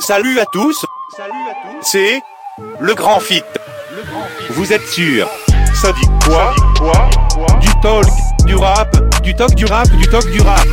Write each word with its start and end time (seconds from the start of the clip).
Salut 0.00 0.38
à 0.38 0.46
tous. 0.46 0.84
C'est 1.82 2.20
le 2.80 2.94
grand 2.94 3.18
fit. 3.18 3.42
Vous 4.50 4.72
êtes 4.72 4.86
sûr 4.86 5.28
Ça 5.74 5.92
dit 5.92 6.06
quoi 6.24 6.54
Du 7.60 7.68
talk, 7.82 8.06
du 8.46 8.54
rap, 8.54 8.96
du 9.22 9.34
talk, 9.34 9.54
du 9.56 9.64
rap, 9.64 9.88
du 9.90 10.06
talk, 10.06 10.30
du 10.30 10.40
rap. 10.40 10.66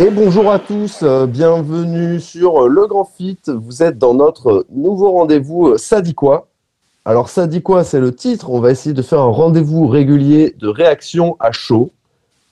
Et 0.00 0.10
bonjour 0.10 0.50
à 0.50 0.58
tous, 0.58 1.00
euh, 1.02 1.26
bienvenue 1.26 2.20
sur 2.20 2.64
euh, 2.64 2.68
Le 2.68 2.86
Grand 2.86 3.04
Fit. 3.04 3.38
Vous 3.46 3.82
êtes 3.82 3.96
dans 3.96 4.14
notre 4.14 4.66
nouveau 4.70 5.12
rendez-vous 5.12 5.68
euh, 5.68 5.78
Ça 5.78 6.00
dit 6.00 6.14
quoi 6.14 6.48
Alors 7.04 7.28
ça 7.28 7.46
dit 7.46 7.62
quoi 7.62 7.84
C'est 7.84 8.00
le 8.00 8.14
titre. 8.14 8.50
On 8.50 8.58
va 8.58 8.72
essayer 8.72 8.94
de 8.94 9.02
faire 9.02 9.20
un 9.20 9.30
rendez-vous 9.30 9.86
régulier 9.86 10.54
de 10.58 10.68
réaction 10.68 11.36
à 11.38 11.52
chaud. 11.52 11.92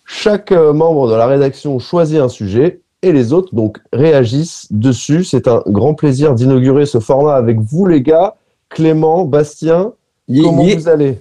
Chaque 0.07 0.53
membre 0.53 1.09
de 1.09 1.15
la 1.15 1.27
rédaction 1.27 1.79
choisit 1.79 2.21
un 2.21 2.29
sujet 2.29 2.82
et 3.03 3.13
les 3.13 3.33
autres 3.33 3.55
donc 3.55 3.79
réagissent 3.93 4.69
dessus. 4.71 5.25
C'est 5.25 5.49
un 5.49 5.63
grand 5.67 5.95
plaisir 5.95 6.35
d'inaugurer 6.35 6.87
ce 6.87 7.01
format 7.01 7.35
avec 7.35 7.59
vous 7.59 7.87
les 7.87 8.03
gars. 8.03 8.37
Clément, 8.69 9.25
Bastien, 9.25 9.93
Yé, 10.29 10.43
comment 10.43 10.63
yé. 10.65 10.77
vous 10.77 10.89
allez? 10.89 11.19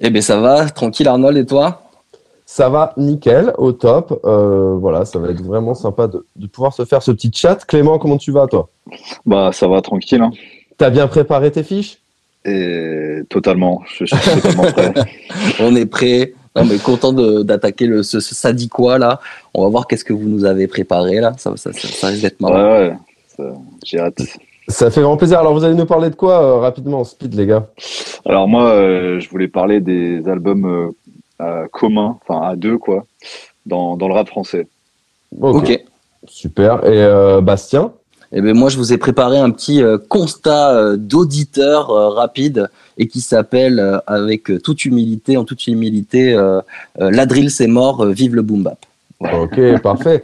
Eh 0.00 0.10
ben 0.10 0.20
ça 0.20 0.38
va, 0.40 0.68
tranquille 0.68 1.08
Arnold 1.08 1.36
et 1.36 1.46
toi? 1.46 1.80
Ça 2.46 2.68
va 2.68 2.92
nickel, 2.98 3.54
au 3.56 3.72
top. 3.72 4.20
Euh, 4.24 4.76
voilà, 4.78 5.04
ça 5.06 5.18
va 5.18 5.30
être 5.30 5.42
vraiment 5.42 5.74
sympa 5.74 6.06
de, 6.08 6.26
de 6.36 6.46
pouvoir 6.46 6.74
se 6.74 6.84
faire 6.84 7.02
ce 7.02 7.10
petit 7.10 7.30
chat. 7.32 7.64
Clément, 7.64 7.98
comment 7.98 8.18
tu 8.18 8.32
vas 8.32 8.46
toi? 8.46 8.68
Bah, 9.24 9.50
ça 9.52 9.66
va 9.66 9.80
tranquille. 9.80 10.20
Hein. 10.20 10.30
T'as 10.76 10.90
bien 10.90 11.06
préparé 11.08 11.50
tes 11.50 11.62
fiches? 11.62 11.98
Et 12.44 13.22
totalement, 13.30 13.82
je 13.86 14.04
suis 14.04 14.16
totalement 14.18 14.70
prêt. 14.70 14.92
On 15.60 15.74
est 15.74 15.86
prêt. 15.86 16.34
Non 16.56 16.64
mais 16.64 16.78
content 16.78 17.12
de- 17.12 17.42
d'attaquer 17.42 17.86
le 17.86 18.02
ce, 18.04 18.20
ce 18.20 18.34
ça 18.34 18.52
dit 18.52 18.68
quoi 18.68 18.98
là. 18.98 19.20
On 19.54 19.62
va 19.64 19.68
voir 19.68 19.86
qu'est-ce 19.88 20.04
que 20.04 20.12
vous 20.12 20.28
nous 20.28 20.44
avez 20.44 20.68
préparé 20.68 21.20
là. 21.20 21.32
Ça, 21.36 21.52
ça, 21.56 21.72
ça, 21.72 21.88
ça 21.88 22.06
risque 22.08 22.22
d'être 22.22 22.40
Ouais, 22.40 22.50
marrant. 22.52 22.78
ouais, 22.78 22.92
ça- 23.36 23.54
j'ai 23.84 23.98
hâte. 23.98 24.22
Ça 24.68 24.90
fait 24.90 25.02
grand 25.02 25.16
plaisir. 25.16 25.40
Alors, 25.40 25.52
vous 25.52 25.64
allez 25.64 25.74
nous 25.74 25.84
parler 25.84 26.08
de 26.10 26.14
quoi 26.14 26.40
euh, 26.42 26.54
rapidement 26.58 27.00
en 27.00 27.04
speed, 27.04 27.34
les 27.34 27.46
gars? 27.46 27.66
Alors 28.24 28.48
moi, 28.48 28.70
euh, 28.70 29.20
je 29.20 29.28
voulais 29.28 29.48
parler 29.48 29.80
des 29.80 30.26
albums 30.28 30.64
euh, 30.64 30.90
euh, 31.42 31.66
communs, 31.72 32.18
enfin 32.26 32.40
à 32.46 32.56
deux 32.56 32.78
quoi, 32.78 33.04
dans, 33.66 33.96
dans 33.96 34.08
le 34.08 34.14
rap 34.14 34.28
français. 34.28 34.66
Ok. 35.40 35.82
Super. 36.26 36.84
Et 36.86 37.02
euh, 37.02 37.40
Bastien? 37.42 37.92
Eh 38.36 38.40
ben 38.40 38.54
moi 38.54 38.68
je 38.68 38.76
vous 38.76 38.92
ai 38.92 38.98
préparé 38.98 39.38
un 39.38 39.50
petit 39.50 39.82
euh, 39.82 39.96
constat 39.96 40.76
euh, 40.76 40.96
d'auditeur 40.96 41.90
euh, 41.90 42.08
rapide 42.10 42.68
et 42.98 43.06
qui 43.06 43.20
s'appelle 43.20 44.00
avec 44.06 44.50
toute 44.62 44.84
humilité, 44.84 45.36
en 45.36 45.44
toute 45.44 45.66
humilité, 45.66 46.32
la 46.96 47.26
drill 47.26 47.50
c'est 47.50 47.66
mort, 47.66 48.06
vive 48.06 48.36
le 48.36 48.42
boom 48.42 48.62
bap. 48.62 48.78
Ok, 49.20 49.80
parfait. 49.82 50.22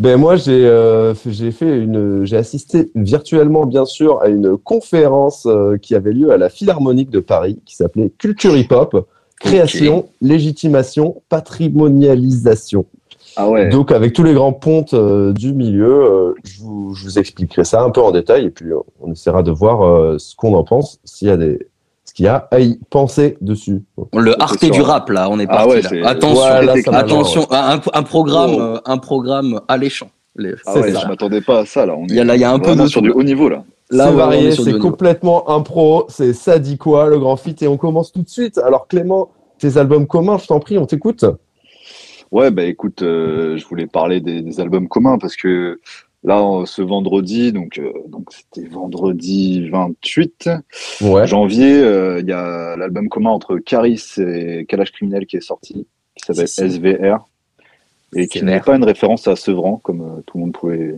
Ben 0.00 0.16
moi 0.16 0.36
j'ai 0.36 0.66
euh, 0.66 1.14
j'ai 1.26 1.50
fait 1.50 1.78
une 1.78 2.24
j'ai 2.24 2.38
assisté 2.38 2.90
virtuellement 2.94 3.66
bien 3.66 3.84
sûr 3.84 4.22
à 4.22 4.28
une 4.28 4.56
conférence 4.56 5.44
euh, 5.44 5.76
qui 5.76 5.94
avait 5.94 6.12
lieu 6.12 6.32
à 6.32 6.38
la 6.38 6.48
Philharmonique 6.48 7.10
de 7.10 7.20
Paris 7.20 7.58
qui 7.66 7.76
s'appelait 7.76 8.10
Culture 8.16 8.56
Hip 8.56 8.68
Hop 8.70 9.06
création, 9.38 10.08
légitimation, 10.20 11.22
patrimonialisation. 11.28 12.86
Ah 13.36 13.48
ouais. 13.48 13.68
Donc 13.68 13.92
avec 13.92 14.12
tous 14.12 14.22
les 14.22 14.34
grands 14.34 14.52
pontes 14.52 14.94
euh, 14.94 15.32
du 15.32 15.52
milieu, 15.54 15.86
euh, 16.04 16.34
je, 16.44 16.60
vous, 16.62 16.94
je 16.94 17.04
vous 17.04 17.18
expliquerai 17.18 17.64
ça 17.64 17.82
un 17.82 17.90
peu 17.90 18.00
en 18.00 18.10
détail 18.10 18.46
et 18.46 18.50
puis 18.50 18.70
euh, 18.72 18.78
on 19.00 19.12
essaiera 19.12 19.42
de 19.42 19.50
voir 19.50 19.82
euh, 19.84 20.18
ce 20.18 20.34
qu'on 20.36 20.54
en 20.54 20.64
pense, 20.64 20.98
s'il 21.04 21.28
y 21.28 21.30
a 21.30 21.36
des 21.36 21.58
ce 22.04 22.12
qu'il 22.14 22.24
y 22.24 22.28
a 22.28 22.48
à 22.50 22.58
y 22.58 22.76
penser 22.90 23.36
dessus. 23.40 23.82
Le 24.14 24.34
Arte 24.42 24.64
du 24.64 24.80
rap 24.82 25.08
là, 25.10 25.28
on 25.30 25.38
est 25.38 25.46
Ah 25.48 25.56
parti 25.58 25.68
ouais, 25.70 25.82
là. 25.82 25.88
c'est- 25.90 26.02
Attention, 26.02 26.42
Ouais, 26.42 26.64
là, 26.66 26.74
va, 26.86 26.98
attention, 26.98 27.46
un, 27.52 27.80
un 27.94 28.02
programme, 28.02 28.50
Oh. 28.56 28.60
euh, 28.60 28.78
un 28.84 28.98
programme 28.98 29.60
alléchant. 29.68 30.10
Les- 30.34 30.54
Ah 30.66 30.72
c'est 30.74 30.80
ouais, 30.80 30.92
ça. 30.92 31.00
je 31.02 31.06
m'attendais 31.06 31.40
pas 31.40 31.60
à 31.60 31.66
ça 31.66 31.86
là. 31.86 31.94
On 31.96 32.06
Il 32.08 32.14
y 32.16 32.20
a 32.20 32.24
là- 32.24 32.34
il 32.34 32.40
y 32.40 32.44
a 32.44 32.52
un 32.52 32.58
peu 32.58 32.74
de 32.74 32.86
sur 32.88 33.00
du 33.02 33.10
haut 33.10 33.22
niveau 33.22 33.48
là. 33.48 33.62
Là, 33.92 34.10
varié, 34.12 34.52
c'est 34.52 34.64
niveau. 34.66 34.78
complètement 34.78 35.50
impro, 35.50 36.06
c'est 36.08 36.32
ça 36.32 36.58
dit 36.60 36.78
quoi, 36.78 37.08
le 37.08 37.18
grand 37.18 37.36
fit, 37.36 37.56
et 37.60 37.66
on 37.68 37.76
commence 37.76 38.10
tout 38.12 38.22
de 38.22 38.28
suite. 38.28 38.58
Alors 38.58 38.86
Clément, 38.88 39.30
tes 39.58 39.76
albums 39.78 40.06
communs, 40.06 40.38
je 40.38 40.46
t'en 40.46 40.58
prie, 40.60 40.78
on 40.78 40.86
t'écoute. 40.86 41.24
Ouais, 42.32 42.50
bah 42.50 42.64
écoute, 42.64 43.02
euh, 43.02 43.56
je 43.56 43.66
voulais 43.66 43.86
parler 43.86 44.20
des, 44.20 44.42
des 44.42 44.60
albums 44.60 44.88
communs 44.88 45.18
parce 45.18 45.34
que 45.36 45.80
là, 46.22 46.62
ce 46.64 46.80
vendredi, 46.82 47.52
donc 47.52 47.78
euh, 47.78 47.92
donc 48.08 48.28
c'était 48.32 48.68
vendredi 48.68 49.68
28 49.68 50.50
Ouais. 51.02 51.26
janvier, 51.26 51.80
euh, 51.82 52.20
il 52.20 52.26
y 52.28 52.32
a 52.32 52.76
l'album 52.76 53.08
commun 53.08 53.30
entre 53.30 53.58
Caris 53.58 54.04
et 54.18 54.64
Kalash 54.68 54.92
Criminel 54.92 55.26
qui 55.26 55.36
est 55.38 55.40
sorti, 55.40 55.86
qui 56.14 56.24
s'appelle. 56.24 56.46
SVR 56.46 57.26
et 58.14 58.28
qui 58.28 58.38
SVR. 58.38 58.44
n'est 58.46 58.60
pas 58.60 58.76
une 58.76 58.84
référence 58.84 59.26
à 59.26 59.34
Sevran 59.36 59.80
comme 59.82 60.02
euh, 60.02 60.20
tout 60.26 60.38
le 60.38 60.44
monde 60.44 60.52
pouvait 60.52 60.96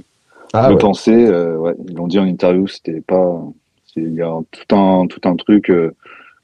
Ah 0.53 0.69
le 0.69 0.75
ouais. 0.75 0.81
penser. 0.81 1.13
euh, 1.15 1.57
ouais, 1.57 1.75
ils 1.89 1.95
l'ont 1.95 2.09
dit 2.09 2.19
en 2.19 2.27
interview, 2.27 2.67
c'était 2.67 3.01
pas, 3.01 3.41
il 3.97 4.13
y 4.15 4.21
a 4.23 4.39
tout 4.51 4.77
un 4.77 5.07
tout 5.07 5.21
un 5.27 5.37
truc 5.37 5.71
euh, 5.71 5.95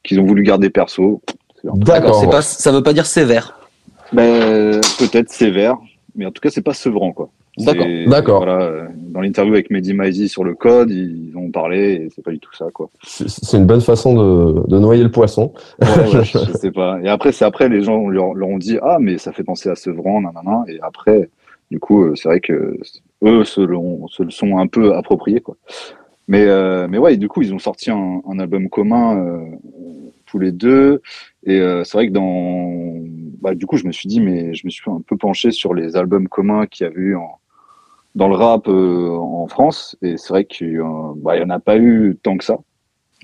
qu'ils 0.03 0.19
ont 0.21 0.25
voulu 0.25 0.43
garder 0.45 0.71
perso. 0.71 1.21
D'accord. 1.65 2.21
C'est 2.21 2.31
pas, 2.31 2.41
ça 2.41 2.73
veut 2.73 2.83
pas 2.83 2.93
dire 2.95 3.05
sévère. 3.07 3.59
Ben, 4.13 4.81
peut-être 4.99 5.31
sévère, 5.31 5.77
mais 6.15 6.27
en 6.27 6.31
tout 6.31 6.41
cas, 6.41 6.51
c'est 6.51 6.63
pas 6.63 6.75
Sevran, 6.75 7.13
quoi. 7.13 7.31
D'accord. 7.59 7.87
D'accord. 8.07 8.39
Voilà, 8.45 8.89
dans 8.97 9.21
l'interview 9.21 9.55
avec 9.55 9.71
Mehdi 9.71 9.93
Maizi 9.93 10.29
sur 10.29 10.45
le 10.45 10.55
code, 10.55 10.91
ils 10.91 11.33
ont 11.37 11.51
parlé 11.51 11.95
et 11.95 12.09
c'est 12.15 12.23
pas 12.23 12.31
du 12.31 12.39
tout 12.39 12.55
ça, 12.55 12.67
quoi. 12.73 12.89
C'est 13.03 13.57
une 13.57 13.67
bonne 13.67 13.81
façon 13.81 14.15
de, 14.15 14.67
de 14.69 14.79
noyer 14.79 15.03
le 15.03 15.11
poisson. 15.11 15.53
Ouais, 15.81 15.89
ouais, 15.89 16.07
je, 16.25 16.39
je 16.39 16.53
sais 16.53 16.71
pas. 16.71 17.01
Et 17.03 17.09
après, 17.09 17.33
c'est 17.33 17.45
après, 17.45 17.69
les 17.69 17.83
gens 17.83 18.09
leur, 18.09 18.35
leur 18.35 18.49
ont 18.49 18.59
dit, 18.59 18.79
ah, 18.81 18.99
mais 19.01 19.19
ça 19.19 19.33
fait 19.33 19.43
penser 19.43 19.69
à 19.69 19.75
Sevran, 19.75 20.21
nanana. 20.21 20.65
Et 20.69 20.79
après, 20.83 21.31
du 21.71 21.81
coup, 21.81 22.05
euh, 22.05 22.15
c'est 22.15 22.29
vrai 22.29 22.41
que 22.41 22.79
eux 23.25 23.45
se, 23.45 23.67
se 24.09 24.23
le 24.23 24.31
sont 24.31 24.59
un 24.59 24.67
peu 24.69 24.95
appropriés, 24.95 25.41
quoi. 25.41 25.57
Mais, 26.29 26.45
euh, 26.45 26.87
mais 26.89 26.99
ouais, 26.99 27.15
et 27.15 27.17
du 27.17 27.27
coup, 27.27 27.43
ils 27.43 27.55
ont 27.55 27.59
sorti 27.59 27.91
un, 27.91 28.21
un 28.29 28.39
album 28.39 28.69
commun, 28.69 29.19
euh, 29.19 29.45
tous 30.27 30.39
les 30.39 30.53
deux. 30.53 31.01
Et 31.45 31.59
euh, 31.59 31.85
c'est 31.85 31.97
vrai 31.97 32.09
que 32.09 32.13
dans, 32.13 32.95
bah, 33.49 33.55
du 33.55 33.67
coup, 33.67 33.77
je 33.77 33.87
me 33.87 33.93
suis 33.93 34.09
dit, 34.09 34.21
mais 34.21 34.55
je 34.55 34.67
me 34.67 34.71
suis 34.71 34.83
un 34.91 35.01
peu 35.07 35.17
penché 35.17 35.51
sur 35.51 35.73
les 35.75 35.97
albums 35.97 36.29
communs 36.29 36.67
qu'il 36.67 36.85
y 36.87 36.91
avait 36.91 37.01
eu 37.01 37.17
en, 37.17 37.39
dans 38.15 38.29
le 38.29 38.35
rap 38.35 38.69
euh, 38.69 39.09
en 39.11 39.47
France. 39.49 39.97
Et 40.03 40.17
c'est 40.19 40.29
vrai 40.29 40.45
qu'il 40.45 40.73
y 40.73 40.81
en 40.81 41.15
bah, 41.17 41.33
en 41.43 41.51
a 41.51 41.59
pas 41.59 41.79
eu 41.79 42.19
tant 42.23 42.37
que 42.37 42.45
ça. 42.45 42.59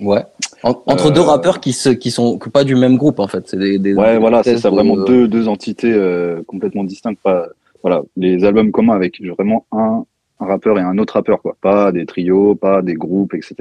Ouais. 0.01 0.23
En- 0.63 0.81
entre 0.87 1.07
Euh, 1.07 1.11
deux 1.11 1.21
rappeurs 1.21 1.59
qui 1.59 1.73
se, 1.73 1.89
qui 1.89 2.11
sont 2.11 2.37
pas 2.39 2.63
du 2.63 2.75
même 2.75 2.97
groupe 2.97 3.19
en 3.19 3.27
fait. 3.27 3.47
C'est 3.47 3.57
des, 3.57 3.77
des 3.79 3.93
Ouais, 3.93 4.17
voilà, 4.17 4.43
c'est 4.43 4.57
ça, 4.57 4.69
vraiment 4.69 4.97
deux, 4.97 5.27
deux 5.27 5.47
entités 5.47 5.93
euh, 5.93 6.41
complètement 6.47 6.83
distinctes. 6.83 7.21
Pas, 7.21 7.47
voilà, 7.81 8.01
les 8.17 8.43
albums 8.43 8.71
communs 8.71 8.95
avec 8.95 9.21
vraiment 9.23 9.65
un, 9.71 10.05
un 10.39 10.45
rappeur 10.45 10.77
et 10.79 10.81
un 10.81 10.97
autre 10.97 11.13
rappeur, 11.13 11.41
quoi. 11.41 11.55
Pas 11.61 11.91
des 11.91 12.05
trios, 12.05 12.55
pas 12.55 12.81
des 12.81 12.95
groupes, 12.95 13.33
etc. 13.35 13.55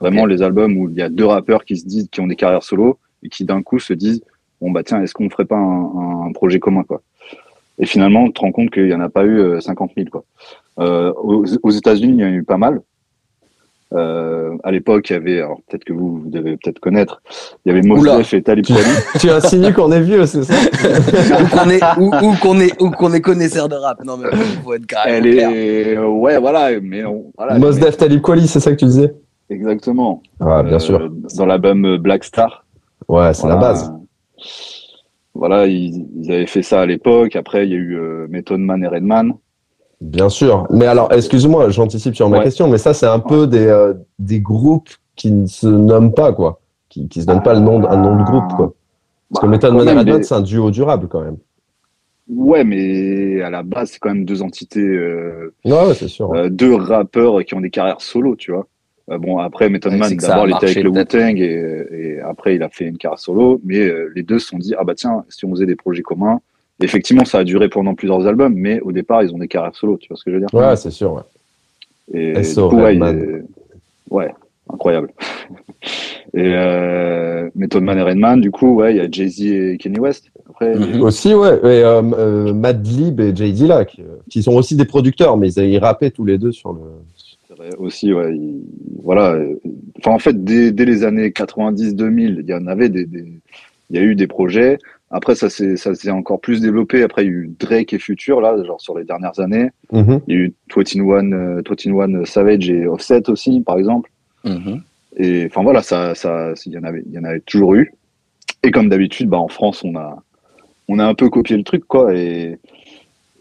Vraiment 0.00 0.26
les 0.26 0.42
albums 0.42 0.76
où 0.76 0.88
il 0.88 0.96
y 0.96 1.02
a 1.02 1.08
deux 1.08 1.26
rappeurs 1.26 1.64
qui 1.64 1.76
se 1.76 1.86
disent, 1.86 2.08
qui 2.10 2.20
ont 2.20 2.26
des 2.26 2.36
carrières 2.36 2.62
solo 2.64 2.98
et 3.22 3.28
qui 3.28 3.44
d'un 3.44 3.62
coup 3.62 3.78
se 3.78 3.92
disent, 3.92 4.22
bon 4.60 4.70
bah 4.70 4.82
tiens, 4.84 5.02
est-ce 5.02 5.14
qu'on 5.14 5.30
ferait 5.30 5.44
pas 5.44 5.56
un, 5.56 6.26
un 6.28 6.32
projet 6.32 6.58
commun, 6.60 6.82
quoi? 6.84 7.00
Et 7.78 7.86
finalement, 7.86 8.26
tu 8.26 8.32
te 8.34 8.40
rends 8.40 8.52
compte 8.52 8.70
qu'il 8.70 8.88
y 8.88 8.94
en 8.94 9.00
a 9.00 9.08
pas 9.08 9.24
eu 9.24 9.38
euh, 9.38 9.60
50 9.60 9.92
000, 9.96 10.08
quoi. 10.10 10.24
Euh, 10.78 11.12
aux 11.22 11.44
aux 11.62 11.70
États-Unis, 11.70 12.14
il 12.18 12.20
y 12.20 12.24
en 12.24 12.28
a 12.28 12.30
eu 12.30 12.44
pas 12.44 12.58
mal. 12.58 12.80
Euh, 13.92 14.56
à 14.62 14.70
l'époque, 14.70 15.10
il 15.10 15.14
y 15.14 15.16
avait, 15.16 15.38
alors 15.40 15.58
peut-être 15.68 15.82
que 15.82 15.92
vous, 15.92 16.20
vous 16.20 16.30
devez 16.30 16.56
peut-être 16.56 16.78
connaître, 16.78 17.20
il 17.64 17.70
y 17.70 17.72
avait 17.72 17.82
Mos 17.82 17.98
Oula. 17.98 18.18
Def 18.18 18.32
et 18.34 18.42
Talib 18.42 18.64
Kweli. 18.64 18.78
tu 19.20 19.28
insinues 19.30 19.72
qu'on 19.72 19.90
est 19.90 20.00
vieux, 20.00 20.26
c'est 20.26 20.44
ça? 20.44 20.54
Ou 20.54 21.48
qu'on 21.48 21.70
est 21.70 21.80
ou, 21.98 22.14
ou 22.24 22.34
qu'on 22.40 22.60
est 22.60 22.80
ou 22.80 22.90
qu'on 22.92 23.12
est 23.12 23.20
connaisseur 23.20 23.68
de 23.68 23.74
rap. 23.74 24.04
Non 24.04 24.16
mais 24.16 24.28
faut 24.62 24.74
être 24.74 24.86
carrément 24.86 25.16
Elle 25.26 25.32
clair. 25.32 25.50
est, 25.50 25.96
euh, 25.96 26.06
ouais, 26.06 26.38
voilà, 26.38 26.78
mais 26.80 27.04
on, 27.04 27.32
voilà. 27.36 27.58
Mos 27.58 27.72
mais- 27.72 27.80
Def 27.86 27.96
Talib 27.96 28.20
Kweli, 28.20 28.46
c'est 28.46 28.60
ça 28.60 28.70
que 28.70 28.76
tu 28.76 28.84
disais? 28.84 29.12
Exactement. 29.48 30.22
Ah, 30.38 30.62
bien 30.62 30.74
Euh, 30.74 30.78
sûr. 30.78 31.10
Dans 31.36 31.46
l'album 31.46 31.96
Black 31.96 32.22
Star. 32.22 32.64
Ouais, 33.08 33.34
c'est 33.34 33.48
la 33.48 33.56
base. 33.56 33.92
Voilà, 35.34 35.66
ils, 35.66 36.06
ils 36.16 36.32
avaient 36.32 36.46
fait 36.46 36.62
ça 36.62 36.80
à 36.80 36.86
l'époque. 36.86 37.36
Après, 37.36 37.66
il 37.66 37.70
y 37.70 37.74
a 37.74 37.78
eu 37.78 37.96
euh, 37.96 38.26
Method 38.28 38.58
Man 38.60 38.82
et 38.82 38.88
Redman. 38.88 39.32
Bien 40.00 40.28
sûr. 40.28 40.66
Mais 40.70 40.86
alors, 40.86 41.12
excuse-moi, 41.12 41.70
j'anticipe 41.70 42.14
sur 42.16 42.28
ma 42.28 42.38
Ouais. 42.38 42.44
question, 42.44 42.68
mais 42.68 42.78
ça, 42.78 42.94
c'est 42.94 43.06
un 43.06 43.20
peu 43.20 43.46
des, 43.46 43.66
euh, 43.66 43.94
des 44.18 44.40
groupes 44.40 44.88
qui 45.14 45.30
ne 45.30 45.46
se 45.46 45.66
nomment 45.68 46.12
pas, 46.14 46.32
quoi. 46.32 46.60
Qui, 46.88 47.08
qui 47.08 47.20
se 47.20 47.26
donnent 47.26 47.42
pas 47.42 47.54
le 47.54 47.60
nom, 47.60 47.86
un 47.88 47.96
nom 47.96 48.16
de 48.16 48.24
groupe, 48.24 48.52
quoi. 48.56 48.74
Parce 49.30 49.40
que 49.42 49.46
Bah, 49.46 49.52
Method 49.52 49.74
Man 49.74 49.86
et 49.88 49.92
Redman, 49.92 50.16
mais- 50.18 50.22
c'est 50.24 50.34
un 50.34 50.40
duo 50.40 50.70
durable, 50.70 51.06
quand 51.08 51.20
même. 51.20 51.36
Ouais, 52.28 52.64
mais 52.64 53.42
à 53.42 53.50
la 53.50 53.62
base, 53.62 53.90
c'est 53.90 53.98
quand 53.98 54.10
même 54.14 54.24
deux 54.24 54.40
entités, 54.42 54.80
euh, 54.80 55.52
Ouais, 55.64 55.94
c'est 55.94 56.08
sûr. 56.08 56.32
euh, 56.32 56.48
deux 56.48 56.74
rappeurs 56.74 57.44
qui 57.44 57.54
ont 57.54 57.60
des 57.60 57.70
carrières 57.70 58.00
solo, 58.00 58.36
tu 58.36 58.52
vois. 58.52 58.66
Euh, 59.10 59.18
bon, 59.18 59.38
après, 59.38 59.68
Method 59.68 59.92
Man, 59.94 60.16
d'abord, 60.16 60.44
a 60.44 60.48
il 60.48 60.54
était 60.54 60.66
avec 60.66 60.84
le. 60.84 60.90
Wu-Tang 60.90 61.38
et, 61.40 61.86
et 61.92 62.20
après, 62.20 62.54
il 62.54 62.62
a 62.62 62.68
fait 62.68 62.84
une 62.86 62.96
carrière 62.98 63.18
solo. 63.18 63.60
Mais 63.64 63.78
euh, 63.80 64.12
les 64.14 64.22
deux 64.22 64.38
se 64.38 64.48
sont 64.48 64.58
dit, 64.58 64.74
ah 64.78 64.84
bah 64.84 64.94
tiens, 64.94 65.24
si 65.28 65.44
on 65.44 65.50
faisait 65.50 65.66
des 65.66 65.76
projets 65.76 66.02
communs. 66.02 66.40
Effectivement, 66.82 67.24
ça 67.26 67.38
a 67.40 67.44
duré 67.44 67.68
pendant 67.68 67.94
plusieurs 67.94 68.26
albums, 68.26 68.54
mais 68.54 68.80
au 68.80 68.90
départ, 68.92 69.22
ils 69.22 69.34
ont 69.34 69.38
des 69.38 69.48
carrières 69.48 69.74
solo, 69.74 69.98
tu 69.98 70.08
vois 70.08 70.16
ce 70.16 70.24
que 70.24 70.30
je 70.30 70.36
veux 70.36 70.40
dire? 70.40 70.54
Ouais, 70.54 70.76
c'est 70.76 70.90
sûr, 70.90 71.12
ouais. 71.12 71.22
Et 72.14 72.42
SO 72.42 72.68
du 72.70 72.76
coup, 72.76 72.80
ouais, 72.82 72.92
Redman. 72.92 73.18
il 73.18 73.34
est- 73.36 74.14
ouais, 74.14 74.34
incroyable. 74.72 75.10
Et 76.32 76.52
euh, 76.54 77.50
Method 77.56 77.82
Man 77.82 77.98
et 77.98 78.02
Redman, 78.02 78.40
du 78.40 78.52
coup, 78.52 78.76
ouais, 78.76 78.94
il 78.94 78.96
y 78.98 79.00
a 79.00 79.10
Jay-Z 79.10 79.40
et 79.42 79.78
Kanye 79.78 79.98
West. 79.98 80.30
Après, 80.48 80.76
Mhm. 80.76 81.02
Aussi, 81.02 81.34
ouais. 81.34 81.56
Et, 81.64 81.82
euh, 81.82 82.02
euh, 82.02 82.52
Madlib 82.54 83.18
et 83.20 83.34
Jay 83.34 83.50
Dilla, 83.50 83.84
qui, 83.84 84.02
euh, 84.02 84.16
qui 84.30 84.42
sont 84.42 84.52
aussi 84.54 84.76
des 84.76 84.84
producteurs, 84.84 85.36
mais 85.36 85.52
ils, 85.52 85.64
ils 85.64 85.78
rappaient 85.78 86.10
tous 86.10 86.24
les 86.24 86.38
deux 86.38 86.52
sur 86.52 86.72
le. 86.72 86.80
Aussi, 87.78 88.12
ouais. 88.12 88.34
il- 88.36 88.62
voilà. 89.02 89.34
euh, 89.34 89.54
Enfin, 89.98 90.12
en 90.12 90.18
fait, 90.18 90.42
dès, 90.44 90.72
dès 90.72 90.84
les 90.86 91.04
années 91.04 91.30
90-2000, 91.30 92.38
il 92.40 92.48
y 92.48 92.54
en 92.54 92.66
avait 92.66 92.88
des, 92.88 93.04
des- 93.04 93.24
il 93.90 93.96
y 93.96 93.98
a 93.98 94.02
eu 94.02 94.14
des 94.14 94.26
projets. 94.26 94.78
Après, 95.10 95.34
ça 95.34 95.50
s'est, 95.50 95.76
ça 95.76 95.94
s'est 95.94 96.10
encore 96.10 96.40
plus 96.40 96.60
développé. 96.60 97.02
Après, 97.02 97.24
il 97.24 97.26
y 97.26 97.30
a 97.30 97.32
eu 97.32 97.50
Drake 97.58 97.92
et 97.92 97.98
Future, 97.98 98.40
là, 98.40 98.56
genre 98.64 98.80
sur 98.80 98.96
les 98.96 99.04
dernières 99.04 99.38
années. 99.40 99.68
Mhm. 99.92 100.20
Il 100.28 100.34
y 100.34 100.36
a 100.38 100.40
eu 100.40 100.52
21 100.74 101.32
euh, 101.32 101.62
21 101.68 102.24
Savage 102.24 102.70
et 102.70 102.86
Offset 102.86 103.28
aussi, 103.28 103.60
par 103.60 103.76
exemple. 103.78 104.10
Mhm. 104.44 104.80
Et 105.16 105.46
enfin, 105.46 105.62
voilà, 105.64 105.82
ça, 105.82 106.14
ça, 106.14 106.54
il 106.64 106.72
y 106.72 106.78
en 106.78 106.84
avait, 106.84 107.02
il 107.06 107.12
y 107.12 107.18
en 107.18 107.24
avait 107.24 107.40
toujours 107.40 107.74
eu. 107.74 107.92
Et 108.62 108.70
comme 108.70 108.88
d'habitude, 108.88 109.28
bah, 109.28 109.38
en 109.38 109.48
France, 109.48 109.82
on 109.84 109.96
a, 109.96 110.22
on 110.88 110.98
a 110.98 111.04
un 111.04 111.14
peu 111.14 111.28
copié 111.28 111.56
le 111.56 111.64
truc, 111.64 111.84
quoi. 111.86 112.14
Et, 112.14 112.58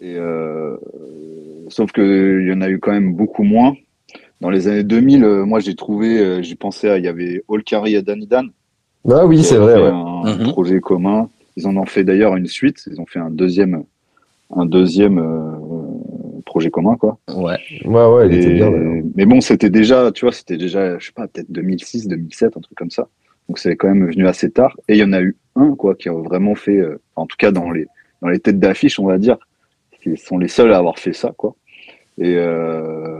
et 0.02 0.16
euh, 0.18 0.76
sauf 1.70 1.92
que 1.92 2.40
il 2.42 2.48
y 2.48 2.54
en 2.54 2.62
a 2.62 2.70
eu 2.70 2.80
quand 2.80 2.92
même 2.92 3.14
beaucoup 3.14 3.44
moins. 3.44 3.76
Dans 4.42 4.50
les 4.50 4.68
années 4.68 4.84
2000, 4.84 5.24
euh, 5.24 5.46
moi, 5.46 5.60
j'ai 5.60 5.76
trouvé, 5.76 6.18
euh, 6.20 6.42
j'ai 6.42 6.56
pensé 6.56 6.90
à, 6.90 6.98
il 6.98 7.04
y 7.04 7.08
avait 7.08 7.44
All 7.50 7.64
Carry 7.64 7.96
et 7.96 8.02
Danny 8.02 8.26
Dan. 8.26 8.50
Ah 9.10 9.26
oui, 9.26 9.44
c'est 9.44 9.58
vrai. 9.58 9.76
fait 9.76 9.82
Ouais. 9.82 9.90
Un 9.90 10.38
Mhm. 10.38 10.48
projet 10.52 10.80
commun. 10.80 11.30
Ils 11.58 11.68
en 11.68 11.76
ont 11.76 11.86
fait 11.86 12.04
d'ailleurs 12.04 12.36
une 12.38 12.46
suite. 12.48 12.84
Ils 12.90 13.02
ont 13.02 13.06
fait 13.06 13.20
un 13.20 13.30
deuxième, 13.32 13.84
un 14.56 14.66
deuxième 14.66 15.20
euh, 15.20 15.52
projet 16.46 16.70
commun, 16.70 16.96
quoi. 16.96 17.18
Ouais. 17.36 17.58
Ouais, 17.86 18.06
ouais, 18.06 18.28
il 18.28 18.34
Et- 18.34 18.38
était 18.40 18.54
bien. 18.54 18.72
mais 19.16 19.26
bon, 19.26 19.42
c'était 19.42 19.70
déjà, 19.70 20.12
tu 20.14 20.26
vois, 20.26 20.32
c'était 20.34 20.58
déjà, 20.58 20.98
je 21.00 21.08
sais 21.08 21.12
pas, 21.14 21.28
peut-être 21.28 21.52
2006, 21.52 22.08
2007, 22.08 22.56
un 22.56 22.62
truc 22.62 22.78
comme 22.78 22.92
ça. 22.92 23.08
Donc 23.50 23.60
c'est 23.60 23.76
quand 23.76 23.88
même 23.90 24.06
venu 24.10 24.26
assez 24.28 24.50
tard. 24.52 24.76
Et 24.88 24.94
il 24.94 25.00
y 25.00 25.04
en 25.04 25.12
a 25.14 25.22
eu 25.22 25.36
un, 25.56 25.76
quoi, 25.76 25.96
qui 25.96 26.08
a 26.08 26.14
vraiment 26.14 26.56
fait, 26.56 26.78
euh, 26.78 27.00
en 27.16 27.26
tout 27.26 27.36
cas 27.38 27.52
dans 27.52 27.72
les, 27.72 27.88
dans 28.22 28.30
les 28.30 28.40
têtes 28.40 28.60
d'affiche, 28.60 29.00
on 29.00 29.06
va 29.06 29.18
dire, 29.18 29.38
qui 30.02 30.16
sont 30.18 30.38
les 30.38 30.48
seuls 30.48 30.72
à 30.74 30.78
avoir 30.78 30.98
fait 31.00 31.14
ça, 31.14 31.34
quoi. 31.36 31.56
Et, 32.18 32.36
euh, 32.38 33.20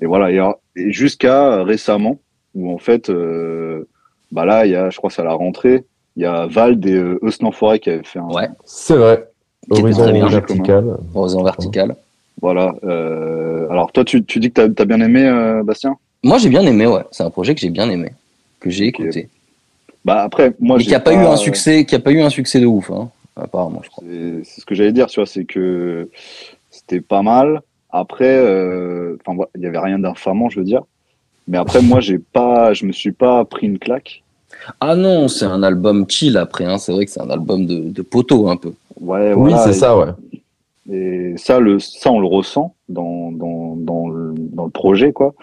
et 0.00 0.06
voilà. 0.06 0.30
Et, 0.30 0.92
jusqu'à 0.92 1.62
récemment, 1.62 2.18
où 2.54 2.72
en 2.72 2.78
fait, 2.78 3.10
euh, 3.10 3.86
bah 4.32 4.44
là, 4.44 4.66
il 4.66 4.72
y 4.72 4.76
a, 4.76 4.90
je 4.90 4.96
crois, 4.96 5.10
c'est 5.10 5.22
à 5.22 5.24
la 5.24 5.32
rentrée, 5.34 5.84
il 6.16 6.22
y 6.22 6.26
a 6.26 6.46
Vald 6.46 6.84
et 6.86 6.94
euh, 6.94 7.52
Forêt 7.52 7.78
qui 7.78 7.90
avaient 7.90 8.02
fait 8.02 8.18
un, 8.18 8.28
Ouais. 8.28 8.48
C'est 8.64 8.96
vrai. 8.96 9.28
Horizon 9.70 10.28
vertical. 10.28 10.96
Horizon 11.14 11.42
vertical. 11.42 11.96
voilà. 12.40 12.74
Euh, 12.84 13.68
alors 13.70 13.92
toi, 13.92 14.04
tu, 14.04 14.24
tu 14.24 14.38
dis 14.38 14.50
que 14.50 14.66
t'as 14.66 14.82
as 14.82 14.86
bien 14.86 15.00
aimé, 15.00 15.26
euh, 15.26 15.62
Bastien? 15.62 15.96
Moi, 16.22 16.38
j'ai 16.38 16.48
bien 16.48 16.62
aimé, 16.62 16.86
ouais. 16.86 17.02
C'est 17.10 17.22
un 17.22 17.30
projet 17.30 17.54
que 17.54 17.60
j'ai 17.60 17.70
bien 17.70 17.88
aimé, 17.90 18.10
que 18.60 18.70
j'ai 18.70 18.86
écouté. 18.86 19.28
Bah 20.04 20.22
après, 20.22 20.54
moi, 20.60 20.78
qui 20.78 20.94
a 20.94 21.00
pas, 21.00 21.12
eu 21.12 21.16
un 21.16 21.36
succès, 21.36 21.84
qui 21.84 21.94
a 21.96 21.98
pas 21.98 22.12
eu 22.12 22.20
un 22.20 22.30
succès 22.30 22.60
de 22.60 22.66
ouf, 22.66 22.92
hein, 22.92 23.10
apparemment, 23.34 23.80
je 23.82 23.90
crois. 23.90 24.04
C'est 24.08 24.44
c'est 24.44 24.60
ce 24.60 24.66
que 24.66 24.74
j'allais 24.76 24.92
dire, 24.92 25.08
tu 25.08 25.18
vois, 25.18 25.26
c'est 25.26 25.44
que 25.44 26.08
c'était 26.70 27.00
pas 27.00 27.22
mal. 27.22 27.60
Après, 27.98 28.36
euh, 28.36 29.16
enfin, 29.26 29.44
il 29.54 29.62
y 29.62 29.66
avait 29.66 29.78
rien 29.78 29.98
d'infamant, 29.98 30.48
je 30.50 30.58
veux 30.58 30.64
dire. 30.64 30.82
Mais 31.48 31.58
après, 31.58 31.80
moi, 31.80 32.00
j'ai 32.00 32.18
pas, 32.18 32.72
je 32.74 32.84
me 32.84 32.92
suis 32.92 33.12
pas 33.12 33.44
pris 33.44 33.66
une 33.66 33.78
claque. 33.78 34.22
Ah 34.80 34.96
non, 34.96 35.28
c'est 35.28 35.44
un 35.44 35.62
album 35.62 36.04
chill 36.08 36.36
après, 36.36 36.64
hein. 36.64 36.78
C'est 36.78 36.92
vrai 36.92 37.04
que 37.06 37.10
c'est 37.10 37.20
un 37.20 37.30
album 37.30 37.66
de, 37.66 37.88
de 37.88 38.02
poteau 38.02 38.48
un 38.48 38.56
peu. 38.56 38.72
Ouais, 39.00 39.32
Oui, 39.32 39.52
voilà. 39.52 39.58
c'est 39.58 39.72
ça, 39.72 39.96
ouais. 39.96 40.08
Et 40.90 41.34
ça, 41.36 41.58
le, 41.58 41.78
ça, 41.78 42.10
on 42.12 42.20
le 42.20 42.26
ressent 42.26 42.74
dans, 42.88 43.32
dans, 43.32 43.76
dans, 43.76 44.08
le, 44.08 44.34
dans 44.36 44.64
le 44.64 44.70
projet, 44.70 45.12
quoi. 45.12 45.34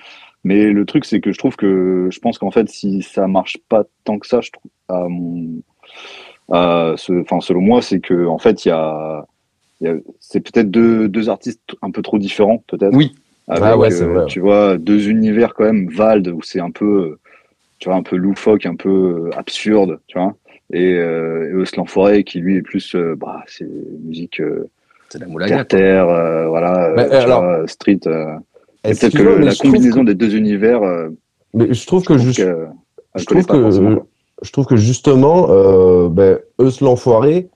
Mais 0.43 0.65
le 0.71 0.85
truc, 0.85 1.05
c'est 1.05 1.21
que 1.21 1.31
je 1.31 1.37
trouve 1.39 1.55
que, 1.55 2.09
je 2.11 2.19
pense 2.19 2.37
qu'en 2.37 2.51
fait, 2.51 2.69
si 2.69 3.01
ça 3.01 3.27
marche 3.27 3.57
pas 3.69 3.83
tant 4.03 4.19
que 4.19 4.27
ça, 4.27 4.41
je 4.41 4.51
trouve, 4.51 4.71
à 4.89 5.07
mon, 5.07 5.61
à 6.51 6.93
ce, 6.97 7.21
enfin, 7.21 7.39
selon 7.41 7.61
moi, 7.61 7.81
c'est 7.81 7.99
que, 7.99 8.27
en 8.27 8.37
fait, 8.37 8.65
il 8.65 8.69
y 8.69 8.71
a 8.71 9.25
c'est 10.19 10.39
peut-être 10.39 10.69
deux, 10.71 11.07
deux 11.07 11.29
artistes 11.29 11.61
un 11.81 11.91
peu 11.91 12.01
trop 12.01 12.17
différents, 12.17 12.63
peut-être. 12.67 12.95
Oui. 12.95 13.13
Avec, 13.47 13.63
Ah 13.65 13.77
ouais, 13.77 13.91
c'est 13.91 14.03
euh, 14.03 14.13
vrai. 14.13 14.25
tu 14.27 14.39
vois, 14.39 14.77
deux 14.77 15.09
univers 15.09 15.53
quand 15.53 15.65
même, 15.65 15.89
Vald, 15.89 16.27
où 16.29 16.41
c'est 16.41 16.61
un 16.61 16.71
peu, 16.71 16.85
euh, 16.85 17.19
tu 17.79 17.89
vois, 17.89 17.97
un 17.97 18.03
peu 18.03 18.15
loufoque, 18.15 18.65
un 18.65 18.75
peu 18.75 18.89
euh, 18.89 19.29
absurde, 19.37 19.99
tu 20.07 20.17
vois. 20.17 20.33
Et, 20.71 20.93
euh, 20.95 21.49
et 21.49 21.61
Euslan 21.61 21.85
Forêt, 21.85 22.23
qui 22.23 22.39
lui 22.39 22.55
est 22.55 22.61
plus, 22.61 22.95
euh, 22.95 23.15
bah, 23.17 23.43
c'est 23.47 23.67
musique, 24.05 24.39
euh, 24.39 24.69
C'est 25.09 25.19
la 25.19 25.27
moulaga. 25.27 25.65
terre, 25.65 26.07
euh, 26.07 26.47
voilà, 26.47 26.93
alors, 27.11 27.41
vois, 27.43 27.67
street. 27.67 27.99
peut-être 28.83 29.15
que- 29.17 29.23
la 29.23 29.51
je 29.51 29.59
combinaison 29.59 30.01
que- 30.01 30.07
des 30.07 30.15
deux 30.15 30.35
univers, 30.35 30.81
Mais 31.53 31.73
je 31.73 31.85
trouve 31.85 32.01
je 32.01 32.07
que 32.07 32.17
je 33.15 33.25
collait 33.25 33.43
trouve 33.43 33.61
que 33.61 33.99
je 34.41 34.51
trouve 34.51 34.65
que 34.65 34.75
justement, 34.77 35.47
euh, 35.49 36.09
ben, 36.09 36.39
Eus 36.61 36.81
l'enfoiré 36.81 37.49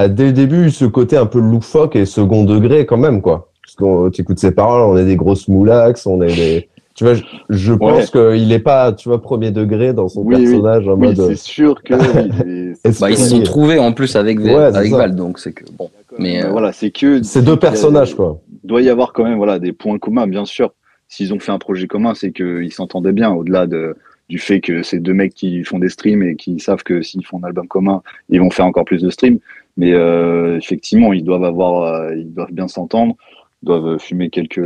a 0.00 0.08
dès 0.08 0.26
le 0.26 0.32
début 0.32 0.66
eu 0.66 0.70
ce 0.70 0.84
côté 0.84 1.16
un 1.16 1.26
peu 1.26 1.40
loufoque 1.40 1.96
et 1.96 2.04
second 2.06 2.44
degré 2.44 2.86
quand 2.86 2.96
même, 2.98 3.22
quoi. 3.22 3.50
Parce 3.62 3.76
qu'on 3.76 4.10
tu 4.10 4.22
écoutes 4.22 4.38
ses 4.38 4.52
paroles, 4.52 4.82
on 4.82 4.96
est 4.96 5.04
des 5.04 5.16
grosses 5.16 5.48
moulax, 5.48 6.06
on 6.06 6.20
est 6.22 6.34
des. 6.34 6.68
Tu 6.94 7.04
vois, 7.04 7.14
je, 7.14 7.22
je 7.48 7.72
pense 7.72 8.10
qu'il 8.10 8.52
est 8.52 8.58
pas, 8.58 8.92
tu 8.92 9.08
vois, 9.08 9.22
premier 9.22 9.52
degré 9.52 9.92
dans 9.94 10.08
son 10.08 10.22
Oui, 10.22 10.34
oui. 10.36 10.42
personnage 10.44 10.88
en 10.88 10.94
Oui, 10.96 11.06
mode. 11.08 11.16
c'est 11.28 11.36
sûr 11.38 11.82
que. 11.82 11.94
oui, 11.94 12.72
c'est- 12.84 13.00
Bah, 13.00 13.10
ils 13.10 13.16
se 13.16 13.30
sont 13.30 13.42
trouvés 13.42 13.78
en 13.78 13.92
plus 13.92 14.16
avec, 14.16 14.38
Ouais. 14.40 14.70
Val, 14.90 15.14
donc 15.14 15.38
c'est 15.38 15.52
que 15.52 15.64
bon. 15.78 15.88
Mais, 16.18 16.40
Mais 16.40 16.44
euh, 16.44 16.50
voilà, 16.50 16.72
c'est 16.72 16.90
que. 16.90 17.22
C'est 17.22 17.42
deux 17.42 17.56
personnages, 17.56 18.14
quoi. 18.16 18.40
Il 18.64 18.68
doit 18.68 18.82
y 18.82 18.88
avoir 18.90 19.12
quand 19.12 19.24
même 19.24 19.36
voilà, 19.38 19.58
des 19.58 19.72
points 19.72 19.98
communs, 19.98 20.26
bien 20.26 20.44
sûr. 20.44 20.72
S'ils 21.08 21.32
ont 21.32 21.38
fait 21.40 21.52
un 21.52 21.58
projet 21.58 21.86
commun, 21.86 22.12
c'est 22.14 22.32
qu'ils 22.32 22.72
s'entendaient 22.72 23.12
bien, 23.12 23.30
au-delà 23.30 23.66
de, 23.66 23.96
du 24.28 24.38
fait 24.38 24.60
que 24.60 24.82
c'est 24.82 24.98
deux 24.98 25.14
mecs 25.14 25.34
qui 25.34 25.64
font 25.64 25.78
des 25.78 25.88
streams 25.88 26.22
et 26.22 26.36
qui 26.36 26.60
savent 26.60 26.82
que 26.82 27.02
s'ils 27.02 27.24
font 27.24 27.40
un 27.42 27.46
album 27.46 27.66
commun, 27.66 28.02
ils 28.28 28.40
vont 28.40 28.50
faire 28.50 28.66
encore 28.66 28.84
plus 28.84 29.02
de 29.02 29.10
streams. 29.10 29.38
Mais 29.80 29.92
euh, 29.94 30.58
effectivement, 30.58 31.12
ils 31.14 31.24
doivent 31.24 31.44
avoir, 31.44 31.82
euh, 31.82 32.14
ils 32.14 32.34
doivent 32.34 32.52
bien 32.52 32.68
s'entendre, 32.68 33.14
ils 33.62 33.66
doivent 33.66 33.98
fumer 33.98 34.28
quelques. 34.28 34.60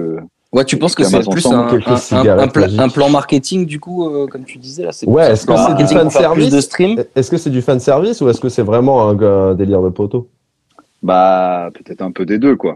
Ouais, 0.52 0.64
tu 0.64 0.76
penses 0.76 0.94
que 0.96 1.04
c'est 1.04 1.28
plus 1.28 1.46
un, 1.46 1.68
un- 1.68 2.38
un- 2.38 2.48
pla- 2.48 2.88
plan 2.92 3.08
marketing, 3.10 3.64
du 3.64 3.78
coup, 3.78 4.08
euh, 4.08 4.26
comme 4.26 4.42
tu 4.44 4.58
disais 4.58 4.82
là 4.84 4.90
c'est 4.92 5.06
Ouais, 5.08 5.30
est-ce 5.32 5.46
que 5.46 5.52
plan 5.52 5.66
c'est 5.68 5.74
du 5.76 5.86
fan 5.86 6.10
service 6.10 6.50
de 6.50 6.60
stream 6.60 6.92
Est-ce 7.14 7.30
que 7.30 7.36
c'est 7.36 7.50
du 7.50 7.62
fan 7.62 7.78
service 7.78 8.20
ou 8.22 8.28
est-ce 8.28 8.40
que 8.40 8.48
c'est 8.48 8.62
vraiment 8.62 9.08
un, 9.08 9.20
un 9.20 9.54
délire 9.54 9.82
de 9.82 9.88
poteau? 9.90 10.28
Bah, 11.02 11.70
peut-être 11.74 12.02
un 12.02 12.10
peu 12.12 12.24
des 12.26 12.38
deux, 12.38 12.56
quoi. 12.56 12.74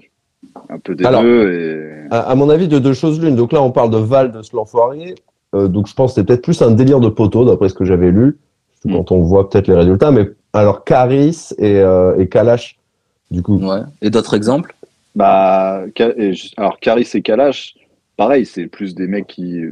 Un 0.70 0.78
peu 0.78 0.94
des 0.94 1.04
Alors, 1.04 1.22
deux 1.22 1.52
et. 1.52 2.06
à, 2.14 2.20
à 2.30 2.34
mon 2.36 2.50
avis, 2.50 2.68
de 2.68 2.78
deux 2.78 2.92
choses 2.94 3.20
l'une. 3.20 3.34
Donc 3.36 3.52
là, 3.52 3.62
on 3.62 3.70
parle 3.72 3.90
de 3.90 3.96
Val 3.98 4.30
de 4.32 4.40
l'enfoiré. 4.52 5.14
Euh, 5.54 5.66
donc 5.66 5.88
je 5.88 5.94
pense 5.94 6.12
que 6.12 6.20
c'est 6.20 6.24
peut-être 6.26 6.42
plus 6.42 6.60
un 6.62 6.70
délire 6.72 7.00
de 7.00 7.08
poteau, 7.08 7.44
d'après 7.44 7.68
ce 7.68 7.74
que 7.74 7.84
j'avais 7.84 8.10
lu, 8.10 8.36
Mm. 8.84 8.92
quand 8.94 9.10
on 9.12 9.22
voit 9.22 9.48
peut-être 9.50 9.66
les 9.66 9.74
résultats. 9.74 10.10
Mais 10.12 10.28
alors, 10.52 10.84
Caris 10.84 11.50
et, 11.58 11.76
euh, 11.76 12.18
et 12.18 12.28
Kalash, 12.28 12.76
du 13.30 13.42
coup. 13.42 13.58
Ouais. 13.58 13.80
Et 14.02 14.10
d'autres 14.10 14.34
exemples? 14.34 14.74
Bah, 15.14 15.84
alors 16.56 16.78
Caris 16.80 17.08
et 17.14 17.22
Kalash, 17.22 17.74
pareil, 18.16 18.46
c'est 18.46 18.66
plus 18.66 18.94
des 18.94 19.06
mecs 19.06 19.26
qui, 19.26 19.62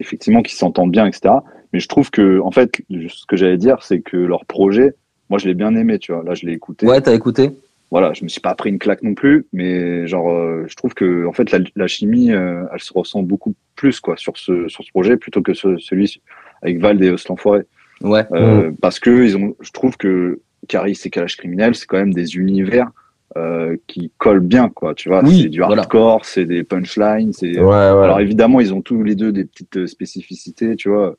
effectivement, 0.00 0.42
qui 0.42 0.54
s'entendent 0.54 0.92
bien, 0.92 1.06
etc. 1.06 1.34
Mais 1.72 1.80
je 1.80 1.88
trouve 1.88 2.10
que, 2.10 2.40
en 2.40 2.50
fait, 2.50 2.80
ce 2.90 3.26
que 3.26 3.36
j'allais 3.36 3.58
dire, 3.58 3.82
c'est 3.82 4.00
que 4.00 4.16
leur 4.16 4.44
projet, 4.46 4.94
moi, 5.28 5.38
je 5.38 5.46
l'ai 5.46 5.54
bien 5.54 5.74
aimé, 5.74 5.98
tu 5.98 6.12
vois. 6.12 6.22
Là, 6.24 6.34
je 6.34 6.46
l'ai 6.46 6.52
écouté. 6.52 6.86
Ouais, 6.86 7.00
t'as 7.02 7.14
écouté? 7.14 7.50
Voilà, 7.90 8.12
je 8.12 8.22
me 8.22 8.28
suis 8.28 8.40
pas 8.40 8.54
pris 8.54 8.68
une 8.70 8.78
claque 8.78 9.02
non 9.02 9.14
plus, 9.14 9.46
mais 9.52 10.06
genre, 10.06 10.30
euh, 10.30 10.64
je 10.68 10.76
trouve 10.76 10.94
que, 10.94 11.26
en 11.26 11.32
fait, 11.32 11.50
la, 11.50 11.58
la 11.76 11.86
chimie, 11.86 12.32
euh, 12.32 12.64
elle 12.72 12.80
se 12.80 12.92
ressent 12.92 13.22
beaucoup 13.22 13.54
plus, 13.76 14.00
quoi, 14.00 14.16
sur 14.16 14.36
ce, 14.36 14.68
sur 14.68 14.84
ce 14.84 14.90
projet, 14.90 15.16
plutôt 15.16 15.40
que 15.42 15.54
ce- 15.54 15.78
celui 15.78 16.20
avec 16.62 16.80
Val 16.80 17.02
et 17.02 17.10
Oslan-Forêt. 17.10 17.64
Ouais. 18.02 18.24
Euh, 18.32 18.70
Parce 18.80 18.98
que 19.00 19.10
ils 19.24 19.36
ont, 19.36 19.54
je 19.60 19.70
trouve 19.72 19.96
que 19.96 20.40
Caris 20.68 20.98
et 21.04 21.10
Kalash 21.10 21.36
Criminel, 21.36 21.74
c'est 21.74 21.86
quand 21.86 21.98
même 21.98 22.14
des 22.14 22.36
univers 22.36 22.88
euh, 23.36 23.76
qui 23.86 24.10
collent 24.18 24.40
bien, 24.40 24.68
quoi. 24.68 24.94
Tu 24.94 25.08
vois, 25.08 25.22
Oui, 25.24 25.42
c'est 25.42 25.48
du 25.48 25.58
voilà. 25.60 25.82
hardcore, 25.82 26.24
c'est 26.24 26.44
des 26.44 26.64
punchlines, 26.64 27.32
c'est. 27.32 27.58
Ouais, 27.58 27.64
ouais. 27.64 28.04
Alors 28.04 28.20
évidemment, 28.20 28.60
ils 28.60 28.72
ont 28.72 28.80
tous 28.82 29.02
les 29.02 29.14
deux 29.14 29.32
des 29.32 29.44
petites 29.44 29.76
euh, 29.76 29.86
spécificités, 29.86 30.76
tu 30.76 30.88
vois. 30.88 31.16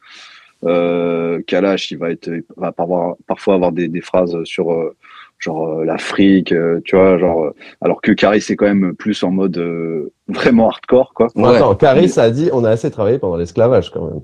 Euh, 0.65 1.41
Kalash, 1.48 1.91
il 1.91 1.98
va 1.98 2.12
être, 2.12 2.27
il 2.27 2.43
va 2.57 2.71
parfois, 2.71 3.17
parfois 3.27 3.53
avoir 3.55 3.71
des, 3.71 3.88
des 3.88 4.01
phrases 4.01 4.36
sur 4.43 4.71
euh, 4.74 4.95
genre 5.38 5.79
euh, 5.79 5.86
l'Afrique, 5.86 6.51
euh, 6.51 6.81
tu 6.83 6.95
vois, 6.98 7.17
genre. 7.17 7.53
alors 7.81 8.01
que 8.01 8.12
Caris 8.12 8.41
c'est 8.41 8.57
quand 8.57 8.65
même 8.65 8.93
plus 8.93 9.24
en 9.24 9.31
mode 9.31 9.57
euh, 9.57 10.12
vraiment 10.27 10.69
hardcore, 10.69 11.13
quoi. 11.13 11.27
Ouais. 11.36 11.55
Attends, 11.55 11.75
Caris 11.75 12.13
a 12.17 12.29
dit 12.29 12.50
on 12.51 12.65
a 12.65 12.71
assez 12.71 12.91
travaillé 12.91 13.19
pendant 13.19 13.38
l'esclavage 13.38 13.89
quand 13.91 14.05
même. 14.05 14.21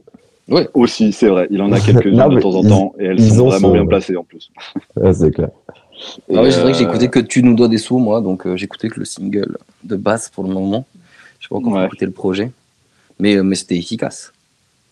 Aussi, 0.73 1.11
c'est 1.11 1.27
vrai. 1.27 1.47
Il 1.49 1.61
en 1.61 1.71
a 1.71 1.79
quelques-unes 1.85 2.13
de 2.29 2.39
temps 2.39 2.55
en 2.55 2.63
ils- 2.63 2.69
temps 2.69 2.93
et 2.99 3.05
elles 3.05 3.19
ils 3.19 3.33
sont 3.33 3.45
ont 3.45 3.49
vraiment 3.49 3.71
bien 3.71 3.85
placées 3.85 4.15
en 4.15 4.23
plus. 4.23 4.51
Ouais, 4.95 5.13
c'est 5.13 5.31
clair. 5.31 5.49
Ah 6.33 6.41
ouais, 6.41 6.51
c'est 6.51 6.61
vrai 6.61 6.71
que 6.71 6.77
Euh, 6.77 6.79
j'écoutais 6.79 7.07
que 7.09 7.19
Tu 7.19 7.41
nous 7.43 7.55
dois 7.55 7.67
des 7.67 7.77
sous, 7.77 7.97
moi, 7.99 8.21
donc 8.21 8.45
euh, 8.45 8.55
j'écoutais 8.57 8.89
que 8.89 8.99
le 8.99 9.05
single 9.05 9.57
de 9.83 9.95
base 9.95 10.29
pour 10.29 10.43
le 10.43 10.49
moment. 10.53 10.85
Je 11.39 11.45
sais 11.45 11.49
pas 11.49 11.55
encore 11.55 11.73
Ouais. 11.73 11.85
écouté 11.85 12.05
le 12.05 12.11
projet. 12.11 12.51
Mais, 13.19 13.35
euh, 13.37 13.43
mais 13.43 13.55
c'était 13.55 13.77
efficace. 13.77 14.33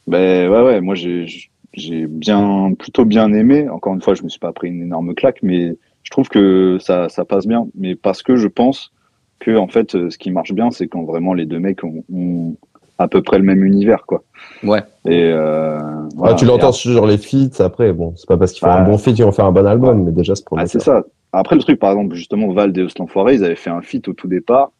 Ben 0.08 0.50
ouais, 0.50 0.62
ouais, 0.62 0.82
moi 0.82 0.96
j'ai 0.96 1.26
j'ai 1.74 2.06
bien 2.08 2.74
plutôt 2.78 3.04
bien 3.06 3.32
aimé. 3.34 3.68
Encore 3.70 3.94
une 3.94 4.02
fois, 4.02 4.14
je 4.16 4.24
me 4.24 4.30
suis 4.30 4.40
pas 4.40 4.52
pris 4.54 4.68
une 4.70 4.82
énorme 4.84 5.14
claque, 5.16 5.40
mais 5.44 5.76
je 6.04 6.12
trouve 6.12 6.30
que 6.30 6.78
ça 6.82 7.10
ça 7.10 7.26
passe 7.26 7.48
bien. 7.48 7.68
Mais 7.76 7.96
parce 7.96 8.22
que 8.24 8.36
je 8.36 8.48
pense 8.48 8.92
que 9.40 9.56
en 9.58 9.68
fait, 9.68 9.96
euh, 9.96 10.10
ce 10.10 10.18
qui 10.18 10.32
marche 10.32 10.54
bien, 10.54 10.72
c'est 10.72 10.88
quand 10.88 11.04
vraiment 11.04 11.34
les 11.34 11.46
deux 11.46 11.60
mecs 11.60 11.84
ont, 11.84 12.04
ont- 12.14 12.56
à 12.98 13.08
peu 13.08 13.22
près 13.22 13.38
le 13.38 13.44
même 13.44 13.64
univers, 13.64 14.06
quoi. 14.06 14.24
Ouais. 14.64 14.82
Et 15.08 15.24
euh, 15.24 15.80
Ah, 15.82 16.08
voilà. 16.16 16.36
tu 16.36 16.46
l'entends 16.46 16.72
sur 16.72 17.06
les 17.08 17.18
feats 17.18 17.60
après, 17.64 17.92
bon, 17.94 18.14
c'est 18.16 18.28
pas 18.28 18.38
parce 18.38 18.52
qu'ils 18.52 18.60
font 18.62 18.68
Bah, 18.68 18.82
un 18.82 18.86
bon 18.86 18.98
feat 18.98 19.16
qu'ils 19.16 19.26
vont 19.26 19.32
faire 19.32 19.46
un 19.46 19.52
bon 19.52 19.66
album, 19.66 20.04
mais 20.04 20.12
déjà 20.12 20.36
c'est 20.36 20.44
Ah, 20.56 20.66
c'est 20.68 20.80
ça. 20.82 21.04
Après, 21.32 21.56
le 21.56 21.62
truc, 21.62 21.80
par 21.80 21.92
exemple, 21.92 22.16
justement, 22.16 22.52
Val 22.54 22.78
et 22.78 22.88
l'Enfoiré, 23.00 23.36
ils 23.36 23.44
avaient 23.44 23.56
fait 23.56 23.72
un 23.72 23.82
feat 23.82 24.08
au 24.08 24.14
tout 24.14 24.28
départ, 24.28 24.72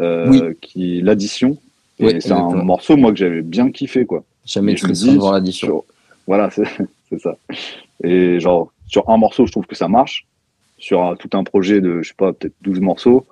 euh, 0.00 0.28
Oui. 0.28 0.42
qui 0.60 1.00
l'addition. 1.00 1.56
Et 1.98 2.06
Oui, 2.06 2.16
c'est 2.20 2.32
un 2.32 2.48
morceau, 2.62 2.96
moi, 2.96 3.10
que 3.12 3.16
j'avais 3.18 3.40
bien 3.42 3.70
kiffé, 3.70 4.04
quoi. 4.04 4.24
Jamais 4.44 4.74
tu 4.74 4.80
je 4.80 4.84
me 4.86 4.88
le 4.90 4.94
dis, 4.94 5.04
sens 5.06 5.14
devant 5.14 5.32
l'addition. 5.32 5.66
sur- 5.68 5.84
Voilà, 6.26 6.50
c'est 7.10 7.18
ça. 7.18 7.36
Et 8.02 8.38
genre, 8.40 8.70
sur 8.86 9.08
un 9.08 9.16
morceau, 9.16 9.46
je 9.46 9.52
trouve 9.52 9.66
que 9.66 9.74
ça 9.76 9.88
marche. 9.88 10.26
Sur 10.78 11.02
un- 11.02 11.16
tout 11.16 11.30
un 11.32 11.44
projet 11.44 11.80
de, 11.80 12.02
je 12.02 12.08
sais 12.08 12.14
pas, 12.16 12.32
peut-être 12.32 12.54
12 12.60 12.80
morceaux, 12.80 13.24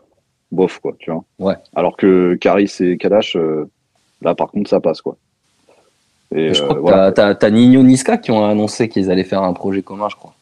bof, 0.53 0.79
quoi, 0.79 0.95
tu 0.99 1.11
vois. 1.11 1.25
Ouais. 1.39 1.57
Alors 1.75 1.97
que 1.99 2.35
Caris 2.37 2.73
et 2.81 2.97
Kalash, 2.97 3.37
euh, 3.37 3.69
là, 4.23 4.35
par 4.35 4.51
contre, 4.51 4.69
ça 4.71 4.81
passe, 4.81 5.01
quoi. 5.03 5.17
Et, 6.35 6.55
je 6.55 6.61
euh, 6.63 6.65
crois 6.65 6.77
que 6.77 6.81
voilà. 6.81 7.13
t'as- 7.13 7.35
t'as 7.35 7.51
Nino 7.51 7.83
Niska 7.83 8.17
qui 8.17 8.31
ont 8.31 8.45
annoncé 8.45 8.89
qu'ils 8.89 9.11
allaient 9.11 9.25
faire 9.25 9.43
un 9.43 9.53
projet 9.53 9.83
commun, 9.83 10.09
je 10.09 10.17
crois. 10.17 10.33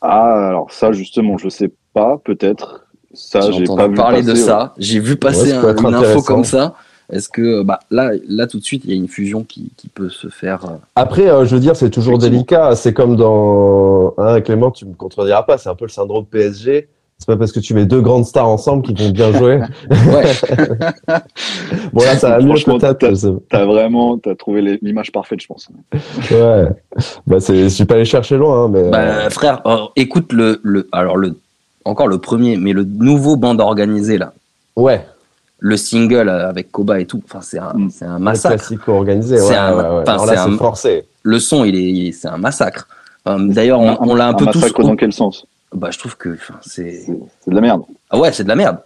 Ah, 0.00 0.48
alors 0.48 0.72
ça, 0.72 0.92
justement, 0.92 1.38
je 1.38 1.48
sais 1.48 1.70
pas, 1.92 2.18
peut-être. 2.24 2.86
Ça, 3.12 3.40
J'ai 3.42 3.52
j'ai 3.52 3.64
pas 3.64 3.88
vu 3.88 3.94
parler 3.94 4.22
de 4.22 4.34
ça. 4.34 4.74
J'ai 4.78 5.00
vu 5.00 5.16
passer 5.16 5.52
Ouais, 5.52 5.58
un- 5.58 5.76
une 5.76 5.94
info 5.94 6.22
comme 6.22 6.44
ça. 6.44 6.74
Est-ce 7.12 7.28
que 7.28 7.62
bah 7.64 7.80
là, 7.90 8.12
là 8.28 8.46
tout 8.46 8.58
de 8.60 8.64
suite, 8.64 8.82
il 8.84 8.90
y 8.90 8.92
a 8.92 8.96
une 8.96 9.08
fusion 9.08 9.42
qui, 9.42 9.72
qui 9.76 9.88
peut 9.88 10.10
se 10.10 10.28
faire. 10.28 10.64
euh, 10.64 10.76
Après, 10.94 11.28
euh, 11.28 11.44
je 11.44 11.56
veux 11.56 11.60
dire, 11.60 11.74
c'est 11.74 11.90
toujours 11.90 12.18
délicat. 12.18 12.76
C'est 12.76 12.92
comme 12.94 13.16
dans. 13.16 14.14
Hein, 14.16 14.40
Clément, 14.40 14.70
tu 14.70 14.84
me 14.86 14.94
contrediras 14.94 15.42
pas, 15.42 15.58
c'est 15.58 15.68
un 15.68 15.74
peu 15.74 15.86
le 15.86 15.90
syndrome 15.90 16.24
PSG. 16.24 16.88
C'est 17.20 17.26
pas 17.26 17.36
parce 17.36 17.52
que 17.52 17.60
tu 17.60 17.74
mets 17.74 17.84
deux 17.84 18.00
grandes 18.00 18.24
stars 18.24 18.48
ensemble 18.48 18.82
qu'ils 18.82 18.98
vont 18.98 19.10
bien 19.10 19.30
jouer. 19.30 19.60
Ouais. 19.90 20.24
bon, 21.92 22.02
là, 22.02 22.16
ça 22.16 22.30
va 22.30 22.40
mieux 22.40 22.54
peut-être. 22.54 23.06
t'as- 23.50 23.64
vraiment, 23.66 24.16
t'as 24.16 24.34
trouvé 24.34 24.78
l'image 24.80 25.12
parfaite, 25.12 25.40
je 25.42 25.46
pense. 25.46 25.68
Ouais. 26.30 26.68
Bah, 27.26 27.36
c'est, 27.40 27.56
je 27.64 27.68
suis 27.68 27.84
pas 27.84 27.96
allé 27.96 28.06
chercher 28.06 28.38
loin, 28.38 28.64
hein, 28.64 28.68
mais. 28.72 28.78
euh, 28.84 28.90
Bah, 28.90 29.28
frère, 29.30 29.60
euh, 29.66 29.76
écoute 29.96 30.32
le, 30.32 30.60
le, 30.62 30.88
alors 30.92 31.18
le, 31.18 31.36
encore 31.84 32.08
le 32.08 32.16
premier, 32.18 32.56
mais 32.56 32.72
le 32.72 32.84
nouveau 32.84 33.36
bande 33.36 33.60
organisé 33.60 34.16
là, 34.16 34.32
ouais. 34.76 35.04
le 35.58 35.76
single 35.76 36.28
euh, 36.30 36.48
avec 36.48 36.72
Koba 36.72 37.00
et 37.00 37.04
tout. 37.06 37.20
Enfin, 37.26 37.40
c'est 37.42 37.58
un, 37.58 37.72
Mm. 37.74 37.90
c'est 37.90 38.06
un 38.06 38.14
Le 38.18 38.24
massacre. 38.24 38.56
classique 38.56 38.88
organisé. 38.88 39.36
C'est 39.36 39.50
Ouais, 39.50 39.56
un- 39.56 39.72
ouais, 39.76 39.82
ouais. 39.82 39.88
enfin, 40.02 40.12
Alors 40.14 40.26
c'est 40.26 40.34
là, 40.36 40.44
un- 40.44 40.50
c'est 40.52 40.56
forcé. 40.56 41.04
Le 41.22 41.38
son, 41.38 41.64
il 41.64 41.76
est, 41.76 42.12
c'est 42.12 42.28
un 42.28 42.38
massacre. 42.38 42.88
D'ailleurs, 43.26 43.78
on, 43.80 43.98
on 44.10 44.14
l'a 44.14 44.28
un, 44.28 44.32
peu 44.34 44.46
tous. 44.46 44.58
massacre 44.58 44.82
dans 44.82 44.96
quel 44.96 45.12
sens? 45.12 45.44
Bah, 45.74 45.90
je 45.92 45.98
trouve 45.98 46.16
que, 46.16 46.36
c'est. 46.62 46.90
C'est 47.04 47.06
c'est 47.40 47.50
de 47.50 47.54
la 47.54 47.60
merde. 47.60 47.82
Ah 48.10 48.18
ouais, 48.18 48.32
c'est 48.32 48.42
de 48.44 48.48
la 48.48 48.56
merde. 48.56 48.78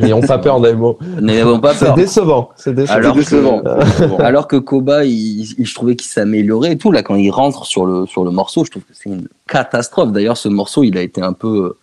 N'ayons 0.00 0.20
pas 0.22 0.38
peur 0.38 0.60
des 0.60 0.72
mots. 0.74 0.98
N'ayons 1.20 1.60
pas 1.60 1.74
C'est 1.74 1.84
peur. 1.86 1.94
décevant. 1.94 2.50
C'est 2.56 2.74
décevant. 2.74 2.96
Alors 2.98 3.14
C'est 3.14 3.20
décevant. 3.20 3.62
que- 3.62 3.68
c'est 3.84 3.90
décevant. 3.90 4.18
Alors 4.20 4.48
que 4.48 4.56
Koba, 4.56 5.04
il, 5.04 5.12
il- 5.58 5.64
je 5.66 5.74
trouvais 5.74 5.94
qu'il 5.96 6.08
s'améliorait 6.08 6.72
et 6.72 6.78
tout. 6.78 6.90
Là, 6.92 7.02
quand 7.02 7.14
il 7.14 7.30
rentre 7.30 7.66
sur 7.66 7.86
le, 7.86 8.06
sur 8.06 8.24
le 8.24 8.30
morceau, 8.30 8.64
je 8.64 8.70
trouve 8.70 8.82
que 8.82 8.92
c'est 8.94 9.10
une 9.10 9.28
catastrophe. 9.46 10.10
D'ailleurs, 10.12 10.36
ce 10.38 10.48
morceau, 10.48 10.82
il 10.82 10.96
a 10.98 11.02
été 11.02 11.22
un 11.22 11.34
peu 11.34 11.66
euh, 11.66 11.76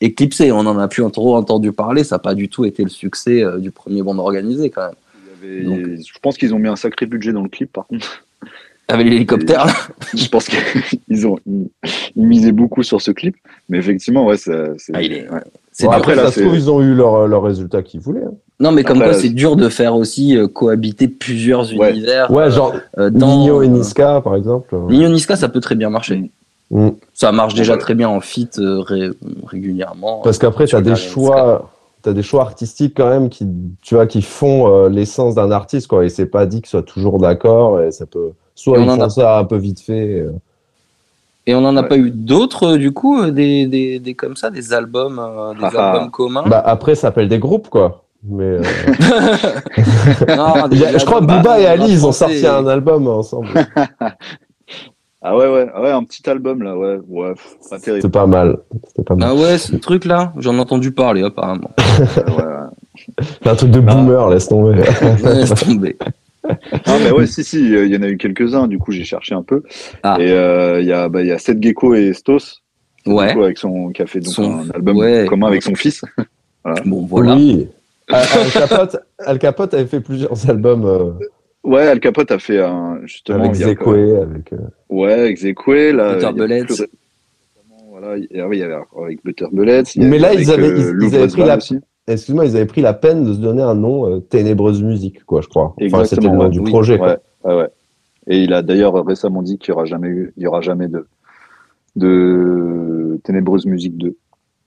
éclipsé. 0.00 0.52
On 0.52 0.60
en 0.60 0.78
a 0.78 0.88
plus 0.88 1.02
trop 1.10 1.36
entendu 1.36 1.72
parler. 1.72 2.02
Ça 2.04 2.14
n'a 2.14 2.20
pas 2.20 2.34
du 2.34 2.48
tout 2.48 2.64
été 2.64 2.82
le 2.82 2.88
succès 2.90 3.42
euh, 3.42 3.58
du 3.58 3.70
premier 3.72 4.02
bande 4.02 4.20
organisé, 4.20 4.70
quand 4.70 4.86
même. 4.86 4.94
Il 5.42 5.68
y 5.68 5.74
avait- 5.74 5.96
Je 6.02 6.18
pense 6.22 6.38
qu'ils 6.38 6.54
ont 6.54 6.58
mis 6.58 6.68
un 6.68 6.76
sacré 6.76 7.04
budget 7.04 7.32
dans 7.32 7.42
le 7.42 7.50
clip, 7.50 7.70
par 7.72 7.86
contre. 7.88 8.24
Avec 8.88 9.06
l'hélicoptère, 9.08 9.66
là. 9.66 9.72
Je 10.14 10.28
pense 10.28 10.46
qu'ils 10.46 11.26
ont 11.26 11.38
ils, 11.46 11.68
misaient 12.16 12.52
beaucoup 12.52 12.82
sur 12.82 13.00
ce 13.00 13.10
clip. 13.10 13.34
Mais 13.68 13.78
effectivement, 13.78 14.26
ouais, 14.26 14.36
c'est. 14.36 14.52
Ah, 14.92 15.00
il 15.02 15.12
est- 15.12 15.28
ouais. 15.30 15.40
C'est 15.72 15.86
Bon, 15.86 15.92
après, 15.92 16.14
là, 16.14 16.24
ça 16.24 16.28
se 16.28 16.34
c'est- 16.34 16.40
trouve, 16.42 16.54
ils 16.56 16.70
ont 16.70 16.80
eu 16.82 16.94
leur, 16.94 17.26
leur 17.26 17.42
résultat 17.42 17.82
qu'ils 17.82 18.00
voulaient. 18.00 18.22
hein. 18.24 18.34
Non, 18.60 18.70
mais 18.70 18.84
comme 18.84 18.98
Après, 18.98 19.10
quoi, 19.14 19.18
c'est 19.20 19.30
dur 19.30 19.56
de 19.56 19.68
faire 19.68 19.96
aussi 19.96 20.36
euh, 20.36 20.46
cohabiter 20.46 21.08
plusieurs 21.08 21.72
Ouais. 21.74 21.90
univers. 21.90 22.30
Ouais, 22.30 22.50
genre 22.50 22.74
euh, 22.98 23.10
dans, 23.10 23.38
Nino 23.38 23.62
et 23.62 23.68
Niska, 23.68 24.20
par 24.20 24.36
exemple. 24.36 24.76
Nino 24.88 25.08
Niska, 25.08 25.34
ça 25.34 25.48
peut 25.48 25.58
très 25.60 25.74
bien 25.74 25.90
marcher. 25.90 26.30
Mm. 26.70 26.90
Ça 27.12 27.32
marche 27.32 27.54
déjà 27.54 27.72
Ouais. 27.72 27.78
très 27.80 27.94
bien 27.94 28.08
en 28.08 28.20
fit 28.20 28.48
euh, 28.58 28.80
ré- 28.80 29.10
régulièrement. 29.46 30.20
Parce 30.22 30.38
qu'après, 30.38 30.66
tu 30.66 30.76
as 30.76 30.80
des 30.82 30.94
choix. 30.96 31.70
T'as 32.02 32.12
des 32.12 32.22
choix 32.22 32.42
artistiques 32.42 32.92
quand 32.94 33.08
même 33.08 33.30
qui, 33.30 33.46
tu 33.80 33.94
vois, 33.94 34.06
qui 34.06 34.20
font 34.20 34.68
euh, 34.68 34.88
l'essence 34.90 35.34
d'un 35.34 35.50
artiste, 35.50 35.86
quoi. 35.86 36.04
Et 36.04 36.10
c'est 36.10 36.26
pas 36.26 36.44
dit 36.44 36.60
qu'ils 36.60 36.68
soient 36.68 36.82
toujours 36.82 37.18
d'accord. 37.18 37.80
Et 37.80 37.90
ça 37.92 38.04
peut, 38.04 38.32
soit 38.54 38.78
on 38.78 38.82
ils 38.84 38.90
en 38.90 38.96
font 38.96 39.02
a- 39.02 39.10
ça 39.10 39.38
un 39.38 39.44
peu 39.44 39.56
vite 39.56 39.80
fait. 39.80 40.20
euh. 40.20 40.32
Et 41.46 41.54
on 41.54 41.60
n'en 41.60 41.76
a 41.76 41.82
Ouais. 41.82 41.88
pas 41.88 41.96
eu 41.98 42.10
d'autres, 42.10 42.76
du 42.76 42.92
coup, 42.92 43.20
euh, 43.20 43.30
des, 43.30 43.66
des, 43.66 43.98
des 43.98 44.14
comme 44.14 44.34
ça, 44.36 44.50
des 44.50 44.72
albums, 44.72 45.18
euh, 45.18 45.52
des 45.54 45.60
Ah 45.64 45.70
ah. 45.76 45.90
albums 45.92 46.10
communs. 46.10 46.44
Bah 46.46 46.62
après, 46.64 46.94
ça 46.94 47.02
s'appelle 47.02 47.28
des 47.28 47.38
groupes, 47.38 47.68
quoi. 47.68 48.04
Mais 48.26 48.44
euh, 48.44 48.62
Non, 50.36 50.54
je 50.72 51.04
crois 51.04 51.20
que 51.20 51.24
Booba 51.26 51.42
bah, 51.42 51.60
et 51.60 51.66
Ali, 51.66 51.84
ils 51.90 52.06
ont 52.06 52.12
sorti 52.12 52.46
un 52.46 52.66
album 52.66 53.06
ensemble. 53.08 53.48
Ah 55.26 55.34
ouais, 55.34 55.46
ouais, 55.48 55.66
ouais, 55.80 55.90
un 55.90 56.04
petit 56.04 56.28
album 56.28 56.62
là, 56.62 56.76
ouais, 56.76 56.98
ouais, 57.08 57.32
pas 57.70 57.78
terrible. 57.78 58.02
C'était 58.02 58.12
pas 58.12 58.26
mal. 58.26 58.58
C'était 58.88 59.04
pas 59.04 59.14
mal. 59.14 59.30
Ah 59.30 59.34
ouais, 59.34 59.56
ce 59.56 59.74
truc-là, 59.74 60.34
j'en 60.36 60.54
ai 60.56 60.60
entendu 60.60 60.92
parler 60.92 61.22
apparemment. 61.22 61.70
Ouais, 61.78 62.34
ouais. 62.34 63.24
C'est 63.42 63.48
un 63.48 63.54
truc 63.54 63.70
de 63.70 63.80
boomer, 63.80 64.28
laisse 64.28 64.48
tomber. 64.48 64.82
Laisse 65.24 65.54
tomber. 65.54 65.96
Ah, 66.86 66.98
mais 67.02 67.10
ouais, 67.10 67.26
si, 67.26 67.42
si, 67.44 67.60
il 67.60 67.86
y 67.92 67.96
en 67.96 68.02
a 68.02 68.08
eu 68.08 68.16
quelques-uns, 68.16 68.66
du 68.68 68.78
coup, 68.78 68.92
j'ai 68.92 69.04
cherché 69.04 69.34
un 69.34 69.42
peu. 69.42 69.62
Ah. 70.02 70.16
Et 70.20 70.30
euh, 70.30 70.80
il 70.80 70.86
y 70.86 70.92
a, 70.92 71.08
bah, 71.08 71.22
y 71.22 71.30
a 71.32 71.38
Seth 71.38 71.62
Gecko 71.62 71.94
et 71.94 72.12
Stos, 72.12 72.62
du 73.06 73.12
Ouais. 73.12 73.32
coup, 73.32 73.42
avec 73.42 73.58
son, 73.58 73.88
qui 73.90 74.02
a 74.02 74.06
fait 74.06 74.20
donc 74.20 74.32
Son- 74.34 74.58
un 74.60 74.70
album 74.70 74.96
ouais. 74.98 75.26
commun 75.28 75.46
avec 75.48 75.62
son 75.62 75.74
fils. 75.74 76.02
Bon, 76.86 77.04
voilà. 77.04 77.34
Oui. 77.36 77.68
Al, 78.08 78.22
Al 78.22 78.50
Capote, 78.50 78.96
Al 79.18 79.38
Capote 79.38 79.74
avait 79.74 79.84
fait 79.86 80.00
plusieurs 80.00 80.32
albums 80.50 80.84
euh, 80.86 81.10
Ouais, 81.62 81.86
Al 81.88 82.00
Capote 82.00 82.30
a 82.30 82.38
fait 82.38 82.58
un, 82.60 83.00
justement, 83.04 83.40
avec 83.44 83.54
Zekwe, 83.54 84.22
avec. 84.22 84.52
euh, 84.54 84.58
Ouais, 84.88 85.12
avec 85.12 85.36
Zekwe, 85.38 85.92
là. 85.94 86.14
Butter 86.14 86.18
il 86.18 86.22
y 86.22 86.26
a 86.26 86.32
Bullets. 86.32 86.64
plus 86.64 86.72
récemment, 86.80 87.84
Voilà, 87.90 88.16
il 88.16 88.26
y 88.34 88.40
a- 88.40 88.48
oui, 88.48 88.56
il 88.56 88.60
y 88.60 88.62
avait 88.62 88.76
avec 89.02 89.24
Butter 89.24 89.46
Bullets. 89.52 89.82
il 89.94 90.02
y 90.02 90.06
Mais 90.06 90.18
là, 90.18 90.32
ils 90.34 90.50
avaient- 90.50 90.68
ils- 90.68 90.84
euh, 90.84 90.98
ils 91.02 91.14
avaient 91.16 91.26
pris 91.28 91.42
la- 91.44 91.56
aussi. 91.58 91.78
Excuse-moi, 92.06 92.44
ils 92.46 92.56
avaient 92.56 92.66
pris 92.66 92.82
la 92.82 92.92
peine 92.92 93.24
de 93.24 93.32
se 93.32 93.38
donner 93.38 93.62
un 93.62 93.74
nom 93.74 94.10
euh, 94.10 94.20
Ténébreuse 94.20 94.82
Musique, 94.82 95.24
quoi, 95.24 95.40
je 95.40 95.48
crois. 95.48 95.74
Enfin, 95.82 96.04
c'était 96.04 96.26
le 96.28 96.34
nom 96.34 96.44
ouais. 96.44 96.50
du 96.50 96.60
Oui. 96.60 96.70
projet. 96.70 97.00
Ouais. 97.00 97.68
Et 98.26 98.42
il 98.42 98.52
a 98.52 98.62
d'ailleurs 98.62 98.94
récemment 99.04 99.42
dit 99.42 99.58
qu'il 99.58 99.72
n'y 99.72 99.76
aura 99.76 99.84
jamais 99.86 100.08
eu, 100.08 100.32
il 100.36 100.42
y 100.42 100.46
aura 100.46 100.60
jamais 100.60 100.88
de, 100.88 101.06
de 101.96 103.20
Ténébreuse 103.24 103.66
Musique 103.66 103.96
2. 103.96 104.16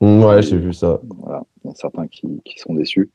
Mm, 0.02 0.24
ouais, 0.24 0.42
j'ai 0.42 0.58
vu 0.58 0.74
ça. 0.74 1.00
Voilà, 1.24 1.44
il 1.64 1.70
y 1.70 1.72
a 1.72 1.76
certains 1.76 2.08
qui, 2.08 2.42
qui 2.46 2.60
sont 2.60 2.74
déçus. 2.74 3.10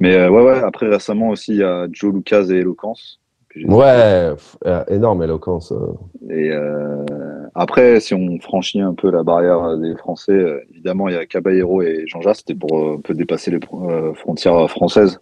Mais 0.00 0.14
euh, 0.14 0.30
ouais, 0.30 0.42
ouais, 0.42 0.58
après 0.58 0.88
récemment 0.88 1.28
aussi, 1.30 1.52
il 1.52 1.58
y 1.58 1.62
a 1.62 1.86
Joe 1.90 2.12
Lucas 2.14 2.46
et 2.50 2.56
Eloquence. 2.56 3.20
Que 3.64 3.68
j'ai- 3.68 3.74
Ouais, 3.74 4.30
euh, 4.66 4.84
énorme 4.88 5.22
éloquence. 5.22 5.72
euh. 5.72 6.32
Et 6.32 6.50
euh, 6.50 7.04
après, 7.54 8.00
si 8.00 8.14
on 8.14 8.38
franchit 8.40 8.80
un 8.80 8.94
peu 8.94 9.10
la 9.10 9.22
barrière 9.22 9.76
des 9.78 9.94
Français, 9.96 10.32
euh, 10.32 10.60
évidemment, 10.70 11.08
il 11.08 11.14
y 11.14 11.18
a 11.18 11.26
Caballero 11.26 11.82
et 11.82 12.04
Jean-Jacques, 12.06 12.36
c'était 12.36 12.54
pour 12.54 12.78
euh, 12.78 12.94
un 12.98 13.00
peu 13.00 13.14
dépasser 13.14 13.50
les 13.50 13.60
euh, 13.88 14.12
frontières 14.14 14.68
françaises 14.70 15.20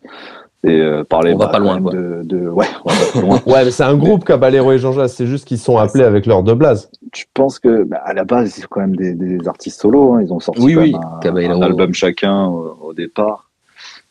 et 0.67 0.81
euh, 0.81 1.05
parler 1.05 1.35
On 1.35 1.37
va 1.37 1.47
bah, 1.47 1.53
pas 1.53 1.59
loin, 1.59 1.79
de, 1.79 2.23
de- 2.25 2.49
ouais, 2.49 2.65
on 2.87 2.89
va 2.91 2.95
pas 3.13 3.21
loin. 3.21 3.39
Ouais, 3.47 3.65
mais 3.67 3.71
c'est 3.71 3.83
un 3.83 3.97
groupe, 3.97 4.25
Caballero 4.25 4.73
et 4.73 4.79
Jean-Jacques. 4.79 5.11
C'est 5.11 5.27
juste 5.27 5.47
qu'ils 5.47 5.59
sont 5.59 5.77
appelés 5.77 6.05
avec 6.05 6.25
leur 6.25 6.43
deux 6.43 6.55
blazes. 6.55 6.91
Tu 7.13 7.27
penses 7.35 7.59
que, 7.59 7.83
bah, 7.85 8.01
à 8.03 8.15
la 8.15 8.25
base, 8.25 8.49
c'est 8.51 8.67
quand 8.67 8.81
même 8.81 8.97
des, 8.97 9.13
des 9.15 9.47
artistes 9.47 9.81
solos. 9.81 10.15
hein. 10.15 10.23
Ils 10.23 10.33
ont 10.33 10.41
sorti 10.41 10.63
Oui, 10.63 10.75
oui, 10.77 10.95
un, 11.23 11.63
album 11.63 11.93
chacun 11.93 12.47
au, 12.47 12.77
au 12.83 12.93
départ. 12.95 13.51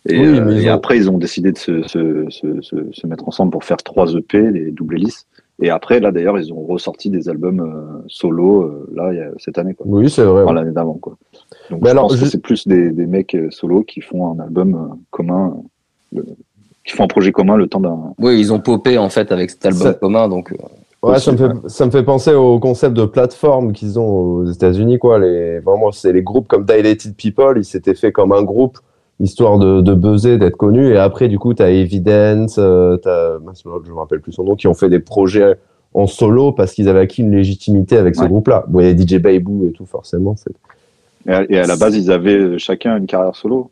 Et, 0.09 0.19
Oui, 0.19 0.37
euh, 0.39 0.49
et 0.59 0.69
ont- 0.69 0.73
après, 0.73 0.97
ils 0.97 1.09
ont 1.09 1.17
décidé 1.17 1.51
de 1.51 1.57
se, 1.57 1.81
se, 1.83 2.25
se, 2.29 2.61
se, 2.61 2.75
se 2.91 3.07
mettre 3.07 3.27
ensemble 3.27 3.51
pour 3.51 3.63
faire 3.63 3.77
trois 3.77 4.13
EP, 4.13 4.51
les 4.51 4.71
double 4.71 4.95
hélices. 4.97 5.25
Et 5.61 5.69
après, 5.69 5.99
là, 5.99 6.11
d'ailleurs, 6.11 6.37
ils 6.37 6.51
ont 6.51 6.65
ressorti 6.65 7.09
des 7.09 7.29
albums 7.29 7.61
euh, 7.61 8.03
solo, 8.07 8.63
euh, 8.63 8.89
là, 8.93 9.13
il 9.13 9.17
y 9.17 9.21
a, 9.21 9.29
cette 9.37 9.57
année, 9.57 9.75
quoi. 9.75 9.85
Oui, 9.87 10.09
c'est 10.09 10.23
vrai. 10.23 10.41
Enfin, 10.43 10.51
ouais. 10.53 10.59
l'année 10.59 10.73
d'avant, 10.73 10.95
quoi. 10.95 11.15
Donc, 11.69 11.81
Mais 11.81 11.87
je 11.89 11.91
alors, 11.91 12.07
pense 12.07 12.17
je- 12.17 12.23
que 12.23 12.29
c'est 12.29 12.41
plus 12.41 12.67
des, 12.67 12.89
des 12.91 13.05
mecs 13.05 13.33
euh, 13.35 13.49
solos 13.51 13.83
qui 13.83 14.01
font 14.01 14.31
un 14.33 14.39
album 14.43 14.73
euh, 14.75 14.95
commun, 15.11 15.53
euh, 16.15 16.17
le- 16.17 16.25
qui 16.85 16.93
font 16.97 17.03
un 17.05 17.07
projet 17.07 17.31
commun 17.31 17.55
le 17.55 17.67
temps 17.67 17.79
d'un. 17.79 18.13
Oui, 18.19 18.37
ils 18.39 18.51
ont 18.51 18.59
popé 18.59 18.97
en 18.97 19.09
fait 19.09 19.31
avec 19.31 19.51
cet 19.51 19.65
album 19.65 19.81
Ça- 19.83 19.93
commun, 19.93 20.27
donc 20.27 20.51
euh, 20.51 20.55
Ouais, 21.07 21.19
ça 21.19 21.33
me, 21.33 21.37
fait, 21.37 21.51
ça 21.67 21.85
me 21.85 21.91
fait 21.91 22.03
penser 22.03 22.33
au 22.33 22.59
concept 22.59 22.95
de 22.95 23.03
plateforme 23.05 23.73
qu'ils 23.73 23.99
ont 23.99 24.07
aux 24.07 24.45
États-Unis, 24.45 24.99
quoi. 24.99 25.19
Les, 25.19 25.59
vraiment, 25.59 25.91
c'est 25.91 26.11
les 26.13 26.23
groupes 26.23 26.47
comme 26.47 26.65
Dilated 26.65 27.15
People, 27.15 27.57
ils 27.57 27.65
s'étaient 27.65 27.93
fait 27.95 28.11
comme 28.13 28.31
un 28.31 28.41
groupe, 28.43 28.77
histoire 29.19 29.57
de, 29.59 29.81
de 29.81 29.93
buzzer, 29.93 30.37
d'être 30.37 30.57
connus. 30.57 30.89
Et 30.93 30.97
après, 30.97 31.27
du 31.27 31.39
coup, 31.39 31.53
t'as 31.53 31.69
Evidence, 31.69 32.55
euh, 32.57 32.97
mince, 33.43 33.63
l'autre, 33.65 33.85
je 33.85 33.91
me 33.91 33.97
rappelle 33.97 34.21
plus 34.21 34.31
son 34.33 34.43
nom, 34.43 34.55
qui 34.55 34.67
ont 34.67 34.73
fait 34.73 34.89
des 34.89 34.99
projets 34.99 35.55
en 35.93 36.07
solo 36.07 36.51
parce 36.51 36.73
qu'ils 36.73 36.89
avaient 36.89 37.01
acquis 37.01 37.21
une 37.21 37.31
légitimité 37.31 37.97
avec 37.97 38.15
ce 38.15 38.21
Ouais. 38.21 38.27
groupe-là. 38.27 38.65
Bon, 38.67 38.79
il 38.79 38.87
y 38.87 38.89
a 38.89 38.97
DJ 38.97 39.21
Baibou 39.21 39.67
et 39.67 39.71
tout, 39.71 39.85
forcément. 39.85 40.35
Et 41.27 41.31
à, 41.31 41.43
et 41.49 41.57
à 41.59 41.67
la 41.67 41.75
base, 41.77 41.95
ils 41.95 42.11
avaient 42.11 42.37
euh, 42.37 42.57
chacun 42.57 42.97
une 42.97 43.05
carrière 43.05 43.35
solo. 43.35 43.69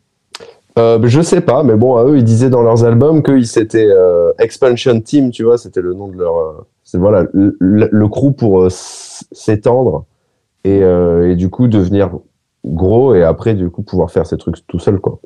Euh, 0.78 0.98
je 1.02 1.20
sais 1.20 1.42
pas, 1.42 1.62
mais 1.64 1.74
bon, 1.76 1.96
à 1.96 2.04
eux, 2.04 2.16
ils 2.16 2.24
disaient 2.24 2.48
dans 2.48 2.62
leurs 2.62 2.84
albums 2.84 3.22
qu'ils 3.22 3.46
s'étaient 3.46 3.90
euh, 3.90 4.32
Expansion 4.38 4.98
Team, 5.00 5.30
tu 5.30 5.42
vois, 5.44 5.58
c'était 5.58 5.82
le 5.82 5.92
nom 5.92 6.08
de 6.08 6.16
leur. 6.16 6.34
euh, 6.36 6.52
c'est 6.84 6.96
voilà, 6.98 7.26
le, 7.32 7.56
le- 7.90 8.08
crew 8.08 8.32
pour 8.36 8.66
s'étendre 8.70 10.04
et, 10.64 10.78
et 10.80 11.36
du 11.36 11.48
coup 11.48 11.66
devenir 11.68 12.10
gros 12.64 13.14
et 13.14 13.22
après, 13.22 13.54
du 13.54 13.70
coup, 13.70 13.82
pouvoir 13.82 14.10
faire 14.10 14.26
ces 14.26 14.36
trucs 14.36 14.66
tout 14.66 14.78
seul, 14.78 14.98
quoi. 14.98 15.18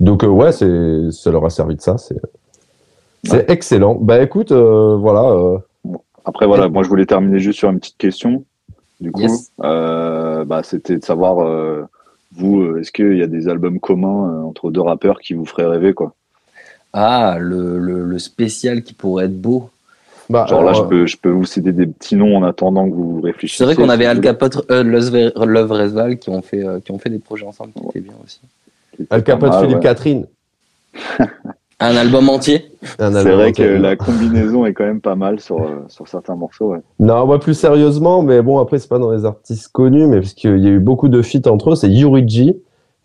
Donc, 0.00 0.24
euh, 0.24 0.28
ouais, 0.28 0.52
c'est, 0.52 1.10
ça 1.10 1.30
leur 1.30 1.44
a 1.44 1.50
servi 1.50 1.76
de 1.76 1.80
ça. 1.80 1.96
C'est, 1.98 2.20
c'est 3.24 3.50
excellent. 3.50 3.94
Bah 3.94 4.20
écoute, 4.22 4.52
euh, 4.52 4.96
voilà. 4.96 5.22
euh, 5.22 5.58
Après, 6.24 6.46
voilà, 6.46 6.68
moi, 6.68 6.82
je 6.82 6.88
voulais 6.88 7.06
terminer 7.06 7.38
juste 7.38 7.58
sur 7.58 7.70
une 7.70 7.78
petite 7.78 7.96
question. 7.98 8.44
Du 9.00 9.10
coup, 9.12 9.20
Yes. 9.22 9.52
euh, 9.62 10.44
bah, 10.44 10.62
c'était 10.62 10.98
de 10.98 11.04
savoir, 11.04 11.40
euh, 11.40 11.84
vous, 12.36 12.76
est-ce 12.76 12.92
qu'il 12.92 13.16
y 13.16 13.22
a 13.22 13.26
des 13.26 13.48
albums 13.48 13.80
communs 13.80 14.30
euh, 14.30 14.42
entre 14.42 14.70
deux 14.70 14.80
rappeurs 14.80 15.20
qui 15.20 15.34
vous 15.34 15.44
feraient 15.46 15.66
rêver, 15.66 15.94
quoi? 15.94 16.14
Ah, 16.92 17.36
le, 17.38 17.78
le, 17.78 18.04
le 18.04 18.18
spécial 18.18 18.82
qui 18.82 18.94
pourrait 18.94 19.26
être 19.26 19.40
beau. 19.40 19.70
Bah, 20.28 20.46
Genre 20.48 20.62
là, 20.62 20.72
je 20.72 20.82
peux, 20.82 21.06
je 21.06 21.16
peux 21.16 21.30
vous 21.30 21.44
citer 21.44 21.72
des 21.72 21.86
petits 21.86 22.16
noms 22.16 22.36
en 22.36 22.42
attendant 22.42 22.88
que 22.88 22.94
vous 22.94 23.20
réfléchissiez. 23.20 23.58
C'est 23.58 23.64
vrai 23.64 23.74
qu'on 23.74 23.88
avait 23.88 24.06
Al. 24.06 24.20
Capote, 24.20 24.70
euh, 24.70 24.82
Love 24.82 25.72
Resval 25.72 26.18
qui 26.18 26.30
ont 26.30 26.42
fait 26.42 26.64
euh, 26.64 26.80
qui 26.80 26.92
ont 26.92 26.98
fait 26.98 27.10
des 27.10 27.18
projets 27.18 27.46
ensemble 27.46 27.72
qui 27.72 27.84
étaient 27.90 28.00
bien 28.00 28.14
aussi. 28.24 28.40
Al 29.10 29.22
Capote, 29.22 29.50
mal, 29.50 29.60
Philippe 29.60 29.76
ouais. 29.76 29.82
Catherine. 29.82 30.26
Un 31.78 31.94
album 31.94 32.30
entier. 32.30 32.70
C'est 32.82 33.10
vrai 33.10 33.50
entier. 33.50 33.52
que 33.52 33.70
la 33.70 33.96
combinaison 33.96 34.64
est 34.64 34.72
quand 34.72 34.84
même 34.84 35.02
pas 35.02 35.14
mal 35.14 35.40
sur, 35.40 35.60
euh, 35.60 35.84
sur 35.88 36.08
certains 36.08 36.34
morceaux. 36.34 36.72
Ouais. 36.72 36.80
Non, 36.98 37.26
moi 37.26 37.38
plus 37.38 37.52
sérieusement, 37.52 38.22
mais 38.22 38.40
bon, 38.40 38.58
après, 38.58 38.78
c'est 38.78 38.88
pas 38.88 38.98
dans 38.98 39.12
les 39.12 39.26
artistes 39.26 39.68
connus, 39.72 40.06
mais 40.06 40.20
parce 40.20 40.32
qu'il 40.32 40.58
y 40.58 40.68
a 40.68 40.70
eu 40.70 40.80
beaucoup 40.80 41.08
de 41.08 41.20
feats 41.20 41.50
entre 41.50 41.72
eux, 41.72 41.74
c'est 41.74 41.90
Yurigi 41.90 42.56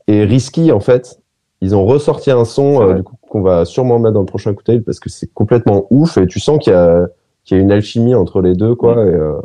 et 0.08 0.24
Risky, 0.24 0.72
en 0.72 0.80
fait. 0.80 1.20
Ils 1.62 1.76
ont 1.76 1.86
ressorti 1.86 2.32
un 2.32 2.44
son, 2.46 2.82
euh, 2.82 2.94
du 2.96 3.04
coup, 3.04 3.16
qu'on 3.30 3.42
va 3.42 3.66
sûrement 3.66 4.00
mettre 4.00 4.14
dans 4.16 4.22
le 4.22 4.26
prochain 4.26 4.54
cocktail 4.54 4.82
parce 4.84 5.00
que 5.00 5.10
c'est 5.10 5.32
complètement 5.34 5.86
ouf 5.92 6.18
et 6.18 6.26
tu 6.28 6.40
sens 6.40 6.58
qu'il 6.64 6.74
y 6.74 6.76
a, 6.76 7.08
qu'il 7.46 7.58
y 7.58 7.60
a 7.60 7.64
une 7.64 7.72
alchimie 7.72 8.16
entre 8.16 8.42
les 8.42 8.56
deux, 8.56 8.74
quoi. 8.76 8.96
Mm. 8.96 9.08
Et, 9.08 9.12
euh, 9.14 9.40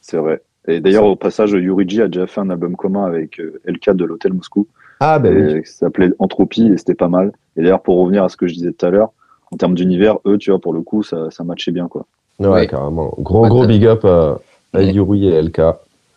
C'est 0.00 0.16
vrai. 0.16 0.42
Et 0.68 0.80
d'ailleurs, 0.80 1.04
au 1.06 1.16
passage, 1.16 1.50
Yurigi 1.52 2.02
a 2.02 2.06
déjà 2.08 2.26
fait 2.26 2.40
un 2.40 2.50
album 2.50 2.76
commun 2.76 3.04
avec 3.04 3.40
euh, 3.40 3.60
LK 3.66 3.90
de 3.96 4.04
l'Hôtel 4.04 4.32
Moscou, 4.34 4.66
Ah, 5.00 5.18
ben 5.18 5.34
oui. 5.36 5.56
et 5.58 5.62
qui 5.62 5.70
s'appelait 5.72 6.10
Entropie, 6.20 6.66
et 6.72 6.76
c'était 6.78 6.94
pas 6.94 7.08
mal. 7.08 7.32
Et 7.56 7.62
d'ailleurs, 7.62 7.80
pour 7.82 7.98
revenir 7.98 8.22
à 8.24 8.28
ce 8.28 8.36
que 8.36 8.46
je 8.46 8.54
disais 8.54 8.72
tout 8.72 8.86
à 8.86 8.90
l'heure, 8.90 9.10
en 9.52 9.56
termes 9.56 9.74
d'univers, 9.74 10.18
eux, 10.26 10.38
tu 10.38 10.50
vois, 10.50 10.60
pour 10.60 10.72
le 10.72 10.82
coup, 10.82 11.02
ça, 11.02 11.30
ça 11.30 11.42
matchait 11.42 11.72
bien, 11.72 11.88
quoi. 11.88 12.04
Ouais, 12.38 12.48
Ouais. 12.48 12.66
carrément. 12.68 13.12
Gros, 13.18 13.48
gros 13.48 13.66
big 13.66 13.84
up 13.86 14.04
à, 14.04 14.38
à. 14.72 14.82
Yuri 14.82 15.26
et 15.28 15.42
LK. 15.42 15.60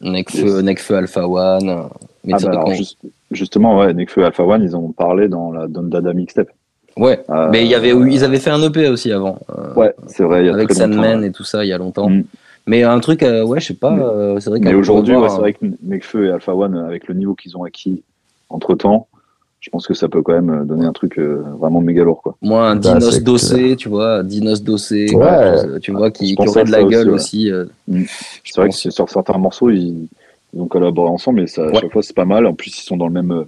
Necfeu, 0.01 0.45
Yes. 0.57 0.63
Necfeu 0.63 0.95
Alpha 0.95 1.27
One. 1.27 1.87
Mais 2.25 2.33
Ah 2.33 2.37
bah 2.43 2.49
alors, 2.51 2.71
juste- 2.73 2.97
justement, 3.33 3.79
ouais, 3.79 3.93
Nekfeu 3.93 4.21
et 4.21 4.25
Alpha 4.25 4.43
One, 4.43 4.63
ils 4.63 4.75
ont 4.75 4.91
parlé 4.91 5.27
dans 5.27 5.51
la 5.51 5.67
Don 5.67 5.83
Dada 5.83 6.13
mixtape. 6.13 6.49
Ouais. 6.97 7.23
Euh, 7.29 7.49
Mais 7.51 7.63
il 7.63 7.67
y 7.67 7.75
avait, 7.75 7.89
ils 7.89 8.23
avaient 8.23 8.39
fait 8.39 8.51
un 8.51 8.61
EP 8.61 8.87
aussi 8.87 9.11
avant. 9.11 9.39
euh, 9.49 9.73
Ouais, 9.75 9.93
c'est 10.07 10.23
vrai, 10.23 10.43
il 10.43 10.47
y 10.47 10.49
a 10.49 10.53
avec. 10.53 10.71
Sandman 10.73 11.21
ouais. 11.21 11.27
et 11.27 11.31
tout 11.31 11.43
ça 11.43 11.65
il 11.65 11.69
y 11.69 11.73
a 11.73 11.77
longtemps. 11.77 12.09
Mm. 12.09 12.23
Mais 12.67 12.83
un 12.83 12.99
truc, 12.99 13.23
euh, 13.23 13.43
ouais, 13.43 13.59
je 13.59 13.67
sais 13.67 13.73
pas. 13.73 13.91
Mais- 13.91 14.01
euh, 14.03 14.39
c'est 14.39 14.49
vrai 14.49 14.59
Mais 14.59 14.73
aujourd'hui, 14.73 15.15
ouais, 15.15 15.27
c'est 15.29 15.37
vrai 15.39 15.53
que 15.53 15.65
Nekfeu 15.83 16.27
et 16.27 16.31
Alpha 16.31 16.55
One, 16.55 16.75
avec 16.77 17.07
le 17.07 17.15
niveau 17.15 17.33
qu'ils 17.33 17.57
ont 17.57 17.63
acquis 17.63 18.03
entre 18.49 18.75
temps, 18.75 19.07
je 19.59 19.69
pense 19.69 19.87
que 19.87 19.93
ça 19.93 20.07
peut 20.07 20.21
quand 20.21 20.33
même 20.39 20.65
donner 20.67 20.85
un 20.85 20.91
truc 20.93 21.17
euh, 21.17 21.41
vraiment 21.59 21.81
méga 21.81 22.03
lourd, 22.03 22.21
quoi. 22.21 22.35
Moi, 22.41 22.69
un 22.69 22.75
Bah, 22.75 22.93
Dinos 22.99 23.21
Dossé, 23.23 23.75
tu 23.75 23.89
vois, 23.89 24.21
Dinos 24.23 24.61
Dossé, 24.61 25.13
Ouais. 25.15 25.79
tu 25.81 25.91
vois, 25.91 26.11
qui, 26.11 26.35
qui 26.35 26.47
aurait 26.47 26.63
de 26.65 26.71
la 26.71 26.83
aussi, 26.83 26.89
gueule 26.95 27.07
ouais. 27.09 27.13
aussi. 27.15 27.51
euh, 27.51 27.65
Mm. 27.87 28.03
C'est 28.45 28.55
vrai 28.61 28.69
que 28.69 28.73
pense. 28.75 28.89
sur 28.89 29.09
certains 29.09 29.37
morceaux, 29.37 29.69
ils, 29.71 30.07
ils 30.53 30.61
ont 30.61 30.67
collaboré 30.67 31.09
ensemble, 31.09 31.41
et 31.41 31.47
ça, 31.47 31.63
à 31.63 31.67
Ouais. 31.67 31.79
chaque 31.79 31.91
fois, 31.91 32.03
c'est 32.03 32.15
pas 32.15 32.25
mal. 32.25 32.45
En 32.45 32.53
plus, 32.53 32.77
ils 32.77 32.83
sont 32.83 32.97
dans 32.97 33.07
le 33.07 33.13
même, 33.13 33.31
euh, 33.31 33.43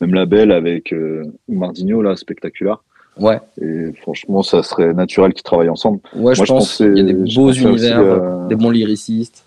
même 0.00 0.14
label 0.14 0.52
avec 0.52 0.92
euh, 0.92 1.24
Mardinho, 1.48 2.02
là, 2.02 2.16
Spectaculaire. 2.16 2.82
Ouais, 3.18 3.40
Et 3.62 3.92
franchement, 4.02 4.42
ça 4.42 4.62
serait 4.62 4.92
naturel 4.92 5.32
qu'ils 5.32 5.42
travaillent 5.42 5.70
ensemble. 5.70 6.00
ouais, 6.14 6.20
Moi, 6.20 6.34
je 6.34 6.44
pense 6.44 6.76
qu'il 6.76 6.96
y 6.98 7.00
a 7.00 7.04
des 7.04 7.14
beaux 7.14 7.48
aussi, 7.48 7.62
univers, 7.62 8.00
euh, 8.00 8.46
des 8.48 8.56
bons 8.56 8.68
lyricistes. 8.70 9.44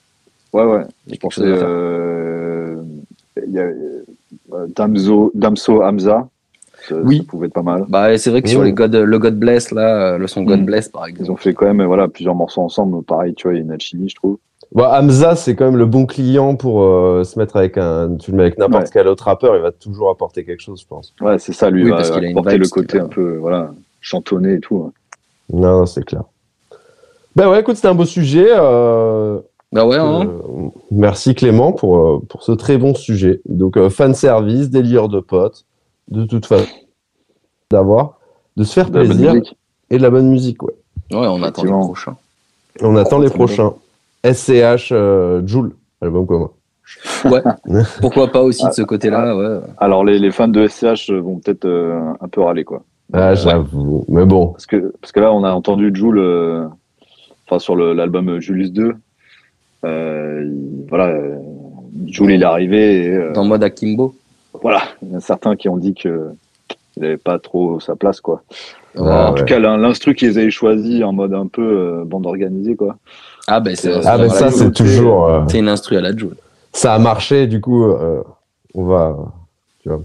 Ouais, 0.54 0.63
ouais. 0.63 0.82
Il 1.06 1.12
y 1.12 1.13
a 1.13 1.16
Je 1.16 1.20
pensais 1.20 1.42
euh, 1.46 2.82
il 3.46 3.54
y 3.54 3.60
a 3.60 3.70
Damso, 4.75 5.32
Damso 5.36 5.84
Hamza. 5.84 6.28
Ça, 6.88 6.96
Oui. 6.96 7.18
ça 7.20 7.24
pouvait 7.25 7.48
être 7.48 7.54
pas 7.54 7.62
mal. 7.62 7.86
Bah, 7.89 8.18
c'est 8.18 8.30
vrai 8.32 8.42
que 8.42 8.50
sur 8.50 8.63
les 8.63 8.72
God, 8.74 8.96
le 8.96 9.20
God 9.20 9.38
Bless, 9.38 9.72
là, 9.72 10.18
le 10.18 10.25
son 10.28 10.42
God 10.44 10.62
Mm. 10.62 10.66
Bless, 10.66 10.89
par 10.89 11.08
Ils 11.08 11.12
exemple. 11.12 11.32
ont 11.32 11.36
fait 11.36 11.54
quand 11.54 11.66
même 11.72 11.84
voilà, 11.86 12.08
plusieurs 12.08 12.36
morceaux 12.36 12.62
ensemble. 12.62 13.04
Pareil, 13.04 13.36
tu 13.36 13.44
vois, 13.48 13.54
il 13.54 13.58
y 13.58 13.60
a 13.60 13.63
une 13.63 13.72
alchimie, 13.72 14.10
je 14.10 14.16
trouve. 14.16 14.38
Bon, 14.72 14.84
Hamza, 14.86 15.36
c'est 15.36 15.56
quand 15.56 15.66
même 15.66 15.78
le 15.78 15.88
bon 15.88 16.06
client 16.06 16.56
pour 16.56 16.84
euh, 16.84 17.24
se 17.24 17.40
mettre 17.40 17.56
avec 17.56 17.78
un. 17.78 18.16
Tu 18.18 18.30
le 18.32 18.38
mets 18.38 18.44
avec 18.44 18.58
n'importe 18.60 18.84
Ouais. 18.84 18.90
quel 18.94 19.08
autre 19.08 19.24
rappeur, 19.24 19.56
il 19.56 19.62
va 19.64 19.72
toujours 19.72 20.12
apporter 20.12 20.46
quelque 20.46 20.60
chose, 20.62 20.82
je 20.82 20.86
pense. 20.88 21.14
Ouais, 21.22 21.40
c'est 21.40 21.54
ça, 21.54 21.70
lui, 21.72 21.86
Oui, 21.86 21.90
va 21.90 21.98
parce 21.98 22.12
qu'il 22.12 22.26
a 22.26 22.30
apporter 22.30 22.58
le 22.58 22.68
côté 22.68 23.00
un 23.00 23.08
peu 23.08 23.38
voilà, 23.38 23.72
chantonné 24.00 24.54
et 24.56 24.60
tout. 24.60 24.86
hein. 24.88 24.92
Non, 25.52 25.88
c'est 25.88 26.04
clair. 26.06 26.22
Ben 27.36 27.50
ouais, 27.50 27.62
écoute, 27.62 27.78
c'était 27.78 27.88
un 27.88 27.96
beau 27.96 28.06
sujet. 28.06 28.48
euh, 28.52 29.40
Bah 29.72 29.88
ouais, 29.88 29.98
hein. 29.98 30.27
euh, 30.27 30.68
merci 30.92 31.34
Clément 31.34 31.72
pour, 31.72 31.98
euh, 31.98 32.20
pour 32.29 32.44
ce 32.44 32.51
très 32.51 32.77
bon 32.77 32.94
sujet. 32.94 33.42
Donc, 33.46 33.75
euh, 33.75 33.90
fan 33.90 34.14
service, 34.14 34.70
délire 34.70 35.08
de 35.08 35.20
potes, 35.20 35.66
de 36.10 36.25
toute 36.25 36.46
façon, 36.46 36.68
d'avoir, 37.72 38.20
de 38.55 38.64
se 38.64 38.74
faire 38.74 38.92
De 38.92 39.00
plaisir 39.03 39.34
musique. 39.34 39.58
et 39.90 39.98
de 39.98 40.03
la 40.03 40.12
bonne 40.12 40.29
musique, 40.29 40.62
ouais. 40.62 40.74
Ouais, 41.12 41.25
on 41.27 41.42
attend 41.42 41.64
les 41.64 41.72
prochains. 41.72 42.18
On 42.82 42.96
attend 42.96 43.18
les 43.18 43.29
prochains. 43.32 43.74
SCH 44.24 44.92
euh, 44.92 45.42
Joule, 45.46 45.72
album 46.01 46.25
commun. 46.25 46.50
Ouais. 47.25 47.42
Pourquoi 48.01 48.27
pas 48.32 48.42
aussi 48.42 48.64
Ah, 48.66 48.70
de 48.70 48.74
ce 48.74 48.82
côté-là, 48.82 49.36
ouais. 49.36 49.60
Alors, 49.77 50.03
les, 50.03 50.20
les 50.20 50.32
fans 50.32 50.48
de 50.48 50.68
SCH 50.68 51.12
vont 51.12 51.38
peut-être 51.38 51.66
euh, 51.66 52.00
un 52.20 52.27
peu 52.27 52.42
râler, 52.42 52.64
quoi. 52.64 52.84
Ah, 53.14 53.34
j'avoue. 53.36 54.05
Mais 54.08 54.25
bon, 54.25 54.48
Parce 54.48 54.66
que, 54.66 54.94
parce 55.01 55.12
que 55.12 55.20
là, 55.20 55.32
on 55.34 55.44
a 55.44 55.51
entendu 55.51 55.92
Jules, 55.94 56.18
euh, 56.20 56.66
enfin, 57.48 57.60
sur 57.60 57.75
l'album 57.75 58.40
Julius 58.40 58.72
2. 58.72 58.94
Euh, 59.86 60.44
il- 60.46 60.86
voilà, 60.90 61.08
euh, 61.08 61.38
Jules, 62.08 62.32
il 62.32 62.42
est 62.42 62.46
arrivé 62.46 63.05
et 63.05 63.10
euh, 63.16 63.34
Dans 63.34 63.46
mode 63.46 63.64
Akimbo. 63.64 64.14
voilà, 64.62 64.82
il 65.01 65.10
y 65.10 65.16
en 65.16 65.18
a 65.18 65.22
certains 65.22 65.55
qui 65.55 65.70
ont 65.70 65.77
dit 65.77 65.94
que 65.96 66.29
il 66.98 67.03
n'avait 67.03 67.18
pas 67.18 67.40
trop 67.40 67.79
sa 67.79 67.96
place, 67.96 68.20
quoi. 68.20 68.44
Ouais, 68.96 69.01
en 69.10 69.32
ouais. 69.34 69.40
tout 69.40 69.46
cas, 69.46 69.58
l'in- 69.60 69.77
l'instru 69.77 70.16
qu'ils 70.16 70.38
avaient 70.38 70.50
choisi 70.51 71.03
en 71.03 71.14
mode 71.14 71.34
un 71.34 71.48
peu 71.48 71.62
euh, 71.62 72.03
bande 72.03 72.25
organisée, 72.25 72.75
quoi. 72.75 72.98
Ah, 73.50 73.59
ben 73.59 73.75
ah, 73.83 74.18
ben 74.18 74.25
voilà, 74.27 74.29
ça, 74.29 74.51
c'est 74.51 74.72
toujours. 74.72 75.25
euh, 75.27 75.42
c'est 75.48 75.59
une 75.59 75.68
instru 75.70 75.98
à 75.98 76.01
la 76.01 76.16
Joule. 76.16 76.35
ça 76.72 76.94
a 76.94 77.00
marché, 77.00 77.48
du 77.48 77.59
coup, 77.62 77.83
euh, 77.85 78.22
on 78.75 78.85
va. 78.85 79.18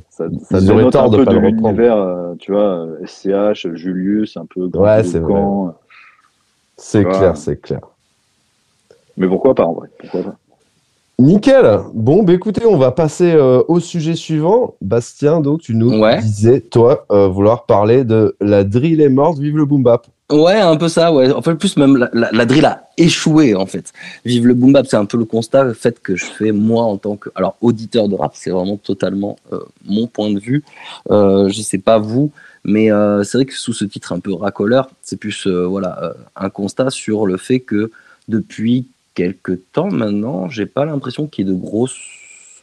Ça, 0.08 0.24
ça 0.48 0.58
Ils 0.60 0.70
auraient 0.70 0.78
dénote 0.78 0.92
tort 0.92 1.04
un 1.04 1.08
de 1.10 1.16
peu 1.18 1.24
pas 1.26 1.30
de 1.32 1.36
le 1.38 1.46
reprendre. 1.46 1.68
l'univers, 1.68 1.96
euh, 1.96 2.34
tu 2.38 2.52
vois, 2.52 2.86
SCH, 3.04 3.68
Julius, 3.74 4.36
un 4.38 4.46
peu 4.46 4.68
grand 4.68 4.82
Ouais, 4.84 5.04
c'est 5.04 5.18
vrai. 5.18 5.34
C'est 6.76 7.04
clair, 7.04 7.36
c'est 7.36 7.60
clair. 7.60 7.80
Mais 9.16 9.28
pourquoi 9.28 9.54
pas, 9.54 9.64
en 9.64 9.74
vrai 9.74 9.88
pourquoi 9.98 10.22
pas 10.22 10.34
Nickel. 11.20 11.80
Bon, 11.92 12.24
bah 12.24 12.32
écoutez, 12.32 12.66
on 12.66 12.76
va 12.76 12.90
passer 12.90 13.32
euh, 13.34 13.62
au 13.68 13.78
sujet 13.78 14.14
suivant. 14.16 14.74
Bastien, 14.80 15.40
donc 15.40 15.60
tu 15.60 15.74
nous 15.76 16.00
Ouais. 16.00 16.18
disais, 16.18 16.60
toi, 16.60 17.04
euh, 17.12 17.28
vouloir 17.28 17.66
parler 17.66 18.02
de 18.04 18.36
la 18.40 18.64
drill 18.64 19.00
est 19.00 19.08
morte, 19.08 19.38
vive 19.38 19.56
le 19.56 19.64
boom 19.64 19.82
bap. 19.84 20.06
Ouais, 20.30 20.58
un 20.58 20.76
peu 20.76 20.88
ça, 20.88 21.12
ouais. 21.12 21.30
En 21.30 21.42
fait, 21.42 21.54
plus 21.54 21.76
même, 21.76 21.98
la, 21.98 22.30
la, 22.32 22.46
drill 22.46 22.64
a 22.64 22.88
échoué, 22.96 23.54
en 23.54 23.66
fait. 23.66 23.92
Vive 24.24 24.46
le 24.46 24.54
boom 24.54 24.72
bap, 24.72 24.86
c'est 24.86 24.96
un 24.96 25.04
peu 25.04 25.18
le 25.18 25.26
constat, 25.26 25.64
le 25.64 25.74
fait 25.74 26.00
que 26.00 26.16
je 26.16 26.24
fais, 26.24 26.50
moi, 26.50 26.84
en 26.84 26.96
tant 26.96 27.16
que, 27.16 27.28
alors, 27.34 27.56
auditeur 27.60 28.08
de 28.08 28.14
rap, 28.14 28.32
c'est 28.34 28.48
vraiment 28.48 28.78
totalement 28.78 29.36
euh, 29.52 29.60
mon 29.84 30.06
point 30.06 30.30
de 30.30 30.40
vue. 30.40 30.64
Euh, 31.10 31.50
je 31.50 31.60
sais 31.60 31.76
pas 31.78 31.98
vous, 31.98 32.32
mais 32.64 32.90
euh, 32.90 33.22
c'est 33.22 33.36
vrai 33.36 33.44
que 33.44 33.54
sous 33.54 33.74
ce 33.74 33.84
titre 33.84 34.12
un 34.12 34.20
peu 34.20 34.32
racoleur, 34.32 34.88
c'est 35.02 35.18
plus, 35.18 35.46
euh, 35.46 35.66
voilà, 35.66 36.14
un 36.36 36.48
constat 36.48 36.88
sur 36.88 37.26
le 37.26 37.36
fait 37.36 37.60
que 37.60 37.90
depuis 38.26 38.86
quelques 39.14 39.58
temps 39.72 39.90
maintenant, 39.90 40.48
j'ai 40.48 40.64
pas 40.64 40.86
l'impression 40.86 41.26
qu'il 41.26 41.46
y 41.46 41.50
ait 41.50 41.52
de 41.52 41.58
grosses 41.58 42.00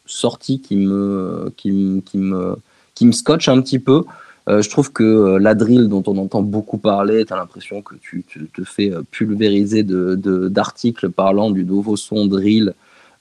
sorties 0.07 0.61
qui 0.61 0.77
me, 0.77 1.53
qui, 1.57 2.01
qui 2.07 2.17
me, 2.17 2.55
qui 2.95 3.05
me 3.05 3.11
scotchent 3.11 3.49
un 3.49 3.61
petit 3.61 3.79
peu. 3.79 4.03
Euh, 4.49 4.61
je 4.61 4.69
trouve 4.69 4.91
que 4.91 5.03
euh, 5.03 5.39
la 5.39 5.53
drill 5.53 5.87
dont 5.87 6.03
on 6.07 6.17
entend 6.17 6.41
beaucoup 6.41 6.77
parler, 6.79 7.25
tu 7.25 7.33
as 7.33 7.35
l'impression 7.35 7.81
que 7.81 7.95
tu, 8.01 8.23
tu 8.27 8.47
te 8.47 8.63
fais 8.63 8.91
euh, 8.91 9.03
pulvériser 9.11 9.83
de, 9.83 10.15
de- 10.15 10.47
d'articles 10.49 11.09
parlant 11.09 11.51
du 11.51 11.63
nouveau 11.63 11.95
son 11.95 12.25
drill, 12.25 12.73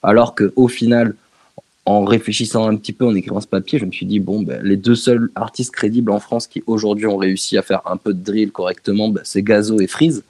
alors 0.02 0.34
qu'au 0.34 0.68
final, 0.68 1.14
en 1.84 2.04
réfléchissant 2.04 2.66
un 2.68 2.76
petit 2.76 2.92
peu, 2.94 3.06
en 3.06 3.14
écrivant 3.14 3.40
ce 3.40 3.46
papier, 3.46 3.78
je 3.78 3.84
me 3.84 3.92
suis 3.92 4.06
dit, 4.06 4.18
bon, 4.18 4.42
ben, 4.42 4.62
les 4.62 4.76
deux 4.76 4.94
seuls 4.94 5.30
artistes 5.34 5.72
crédibles 5.72 6.10
en 6.10 6.20
France 6.20 6.46
qui 6.46 6.62
aujourd'hui 6.66 7.06
ont 7.06 7.16
réussi 7.18 7.58
à 7.58 7.62
faire 7.62 7.82
un 7.86 7.96
peu 7.98 8.14
de 8.14 8.22
drill 8.22 8.50
correctement, 8.50 9.08
ben, 9.08 9.20
c'est 9.24 9.42
Gazo 9.42 9.80
et 9.80 9.86
Freeze. 9.86 10.22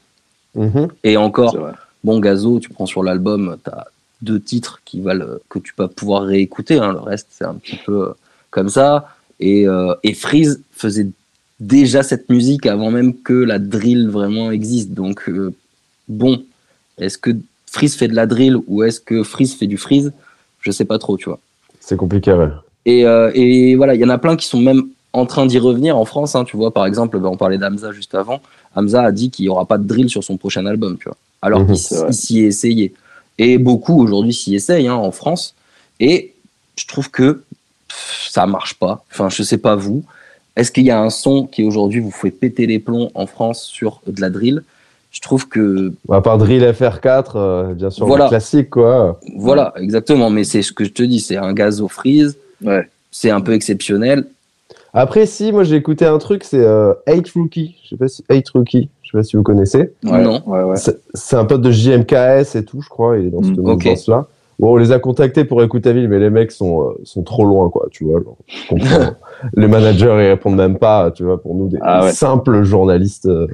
Mhm. 0.56 0.88
Et 1.04 1.16
encore. 1.16 1.56
Bon, 2.02 2.18
Gazo, 2.18 2.58
tu 2.58 2.70
prends 2.70 2.86
sur 2.86 3.04
l'album, 3.04 3.56
tu 3.62 3.70
as 3.70 3.86
deux 4.22 4.40
titres 4.40 4.80
qui 4.84 5.00
valent, 5.00 5.36
que 5.48 5.58
tu 5.60 5.72
peux 5.74 5.86
pouvoir 5.86 6.22
réécouter. 6.24 6.78
hein. 6.78 6.92
Le 6.92 6.98
reste, 6.98 7.28
c'est 7.30 7.44
un 7.44 7.54
petit 7.54 7.78
peu 7.86 8.12
comme 8.50 8.68
ça. 8.68 9.08
Et, 9.40 9.66
euh, 9.66 9.94
et 10.02 10.14
Freeze 10.14 10.60
faisait 10.72 11.08
déjà 11.58 12.02
cette 12.02 12.28
musique 12.30 12.66
avant 12.66 12.90
même 12.90 13.14
que 13.14 13.32
la 13.32 13.58
drill 13.58 14.08
vraiment 14.08 14.50
existe. 14.50 14.90
Donc, 14.92 15.28
euh, 15.28 15.52
bon, 16.08 16.42
est-ce 16.98 17.18
que 17.18 17.30
Freeze 17.66 17.94
fait 17.96 18.08
de 18.08 18.14
la 18.14 18.26
drill 18.26 18.56
ou 18.66 18.82
est-ce 18.82 19.00
que 19.00 19.22
Freeze 19.22 19.54
fait 19.54 19.66
du 19.66 19.76
Freeze? 19.76 20.12
Je 20.60 20.70
sais 20.70 20.84
pas 20.84 20.98
trop, 20.98 21.16
tu 21.16 21.28
vois. 21.28 21.40
C'est 21.80 21.96
compliqué, 21.96 22.32
ouais. 22.32 22.48
Et, 22.86 23.06
euh, 23.06 23.30
et 23.34 23.74
voilà, 23.76 23.94
il 23.94 24.00
y 24.00 24.04
en 24.04 24.08
a 24.10 24.18
plein 24.18 24.36
qui 24.36 24.46
sont 24.46 24.60
même 24.60 24.84
en 25.12 25.26
train 25.26 25.46
d'y 25.46 25.58
revenir 25.58 25.96
en 25.96 26.04
France. 26.04 26.34
hein, 26.34 26.44
tu 26.44 26.56
vois, 26.56 26.72
par 26.72 26.86
exemple, 26.86 27.18
ben, 27.18 27.28
on 27.28 27.36
parlait 27.36 27.58
d'Hamza 27.58 27.92
juste 27.92 28.14
avant. 28.14 28.40
Hamza 28.74 29.02
a 29.02 29.12
dit 29.12 29.30
qu'il 29.30 29.44
n'y 29.44 29.48
aura 29.48 29.66
pas 29.66 29.78
de 29.78 29.84
drill 29.86 30.08
sur 30.08 30.22
son 30.22 30.36
prochain 30.36 30.64
album, 30.66 30.96
tu 30.98 31.04
vois. 31.04 31.16
Alors 31.42 31.60
Mhm, 31.60 31.74
qu'il 31.74 32.14
s'y 32.14 32.40
est 32.40 32.44
essayé. 32.46 32.92
Et 33.38 33.56
beaucoup 33.58 33.98
aujourd'hui 34.00 34.34
s'y 34.34 34.54
essayent 34.54 34.88
hein, 34.88 34.94
en 34.94 35.10
France. 35.10 35.54
Et 35.98 36.34
je 36.76 36.86
trouve 36.86 37.10
que 37.10 37.42
ça 38.30 38.46
marche 38.46 38.74
pas. 38.78 39.04
Enfin, 39.10 39.28
je 39.28 39.42
sais 39.42 39.58
pas 39.58 39.74
vous, 39.74 40.04
est-ce 40.56 40.70
qu'il 40.70 40.84
y 40.84 40.90
a 40.90 41.00
un 41.00 41.10
son 41.10 41.46
qui 41.46 41.64
aujourd'hui 41.64 42.00
vous 42.00 42.10
fait 42.12 42.30
péter 42.30 42.66
les 42.66 42.78
plombs 42.78 43.10
en 43.14 43.26
France 43.26 43.62
sur 43.64 44.00
de 44.06 44.20
la 44.20 44.30
drill? 44.30 44.62
Je 45.10 45.20
trouve 45.20 45.48
que. 45.48 45.92
À 46.08 46.20
part 46.20 46.38
Drill 46.38 46.62
FR4, 46.62 47.32
euh, 47.34 47.74
bien 47.74 47.90
sûr, 47.90 48.06
Voilà. 48.06 48.26
le 48.26 48.28
classique, 48.30 48.70
quoi. 48.70 49.18
Voilà, 49.36 49.72
exactement. 49.76 50.30
Mais 50.30 50.44
c'est 50.44 50.62
ce 50.62 50.72
que 50.72 50.84
je 50.84 50.90
te 50.92 51.02
dis, 51.02 51.18
c'est 51.18 51.36
un 51.36 51.52
gaz 51.52 51.80
au 51.80 51.88
freeze, 51.88 52.36
Ouais. 52.64 52.88
c'est 53.10 53.30
un 53.30 53.40
peu 53.40 53.52
exceptionnel. 53.52 54.26
Après, 54.94 55.26
si, 55.26 55.50
moi 55.50 55.64
j'ai 55.64 55.74
écouté 55.76 56.04
un 56.04 56.18
truc, 56.18 56.44
c'est 56.44 56.60
euh, 56.64 56.94
8 57.08 57.28
Rookie. 57.34 57.74
Je 57.84 57.88
sais 57.90 57.96
pas 57.96 58.06
si 58.08 58.24
8 58.30 58.48
Rookie, 58.50 58.88
je 59.02 59.10
sais 59.10 59.18
pas 59.18 59.24
si 59.24 59.36
vous 59.36 59.42
connaissez. 59.42 59.92
Ouais, 60.04 60.22
Non. 60.22 60.42
Ouais, 60.46 60.62
ouais. 60.62 60.76
C'est 61.14 61.36
un 61.36 61.44
pote 61.44 61.62
de 61.62 61.72
JMKS 61.72 62.54
et 62.56 62.64
tout, 62.64 62.80
je 62.80 62.88
crois. 62.88 63.18
Il 63.18 63.26
est 63.26 63.30
dans 63.30 63.42
cette 63.42 63.56
Mm, 63.56 63.66
ok. 63.68 63.84
mouvance-là. 63.84 64.26
Bon, 64.60 64.74
on 64.74 64.76
les 64.76 64.92
a 64.92 64.98
contactés 64.98 65.44
pour 65.44 65.62
Écoutaville, 65.62 66.06
mais 66.08 66.18
les 66.18 66.28
mecs 66.28 66.52
sont, 66.52 66.82
euh, 66.90 66.92
sont 67.04 67.22
trop 67.22 67.46
loin, 67.46 67.70
quoi. 67.70 67.86
Tu 67.90 68.04
vois, 68.04 68.20
genre, 68.22 68.36
les 69.56 69.66
managers, 69.68 70.04
ils 70.20 70.28
répondent 70.28 70.56
même 70.56 70.76
pas, 70.78 71.10
tu 71.10 71.24
vois, 71.24 71.40
pour 71.40 71.54
nous, 71.54 71.68
des 71.68 71.78
Ah 71.80 72.04
ouais. 72.04 72.10
simples 72.12 72.62
journalistes 72.62 73.24
euh, 73.26 73.46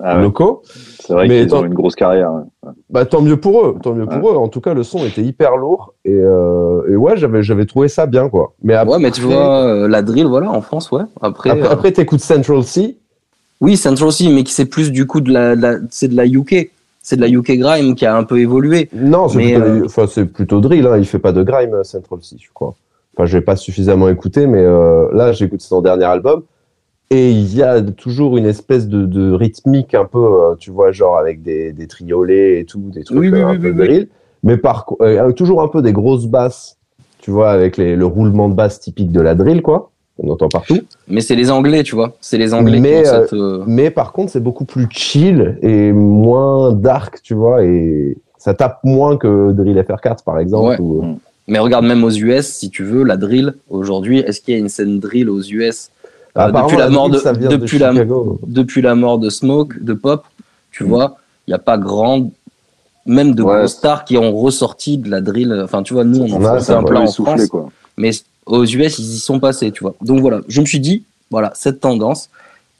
Ah 0.00 0.16
ouais. 0.16 0.22
locaux. 0.22 0.62
C'est 0.64 1.12
vrai 1.12 1.28
Mais 1.28 1.42
qu'ils 1.44 1.54
ont 1.54 1.64
une 1.64 1.74
grosse 1.74 1.94
carrière. 1.94 2.32
ouais. 2.32 2.70
Bah, 2.88 3.04
tant 3.04 3.20
mieux 3.20 3.36
pour 3.36 3.66
eux, 3.66 3.76
tant 3.82 3.92
mieux 3.92 4.06
pour 4.06 4.30
eux. 4.30 4.36
En 4.36 4.48
tout 4.48 4.62
cas, 4.62 4.72
le 4.72 4.82
son 4.82 5.04
était 5.04 5.22
hyper 5.22 5.56
lourd. 5.58 5.92
Et, 6.06 6.12
euh, 6.14 6.90
et 6.90 6.96
ouais, 6.96 7.18
j'avais, 7.18 7.42
j'avais 7.42 7.66
trouvé 7.66 7.88
ça 7.88 8.06
bien, 8.06 8.30
quoi. 8.30 8.54
Mais 8.62 8.72
après, 8.74 8.94
Ouais, 8.96 9.02
mais 9.02 9.10
tu 9.10 9.20
vois, 9.20 9.60
euh, 9.66 9.88
la 9.88 10.00
drill, 10.02 10.26
voilà, 10.26 10.50
en 10.50 10.62
France, 10.62 10.90
ouais. 10.90 11.02
Après, 11.20 11.50
après, 11.50 11.68
euh, 11.68 11.70
après, 11.70 11.92
t'écoutes 11.92 12.20
Central 12.20 12.62
C. 12.62 12.96
oui, 13.60 13.76
Central 13.76 14.08
aussi, 14.08 14.30
mais 14.32 14.42
qui 14.42 14.52
c'est 14.54 14.64
plus 14.66 14.90
du 14.90 15.06
coup 15.06 15.20
de 15.20 15.30
la, 15.32 15.54
de 15.54 15.60
la- 15.60 15.76
c'est 15.90 16.08
de 16.08 16.16
la 16.16 16.24
UK. 16.26 16.70
C'est 17.08 17.14
de 17.14 17.20
la 17.20 17.28
UK 17.28 17.52
grime 17.52 17.94
qui 17.94 18.04
a 18.04 18.16
un 18.16 18.24
peu 18.24 18.40
évolué. 18.40 18.88
Non, 18.92 19.28
c'est 19.28 19.38
Mais, 19.38 19.52
plutôt, 19.52 19.68
euh, 19.68 19.84
enfin, 19.84 20.06
c'est 20.08 20.24
plutôt 20.24 20.60
drill. 20.60 20.88
Hein. 20.88 20.98
Il 20.98 21.06
fait 21.06 21.20
pas 21.20 21.30
de 21.30 21.44
grime, 21.44 21.74
euh, 21.74 21.84
Central 21.84 22.18
C, 22.20 22.34
je 22.36 22.48
crois. 22.52 22.74
Enfin, 23.14 23.26
je 23.26 23.38
l'ai 23.38 23.44
pas 23.44 23.54
suffisamment 23.54 24.08
écouté, 24.08 24.48
mais 24.48 24.64
euh, 24.64 25.06
là, 25.12 25.30
j'écoute 25.30 25.60
son 25.60 25.82
dernier 25.82 26.06
album. 26.06 26.42
Et 27.10 27.30
il 27.30 27.54
y 27.54 27.62
a 27.62 27.80
toujours 27.80 28.36
une 28.36 28.46
espèce 28.46 28.88
de, 28.88 29.06
de 29.06 29.30
rythmique 29.30 29.94
un 29.94 30.04
peu, 30.04 30.18
euh, 30.18 30.56
tu 30.58 30.72
vois, 30.72 30.90
genre 30.90 31.16
avec 31.16 31.44
des, 31.44 31.72
des 31.72 31.86
triolets 31.86 32.58
et 32.58 32.64
tout, 32.64 32.80
des 32.92 33.04
trucs 33.04 33.20
Oui, 33.20 33.30
oui, 33.30 33.40
un 33.40 33.52
oui, 33.52 33.58
peu 33.60 33.72
drill. 33.72 34.08
Mais 34.42 34.56
par 34.56 34.86
toujours 35.36 35.62
un 35.62 35.68
peu 35.68 35.82
des 35.82 35.92
grosses 35.92 36.26
basses, 36.26 36.76
tu 37.20 37.30
vois, 37.30 37.50
avec 37.50 37.76
les, 37.76 37.94
le 37.94 38.04
roulement 38.04 38.48
de 38.48 38.54
basse 38.54 38.80
typique 38.80 39.12
de 39.12 39.20
la 39.20 39.36
drill, 39.36 39.62
quoi. 39.62 39.92
On 40.18 40.30
entend 40.30 40.48
partout. 40.48 40.78
Mais 41.08 41.20
c'est 41.20 41.34
les 41.36 41.50
Anglais, 41.50 41.82
tu 41.82 41.94
vois. 41.94 42.14
C'est 42.20 42.38
les 42.38 42.54
Anglais 42.54 42.80
Mais, 42.80 43.02
qui 43.02 43.08
ont 43.08 43.12
euh, 43.12 43.22
cette. 43.24 43.32
euh, 43.34 43.64
Mais 43.66 43.90
par 43.90 44.12
contre, 44.12 44.32
c'est 44.32 44.40
beaucoup 44.42 44.64
plus 44.64 44.86
chill 44.90 45.58
et 45.62 45.92
moins 45.92 46.72
dark, 46.72 47.20
tu 47.22 47.34
vois, 47.34 47.62
et 47.64 48.16
ça 48.38 48.54
tape 48.54 48.78
moins 48.82 49.16
que 49.18 49.52
Drill 49.52 49.76
FR4, 49.78 50.24
par 50.24 50.38
exemple. 50.38 50.68
Ouais. 50.70 50.80
ou- 50.80 51.18
Mais 51.48 51.58
regarde, 51.58 51.84
même 51.84 52.02
aux 52.02 52.10
US, 52.10 52.46
si 52.46 52.70
tu 52.70 52.82
veux, 52.82 53.04
la 53.04 53.16
drill, 53.16 53.54
aujourd'hui, 53.70 54.18
est-ce 54.20 54.40
qu'il 54.40 54.54
y 54.54 54.56
a 54.56 54.60
une 54.60 54.68
scène 54.70 54.98
drill 55.00 55.28
aux 55.30 55.42
US 55.42 55.90
Euh, 56.38 56.50
depuis 56.50 56.76
la 56.76 56.88
mort 56.90 57.08
de- 57.08 57.48
depuis 57.48 57.78
la- 57.78 57.92
depuis 58.46 58.82
la 58.82 58.94
mort 58.94 59.18
de 59.18 59.30
Smoke, 59.30 59.74
de 59.80 59.92
Pop, 59.94 60.24
tu 60.70 60.84
Mm. 60.84 60.88
vois, 60.88 61.16
il 61.46 61.50
n'y 61.50 61.54
a 61.54 61.58
pas 61.58 61.78
grand, 61.78 62.30
même 63.06 63.34
de 63.34 63.42
Ouais. 63.42 63.58
grosses 63.58 63.72
stars 63.74 64.04
qui 64.04 64.18
ont 64.18 64.34
ressorti 64.36 64.98
de 64.98 65.08
la 65.10 65.20
drill. 65.20 65.58
Enfin, 65.64 65.82
tu 65.82 65.94
vois, 65.94 66.04
nous, 66.04 66.18
on 66.20 66.32
en 66.32 66.40
Ouais, 66.54 66.60
fait 66.60 66.72
un 66.72 66.82
peu 66.82 66.86
plein 66.90 67.00
en 67.02 67.06
France, 67.06 67.46
quoi. 67.46 67.68
mais 67.96 68.10
aux 68.46 68.64
US, 68.64 68.98
ils 68.98 69.14
y 69.14 69.18
sont 69.18 69.40
passés, 69.40 69.70
tu 69.72 69.82
vois. 69.82 69.94
Donc 70.00 70.20
voilà, 70.20 70.40
je 70.48 70.60
me 70.60 70.66
suis 70.66 70.80
dit, 70.80 71.02
voilà, 71.30 71.52
cette 71.54 71.80
tendance, 71.80 72.30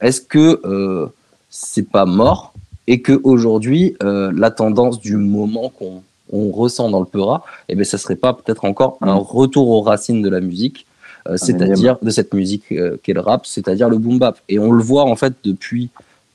est-ce 0.01 0.21
que 0.21 0.61
euh, 0.65 1.07
c'est 1.49 1.89
pas 1.89 2.05
mort 2.05 2.53
et 2.87 3.01
que 3.01 3.19
aujourd'hui, 3.23 3.95
euh, 4.03 4.31
la 4.35 4.49
tendance 4.51 4.99
du 4.99 5.17
moment 5.17 5.69
qu'on 5.69 6.01
on 6.31 6.51
ressent 6.51 6.89
dans 6.89 6.99
le 6.99 7.05
Peura, 7.05 7.43
eh 7.69 7.75
ben, 7.75 7.83
ça 7.85 7.97
serait 7.97 8.15
pas 8.15 8.33
peut-être 8.33 8.65
encore 8.65 8.97
un 9.01 9.13
retour 9.15 9.69
aux 9.69 9.81
racines 9.81 10.21
de 10.21 10.29
la 10.29 10.39
musique, 10.41 10.85
euh, 11.27 11.35
c'est-à-dire 11.37 11.97
de 12.01 12.09
cette 12.09 12.33
musique 12.33 12.63
euh, 12.71 12.97
qu'est 13.03 13.13
le 13.13 13.21
rap, 13.21 13.45
c'est-à-dire 13.45 13.89
le 13.89 13.97
boom 13.97 14.19
bap. 14.19 14.37
Et 14.49 14.59
on 14.59 14.71
le 14.71 14.81
voit 14.83 15.03
en 15.03 15.15
fait 15.15 15.33
depuis 15.43 15.89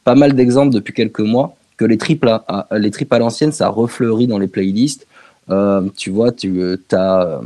pas 0.04 0.14
mal 0.14 0.34
d'exemples 0.34 0.74
depuis 0.74 0.92
quelques 0.94 1.20
mois 1.20 1.54
que 1.78 1.84
les 1.86 1.96
triples 1.98 2.28
à, 2.28 2.44
à- 2.48 2.78
les 2.78 2.90
triples 2.90 3.14
à 3.14 3.18
l'ancienne, 3.18 3.52
ça 3.52 3.68
refleurit 3.68 4.26
dans 4.26 4.38
les 4.38 4.48
playlists. 4.48 5.06
Tu 5.96 6.10
vois, 6.10 6.32
tu 6.32 6.78
as 6.92 7.40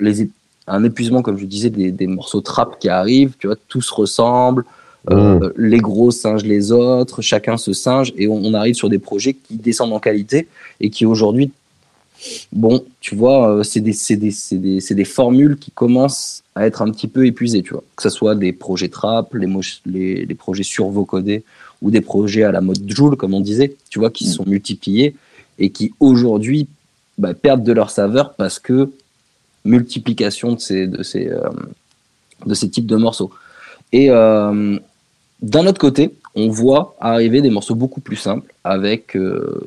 les, 0.00 0.28
un 0.68 0.84
épuisement, 0.84 1.22
comme 1.22 1.38
je 1.38 1.46
disais, 1.46 1.70
des, 1.70 1.90
des 1.90 2.06
morceaux 2.06 2.40
trap 2.40 2.78
qui 2.78 2.88
arrivent, 2.88 3.34
tu 3.38 3.46
vois, 3.46 3.56
tous 3.68 3.82
se 3.82 3.94
ressemblent, 3.94 4.64
euh, 5.10 5.52
les 5.56 5.78
gros 5.78 6.10
singent 6.10 6.44
les 6.44 6.72
autres, 6.72 7.22
chacun 7.22 7.56
se 7.56 7.72
singe, 7.72 8.12
et 8.16 8.28
on, 8.28 8.36
on 8.44 8.54
arrive 8.54 8.74
sur 8.74 8.88
des 8.88 8.98
projets 8.98 9.34
qui 9.34 9.56
descendent 9.56 9.92
en 9.92 10.00
qualité 10.00 10.48
et 10.80 10.90
qui 10.90 11.06
aujourd'hui, 11.06 11.50
bon, 12.52 12.84
tu 13.00 13.14
vois, 13.14 13.50
euh, 13.50 13.62
c'est 13.62 13.80
des, 13.80 13.94
des, 14.16 14.34
des, 14.52 14.94
des 14.94 15.04
formules 15.04 15.56
qui 15.56 15.70
commencent 15.70 16.42
à 16.54 16.66
être 16.66 16.82
un 16.82 16.90
petit 16.90 17.08
peu 17.08 17.26
épuisées, 17.26 17.62
tu 17.62 17.72
vois, 17.72 17.84
que 17.96 18.02
ce 18.02 18.10
soit 18.10 18.34
des 18.34 18.52
projets 18.52 18.88
trap, 18.88 19.32
les, 19.34 19.48
les, 19.86 20.26
les 20.26 20.34
projets 20.34 20.64
survocodés 20.64 21.44
ou 21.80 21.90
des 21.90 22.00
projets 22.00 22.42
à 22.42 22.52
la 22.52 22.60
mode 22.60 22.82
Joule, 22.90 23.16
comme 23.16 23.34
on 23.34 23.40
disait, 23.40 23.76
tu 23.88 23.98
vois, 24.00 24.10
qui 24.10 24.26
Mm. 24.26 24.32
sont 24.32 24.44
multipliés 24.46 25.14
et 25.58 25.70
qui 25.70 25.92
aujourd'hui 26.00 26.68
bah, 27.16 27.34
perdent 27.34 27.64
de 27.64 27.72
leur 27.72 27.90
saveur 27.90 28.34
parce 28.34 28.58
que 28.58 28.90
multiplication 29.74 30.52
de 30.52 30.60
ces, 30.60 30.86
de 30.86 31.02
ces, 31.02 31.28
euh, 31.28 31.48
de 32.46 32.54
ces 32.54 32.68
types 32.68 32.86
de 32.86 32.96
morceaux. 32.96 33.30
Et 33.92 34.06
euh, 34.10 34.78
d'un 35.42 35.66
autre 35.66 35.78
côté, 35.86 36.14
on 36.34 36.48
voit 36.48 36.96
arriver 37.00 37.40
des 37.46 37.50
morceaux 37.50 37.74
beaucoup 37.74 38.00
plus 38.00 38.16
simples 38.28 38.52
avec 38.64 39.16
euh, 39.16 39.60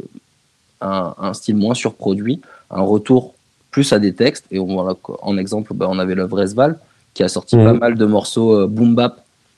un, 0.82 1.14
un 1.28 1.34
style 1.34 1.56
moins 1.56 1.74
surproduit, 1.84 2.42
un 2.70 2.82
retour 2.82 3.34
plus 3.72 3.94
à 3.94 4.00
des 4.00 4.14
textes. 4.14 4.46
Et 4.52 4.60
on, 4.60 4.96
quoi. 4.96 5.20
en 5.22 5.38
exemple, 5.38 5.74
bah, 5.74 5.88
on 5.90 6.00
avait 6.00 6.16
le 6.16 6.26
Vresval 6.26 6.78
qui 7.14 7.24
a 7.24 7.30
sorti 7.38 7.56
Mhm. 7.56 7.66
pas 7.66 7.74
mal 7.74 7.96
de 7.96 8.06
morceaux 8.06 8.68
boom 8.68 8.96
bap 8.96 9.14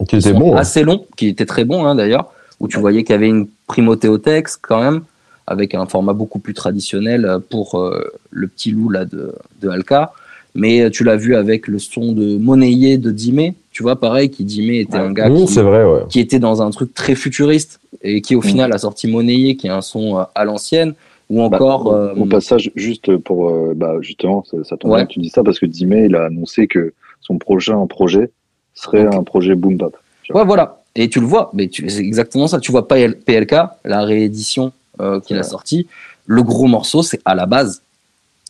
Qui 0.08 0.16
hein. 0.18 0.56
assez 0.58 0.84
longs, 0.84 1.06
qui 1.18 1.28
étaient 1.28 1.46
très 1.46 1.66
bons 1.66 1.86
hein, 1.86 1.96
d'ailleurs, 1.96 2.26
où 2.60 2.68
tu 2.68 2.80
voyais 2.80 3.04
qu'il 3.04 3.14
y 3.14 3.20
avait 3.20 3.30
une 3.38 3.48
primauté 3.68 4.08
au 4.08 4.18
texte 4.18 4.60
quand 4.62 4.82
même, 4.82 5.02
avec 5.46 5.76
un 5.76 5.86
format 5.86 6.14
beaucoup 6.14 6.40
plus 6.40 6.54
traditionnel 6.54 7.22
pour 7.50 7.78
euh, 7.80 8.12
le 8.32 8.48
petit 8.48 8.72
loup 8.72 8.90
là 8.90 9.06
de, 9.06 9.36
de 9.62 9.70
Alka. 9.70 10.14
Mais 10.56 10.82
euh, 10.82 10.90
tu 10.90 11.04
l'as 11.04 11.16
vu 11.16 11.36
avec 11.36 11.68
le 11.68 11.80
son 11.80 12.12
de 12.12 12.38
Monnayé 12.38 12.98
de 12.98 13.12
Dimé, 13.12 13.56
tu 13.72 13.82
vois, 13.84 14.00
pareil, 14.00 14.30
qui 14.30 14.44
Dimé 14.44 14.80
était 14.82 14.98
un 14.98 15.12
gars 15.12 15.30
Mmh, 15.30 15.46
qui, 15.46 15.54
c'est 15.54 15.64
vrai, 15.64 15.84
ouais. 15.84 16.02
qui 16.10 16.20
était 16.20 16.40
dans 16.40 16.62
un 16.62 16.70
truc 16.70 16.94
très 16.94 17.16
futuriste 17.16 17.80
et 18.04 18.22
qui 18.22 18.36
au 18.36 18.40
Mm. 18.40 18.44
final 18.44 18.74
a 18.74 18.78
sorti 18.78 19.08
Monnayé, 19.08 19.56
qui 19.56 19.68
est 19.68 19.72
un 19.72 19.82
son 19.82 20.20
euh, 20.20 20.24
à 20.36 20.46
l'ancienne, 20.46 20.94
ou 21.30 21.38
Bah, 21.50 21.58
encore. 21.58 21.88
au- 21.88 21.94
euh, 21.94 22.14
au 22.16 22.26
passage, 22.26 22.72
juste 22.76 23.18
pour, 23.18 23.50
euh, 23.50 23.74
bah, 23.76 23.96
justement, 24.02 24.44
ça, 24.50 24.58
ça 24.64 24.78
tombe 24.78 24.92
Ouais. 24.92 24.98
bien 24.98 25.06
que 25.08 25.14
tu 25.14 25.20
dis 25.20 25.30
ça 25.30 25.44
parce 25.44 25.58
que 25.60 25.66
Dimé, 25.66 26.06
il 26.06 26.16
a 26.16 26.26
annoncé 26.26 26.68
que 26.68 26.94
son 27.22 27.38
prochain 27.40 27.84
projet 27.88 28.30
serait 28.76 29.08
un 29.08 29.24
projet 29.24 29.56
boom 29.56 29.78
bap. 29.78 29.94
Ouais, 30.34 30.46
voilà. 30.46 30.82
Et 30.96 31.10
tu 31.10 31.20
le 31.20 31.26
vois, 31.26 31.50
mais 31.54 31.68
tu- 31.68 31.90
c'est 31.90 32.02
exactement 32.04 32.46
ça. 32.46 32.60
Tu 32.60 32.72
vois 32.72 32.88
pas 32.88 32.98
PLK, 33.26 33.56
la 33.86 34.04
réédition 34.04 34.72
euh, 35.02 35.20
qu'il 35.20 35.38
a 35.38 35.44
sortie. 35.44 35.88
Le 36.28 36.44
gros 36.44 36.68
morceau, 36.68 37.02
c'est 37.02 37.20
à 37.26 37.34
la 37.34 37.48
base 37.48 37.82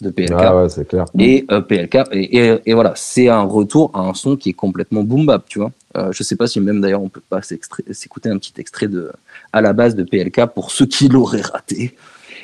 de 0.01 0.09
PLK. 0.09 0.31
Ah 0.37 0.55
ouais, 0.57 0.69
c'est 0.69 0.87
clair. 0.87 1.05
Et 1.17 1.45
euh, 1.51 1.61
PLK, 1.61 1.95
et, 2.11 2.37
et, 2.37 2.59
et 2.65 2.73
voilà, 2.73 2.93
c'est 2.95 3.29
un 3.29 3.43
retour 3.43 3.91
à 3.93 3.99
un 4.01 4.13
son 4.13 4.35
qui 4.35 4.49
est 4.49 4.53
complètement 4.53 5.03
boom 5.03 5.25
bap, 5.25 5.43
tu 5.47 5.59
vois. 5.59 5.71
Euh, 5.95 6.09
je 6.11 6.23
sais 6.23 6.35
pas 6.35 6.47
si 6.47 6.59
même 6.59 6.81
d'ailleurs 6.81 7.01
on 7.03 7.09
peut 7.09 7.21
pas 7.29 7.41
s'écouter 7.41 8.29
un 8.29 8.37
petit 8.37 8.53
extrait 8.57 8.87
de 8.87 9.11
à 9.53 9.61
la 9.61 9.73
base 9.73 9.95
de 9.95 10.03
PLK 10.03 10.47
pour 10.47 10.71
ceux 10.71 10.87
qui 10.87 11.07
l'auraient 11.07 11.41
raté. 11.41 11.95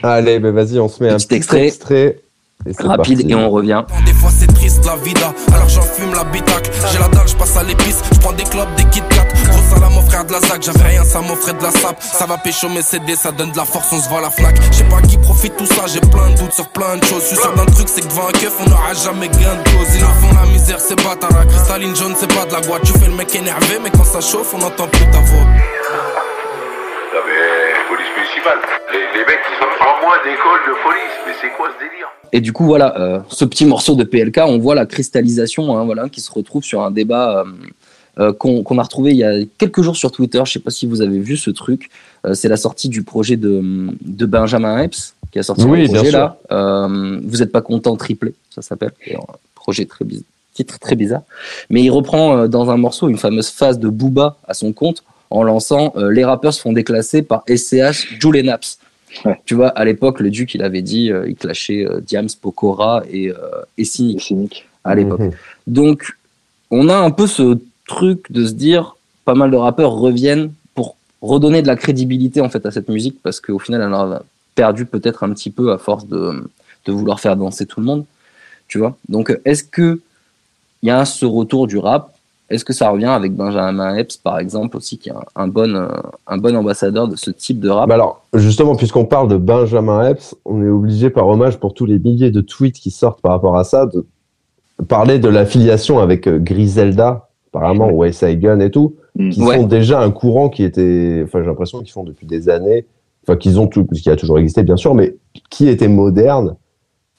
Allez, 0.03 0.39
ben 0.39 0.51
vas-y, 0.53 0.79
on 0.79 0.87
se 0.87 1.03
met 1.03 1.09
un 1.09 1.17
Petit 1.17 1.33
extrait. 1.35 1.67
extrait. 1.67 2.19
et 2.65 2.73
c'est 2.73 2.83
Rapide 2.83 3.17
parti. 3.19 3.31
et 3.31 3.35
on 3.35 3.49
revient. 3.49 3.83
Des 4.05 4.13
fois 4.13 4.29
c'est 4.31 4.47
triste 4.53 4.85
la 4.85 4.95
vida, 4.97 5.33
alors 5.51 5.67
j'en 5.67 5.81
fume 5.81 6.13
la 6.13 6.23
bitac. 6.25 6.69
J'ai 6.93 6.99
la 6.99 7.07
dalle, 7.09 7.27
je 7.27 7.35
passe 7.35 7.57
à 7.57 7.63
l'épice, 7.63 8.01
je 8.13 8.19
prends 8.19 8.31
des 8.33 8.43
clopes, 8.43 8.69
des 8.77 8.85
Kit 8.85 9.01
Gros 9.69 9.75
salam 9.77 9.93
mon 9.93 10.01
frère 10.01 10.25
de 10.25 10.31
la 10.31 10.39
ZAC, 10.39 10.63
j'avais 10.63 10.83
rien, 10.83 11.03
ça 11.03 11.21
m'offrait 11.21 11.53
de 11.53 11.61
la 11.61 11.71
sape. 11.71 12.01
Ça 12.01 12.25
va 12.25 12.37
pécho 12.37 12.69
mes 12.69 12.81
CD, 12.81 13.15
ça 13.15 13.31
donne 13.31 13.51
de 13.51 13.57
la 13.57 13.65
force, 13.65 13.91
on 13.93 13.99
se 13.99 14.09
voit 14.09 14.21
la 14.21 14.31
Fnac. 14.31 14.55
Je 14.71 14.77
sais 14.77 14.83
pas 14.85 15.01
qui 15.01 15.17
profite 15.17 15.55
tout 15.57 15.65
ça, 15.65 15.85
j'ai 15.87 15.99
plein 15.99 16.31
de 16.31 16.37
doutes 16.37 16.53
sur 16.53 16.67
plein 16.69 16.97
de 16.97 17.03
choses. 17.05 17.21
Je 17.21 17.27
suis 17.27 17.35
sûr 17.37 17.53
d'un 17.53 17.65
truc, 17.65 17.87
c'est 17.87 18.01
que 18.01 18.07
devant 18.07 18.27
un 18.27 18.31
keuf, 18.31 18.55
on 18.59 18.69
n'aura 18.69 18.93
jamais 18.93 19.27
gain 19.27 19.55
de 19.55 19.69
cause. 19.69 19.95
Ils 19.95 20.01
nous 20.01 20.07
font 20.07 20.33
la 20.33 20.47
misère, 20.51 20.79
c'est 20.79 20.95
pas 20.95 21.15
ta 21.15 21.27
cristalline 21.45 21.95
jaune, 21.95 22.13
c'est 22.17 22.33
pas 22.33 22.45
de 22.45 22.53
la 22.53 22.61
boîte. 22.61 22.83
Tu 22.83 22.93
fais 22.93 23.07
le 23.07 23.15
mec 23.15 23.33
énervé, 23.35 23.79
mais 23.83 23.91
quand 23.91 24.03
ça 24.03 24.21
chauffe, 24.21 24.53
on 24.53 24.57
n'entend 24.59 24.87
plus 24.87 25.05
ta 25.11 25.19
voix. 25.19 25.45
Non 27.13 27.21
mais 27.27 27.73
police 27.87 28.09
municipale. 28.17 28.59
Les, 28.91 29.19
les 29.19 29.25
mecs, 29.25 29.39
ils 29.51 29.63
ont 29.63 29.73
trois 29.79 30.01
mois 30.01 30.17
d'école 30.23 30.61
de 30.65 30.73
police. 30.83 31.15
Mais 31.27 31.33
c'est 31.39 31.49
quoi 31.55 31.69
ce 31.77 31.83
délire? 31.83 32.07
Et 32.31 32.41
du 32.41 32.53
coup, 32.53 32.65
voilà, 32.65 32.95
euh, 32.97 33.19
ce 33.29 33.45
petit 33.45 33.65
morceau 33.65 33.95
de 33.95 34.03
PLK, 34.03 34.39
on 34.45 34.57
voit 34.57 34.75
la 34.75 34.85
cristallisation, 34.85 35.77
hein, 35.77 35.85
voilà, 35.85 36.09
qui 36.09 36.21
se 36.21 36.31
retrouve 36.31 36.63
sur 36.63 36.81
un 36.81 36.91
débat 36.91 37.39
euh, 37.39 37.43
euh, 38.19 38.33
qu'on 38.33 38.77
a 38.77 38.83
retrouvé 38.83 39.11
il 39.11 39.17
y 39.17 39.23
a 39.23 39.33
quelques 39.57 39.81
jours 39.81 39.95
sur 39.95 40.11
Twitter. 40.11 40.41
Je 40.45 40.51
sais 40.51 40.59
pas 40.59 40.71
si 40.71 40.85
vous 40.85 41.01
avez 41.01 41.19
vu 41.19 41.37
ce 41.37 41.49
truc. 41.49 41.89
Euh, 42.25 42.33
c'est 42.33 42.49
la 42.49 42.57
sortie 42.57 42.89
du 42.89 43.03
projet 43.03 43.37
de, 43.37 43.89
de 44.01 44.25
Benjamin 44.25 44.81
Epps 44.81 45.13
qui 45.31 45.39
a 45.39 45.43
sorti 45.43 45.63
Oui, 45.65 45.83
un 45.83 45.93
projet 45.93 46.11
là. 46.11 46.37
Euh, 46.51 47.19
vous 47.23 47.41
êtes 47.41 47.51
pas 47.51 47.61
content 47.61 47.95
triplé, 47.95 48.33
ça 48.49 48.61
s'appelle. 48.61 48.91
Projet 49.55 49.85
très 49.85 50.05
bizarre, 50.05 50.25
titre 50.53 50.79
très 50.79 50.95
bizarre. 50.95 51.21
Mais 51.69 51.83
il 51.83 51.91
reprend 51.91 52.47
dans 52.47 52.69
un 52.69 52.77
morceau 52.77 53.09
une 53.09 53.17
fameuse 53.17 53.49
phase 53.49 53.77
de 53.77 53.89
Booba 53.89 54.37
à 54.47 54.53
son 54.53 54.73
compte 54.73 55.03
en 55.29 55.43
lançant 55.43 55.93
les 55.95 56.25
rappeurs 56.25 56.53
se 56.53 56.61
font 56.61 56.73
déclasser 56.73 57.21
par 57.21 57.43
SCH, 57.47 58.17
Jules 58.19 58.43
Naps. 58.43 58.79
Ouais. 59.25 59.39
Tu 59.45 59.55
vois, 59.55 59.69
à 59.69 59.85
l'époque, 59.85 60.19
le 60.19 60.29
Duc, 60.29 60.53
il 60.55 60.63
avait 60.63 60.81
dit, 60.81 61.11
euh, 61.11 61.27
il 61.27 61.35
clashait 61.35 61.85
euh, 61.85 61.99
Diams, 62.01 62.29
Pokora 62.41 63.03
et, 63.09 63.29
euh, 63.29 63.35
et 63.77 63.83
Cynic 63.83 64.21
cynique. 64.21 64.67
à 64.83 64.95
l'époque. 64.95 65.19
Mhm. 65.19 65.31
Donc, 65.67 66.13
on 66.71 66.89
a 66.89 66.95
un 66.95 67.11
peu 67.11 67.27
ce, 67.27 67.57
truc 67.89 68.31
de 68.31 68.45
se 68.45 68.53
dire, 68.53 68.95
pas 69.25 69.33
mal 69.33 69.51
de 69.51 69.57
rappeurs 69.57 69.91
reviennent 69.91 70.51
pour 70.75 70.95
redonner 71.21 71.61
de 71.61 71.67
la 71.67 71.75
crédibilité 71.75 72.39
en 72.39 72.49
fait 72.49 72.65
à 72.65 72.71
cette 72.71 72.87
musique 72.87 73.17
parce 73.21 73.41
qu'au 73.41 73.59
final, 73.59 73.81
elle 73.81 73.93
a 73.93 74.23
perdu 74.55 74.85
peut-être 74.85 75.23
un 75.23 75.31
petit 75.31 75.49
peu 75.49 75.71
à 75.71 75.77
force 75.77 76.05
de, 76.05 76.49
de 76.85 76.91
vouloir 76.91 77.19
faire 77.19 77.35
danser 77.35 77.65
tout 77.65 77.79
le 77.79 77.85
monde, 77.85 78.05
tu 78.67 78.77
vois. 78.77 78.95
Donc, 79.09 79.37
est-ce 79.43 79.63
que 79.63 79.99
il 80.81 80.87
y 80.87 80.91
a 80.91 81.03
ce 81.03 81.25
retour 81.25 81.67
du 81.67 81.77
rap? 81.77 82.13
Est-ce 82.49 82.65
que 82.65 82.73
ça 82.73 82.89
revient 82.89 83.05
avec 83.05 83.35
Benjamin 83.35 83.95
Epps, 83.95 84.17
par 84.17 84.39
exemple, 84.39 84.77
aussi, 84.77 84.97
qui 84.97 85.09
est 85.09 85.13
un, 85.35 85.47
bon, 85.47 85.75
euh, 85.75 85.87
un 86.25 86.37
bon 86.37 86.55
ambassadeur 86.55 87.07
de 87.07 87.15
ce 87.15 87.29
type 87.31 87.59
de 87.59 87.69
rap? 87.69 87.87
Bah 87.87 87.95
alors, 87.95 88.25
justement, 88.33 88.75
puisqu'on 88.75 89.05
parle 89.05 89.27
de 89.27 89.37
Benjamin 89.37 90.09
Epps, 90.09 90.35
on 90.45 90.63
est 90.63 90.69
obligé, 90.69 91.09
par 91.09 91.27
hommage 91.27 91.57
pour 91.59 91.73
tous 91.73 91.85
les 91.85 91.99
milliers 91.99 92.31
de 92.31 92.41
tweets 92.41 92.79
qui 92.79 92.91
sortent 92.91 93.21
par 93.21 93.33
rapport 93.33 93.57
à 93.57 93.63
ça, 93.63 93.85
de 93.85 94.05
parler 94.87 95.19
de 95.19 95.29
l'affiliation 95.29 95.99
avec 95.99 96.27
euh, 96.27 96.39
Griselda, 96.39 97.28
apparemment, 97.53 97.89
ou 97.91 98.03
Gun 98.03 98.59
et 98.59 98.71
tout, 98.71 98.95
Mm. 99.15 99.29
qui 99.31 99.41
Ouais. 99.41 99.57
sont 99.57 99.67
déjà 99.67 99.99
un 100.01 100.11
courant 100.11 100.49
qui 100.49 100.63
était, 100.63 101.21
enfin, 101.25 101.39
j'ai 101.41 101.47
l'impression 101.47 101.79
qu'ils 101.79 101.91
font 101.91 102.03
depuis 102.03 102.25
des 102.27 102.47
années, 102.49 102.85
enfin, 103.23 103.35
qu'ils 103.37 103.59
ont 103.59 103.67
tout, 103.67 103.85
qui 103.85 104.09
a 104.09 104.15
toujours 104.15 104.39
existé, 104.39 104.63
bien 104.63 104.77
sûr, 104.77 104.93
mais 104.95 105.15
qui 105.49 105.67
était 105.67 105.87
moderne 105.87 106.55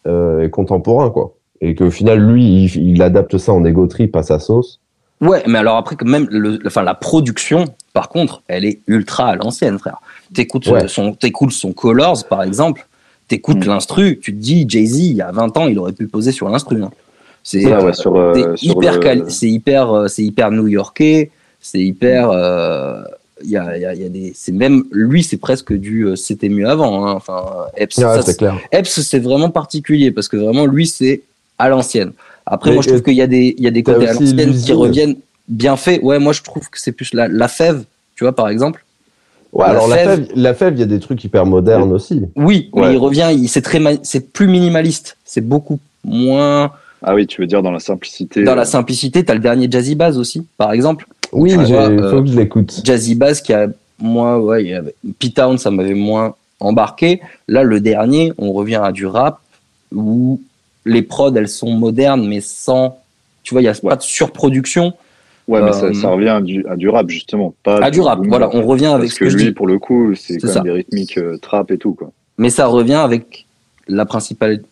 euh, 0.07 0.45
et 0.45 0.51
contemporain, 0.51 1.11
quoi. 1.11 1.35
Et 1.61 1.75
qu'au 1.75 1.91
final, 1.91 2.19
lui, 2.21 2.65
il, 2.65 2.89
il 2.95 3.03
adapte 3.03 3.37
ça 3.37 3.53
en 3.53 3.63
ego 3.67 3.87
trip 3.87 4.17
à 4.17 4.23
sa 4.23 4.39
sauce. 4.39 4.81
Ouais, 5.21 5.43
mais 5.47 5.59
alors 5.59 5.77
après, 5.77 5.95
même 6.05 6.27
le, 6.31 6.59
enfin, 6.65 6.83
la 6.83 6.95
production, 6.95 7.67
par 7.93 8.09
contre, 8.09 8.43
elle 8.49 8.65
est 8.65 8.81
ultra 8.87 9.27
à 9.27 9.37
l'ancienne, 9.37 9.79
frère. 9.79 10.01
T'écoutes 10.33 10.67
Ouais. 10.69 10.85
euh, 10.85 10.89
son 10.89 11.73
Colors, 11.75 12.25
par 12.31 12.43
exemple, 12.43 12.87
t'écoutes 13.29 13.67
Mm. 13.67 13.69
l'instru, 13.69 14.19
tu 14.23 14.33
te 14.33 14.39
dis, 14.41 14.65
Jay-Z, 14.67 14.99
il 15.01 15.17
y 15.17 15.21
a 15.23 15.31
20 15.33 15.55
ans, 15.59 15.67
il 15.69 15.79
aurait 15.79 15.93
pu 15.93 16.07
poser 16.07 16.33
sur 16.33 16.49
l'instru. 16.49 16.83
hein. 16.83 16.91
C'est 17.43 17.65
Ouais, 17.67 17.83
ouais, 17.83 17.93
sur, 17.95 18.15
euh, 18.17 18.33
c'est 18.57 18.65
sur 18.67 18.77
hyper, 18.77 18.99
le- 19.15 19.31
c'est 19.31 19.49
hyper, 19.49 20.05
c'est 20.09 20.23
hyper 20.23 20.51
new-yorkais, 20.51 21.31
c'est 21.61 21.81
hyper, 21.81 22.31
euh, 22.31 23.03
il 23.43 23.51
y 23.51 23.57
a, 23.57 23.77
il 23.77 23.83
y 23.83 23.87
a, 23.87 23.95
y 23.95 24.05
a 24.05 24.09
des, 24.09 24.33
c'est 24.35 24.53
même, 24.53 24.85
lui, 24.93 25.23
c'est 25.23 25.39
presque 25.39 25.73
du, 25.73 26.03
euh, 26.07 26.17
c'était 26.17 26.49
mieux 26.51 26.69
avant, 26.69 27.07
hein. 27.07 27.13
enfin, 27.13 27.43
Epps, 27.77 27.99
c'est 28.25 28.37
clair. 28.37 28.59
Epps, 28.73 29.01
c'est 29.01 29.19
vraiment 29.19 29.49
particulier 29.51 30.11
parce 30.11 30.29
que 30.29 30.37
vraiment, 30.37 30.67
lui, 30.67 30.87
c'est 30.87 31.23
à 31.59 31.69
l'ancienne. 31.71 32.13
Après, 32.47 32.71
Mais, 32.71 32.75
moi, 32.77 32.83
je 32.83 32.89
trouve 32.89 33.03
qu'il 33.03 33.15
y 33.15 33.23
a 33.23 33.27
des, 33.27 33.55
il 33.57 33.65
y 33.65 33.69
a 33.69 33.71
des 33.71 33.83
côtés 33.83 34.07
à 34.09 34.13
l'ancienne 34.13 34.55
qui 34.55 34.73
reviennent 34.73 35.17
bien 35.49 35.77
faits. 35.77 36.03
Ouais, 36.03 36.19
moi, 36.19 36.33
je 36.33 36.43
trouve 36.43 36.69
que 36.69 36.79
c'est 36.81 36.93
plus 36.93 37.15
la, 37.15 37.29
la 37.29 37.49
fève, 37.49 37.85
tu 38.17 38.25
vois, 38.25 38.35
par 38.35 38.49
exemple. 38.49 38.85
Ouais, 39.53 39.65
La 39.67 39.71
alors 39.71 39.89
fève- 39.89 40.29
la 40.37 40.55
fève, 40.55 40.75
il 40.75 40.81
y 40.81 40.83
a 40.83 40.87
des 40.87 41.01
trucs 41.01 41.25
hyper 41.25 41.45
modernes 41.47 41.93
aussi. 41.93 42.23
Oui, 42.37 42.71
mais 42.75 42.83
Ouais. 42.83 42.93
il 42.95 42.99
revient, 42.99 43.31
il, 43.33 43.49
c'est 43.49 43.63
très, 43.63 43.81
c'est 44.03 44.33
plus 44.33 44.47
minimaliste. 44.47 45.17
C'est 45.25 45.41
beaucoup 45.41 45.81
moins 46.05 46.71
Ah 47.03 47.15
oui, 47.15 47.27
tu 47.27 47.41
veux 47.41 47.47
dire 47.47 47.63
dans 47.63 47.71
la 47.73 47.79
simplicité. 47.81 48.43
dans 48.43 48.53
euh, 48.53 48.57
la 48.57 48.65
simplicité. 48.65 49.25
T'as 49.25 49.35
le 49.35 49.41
dernier 49.41 49.69
Jazzy 49.71 49.95
Bass 49.95 50.17
aussi, 50.17 50.47
par 50.59 50.73
exemple. 50.73 51.07
Oui, 51.33 51.51
Tu 51.57 51.67
j'ai- 51.67 51.75
vois, 51.75 51.87
faut 51.87 52.17
euh, 52.17 52.23
que 52.23 52.27
je 52.29 52.37
l'écoute. 52.37 52.81
Jazzy 52.85 53.15
Bass 53.15 53.41
qui 53.41 53.53
a 53.53 53.69
moi, 54.03 54.39
ouais, 54.41 54.65
il 54.65 55.13
P-Town, 55.19 55.59
ça 55.59 55.71
m'avait 55.71 55.95
moins 55.95 56.35
embarqué. 56.59 57.21
Là, 57.49 57.63
le 57.63 57.81
dernier, 57.81 58.33
on 58.39 58.53
revient 58.53 58.81
à 58.83 58.93
du 58.93 59.07
rap 59.07 59.41
où 59.95 60.41
les 60.87 61.03
prods, 61.03 61.35
elles 61.37 61.49
sont 61.49 61.71
modernes, 61.73 62.27
mais 62.27 62.41
sans, 62.41 62.99
tu 63.43 63.55
vois, 63.55 63.61
il 63.63 63.67
y 63.67 63.69
a 63.69 63.75
pas 63.75 63.97
de 63.97 64.03
surproduction. 64.03 64.95
Ouais, 65.49 65.61
mais 65.63 65.71
Euh, 65.71 65.73
ça, 65.73 65.95
ça 65.95 66.09
revient 66.09 66.29
à 66.29 66.41
du, 66.41 66.65
à 66.67 66.77
du 66.77 66.89
rap, 66.89 67.09
justement. 67.11 67.55
Pas 67.63 67.83
À 67.83 67.91
du 67.91 68.01
rap, 68.01 68.19
boom 68.21 68.29
voilà, 68.29 68.49
on 68.55 68.63
revient 68.65 68.87
avec 68.87 69.09
Parce 69.09 69.15
ce 69.15 69.19
que 69.19 69.25
que 69.25 69.31
je 69.31 69.37
lui, 69.37 69.45
dis. 69.47 69.53
pour 69.53 69.67
le 69.67 69.79
coup, 69.79 70.15
c'est 70.15 70.35
C'est 70.35 70.39
quand 70.41 70.49
ça. 70.49 70.55
même 70.63 70.65
des 70.65 70.71
rythmiques 70.79 71.19
euh, 71.19 71.37
trap 71.39 71.71
et 71.71 71.79
tout, 71.79 71.93
quoi. 71.95 72.11
mais 72.39 72.51
ça 72.51 72.67
revient 72.67 72.95
avec 72.95 73.47
la 73.89 74.07
principale. 74.07 74.63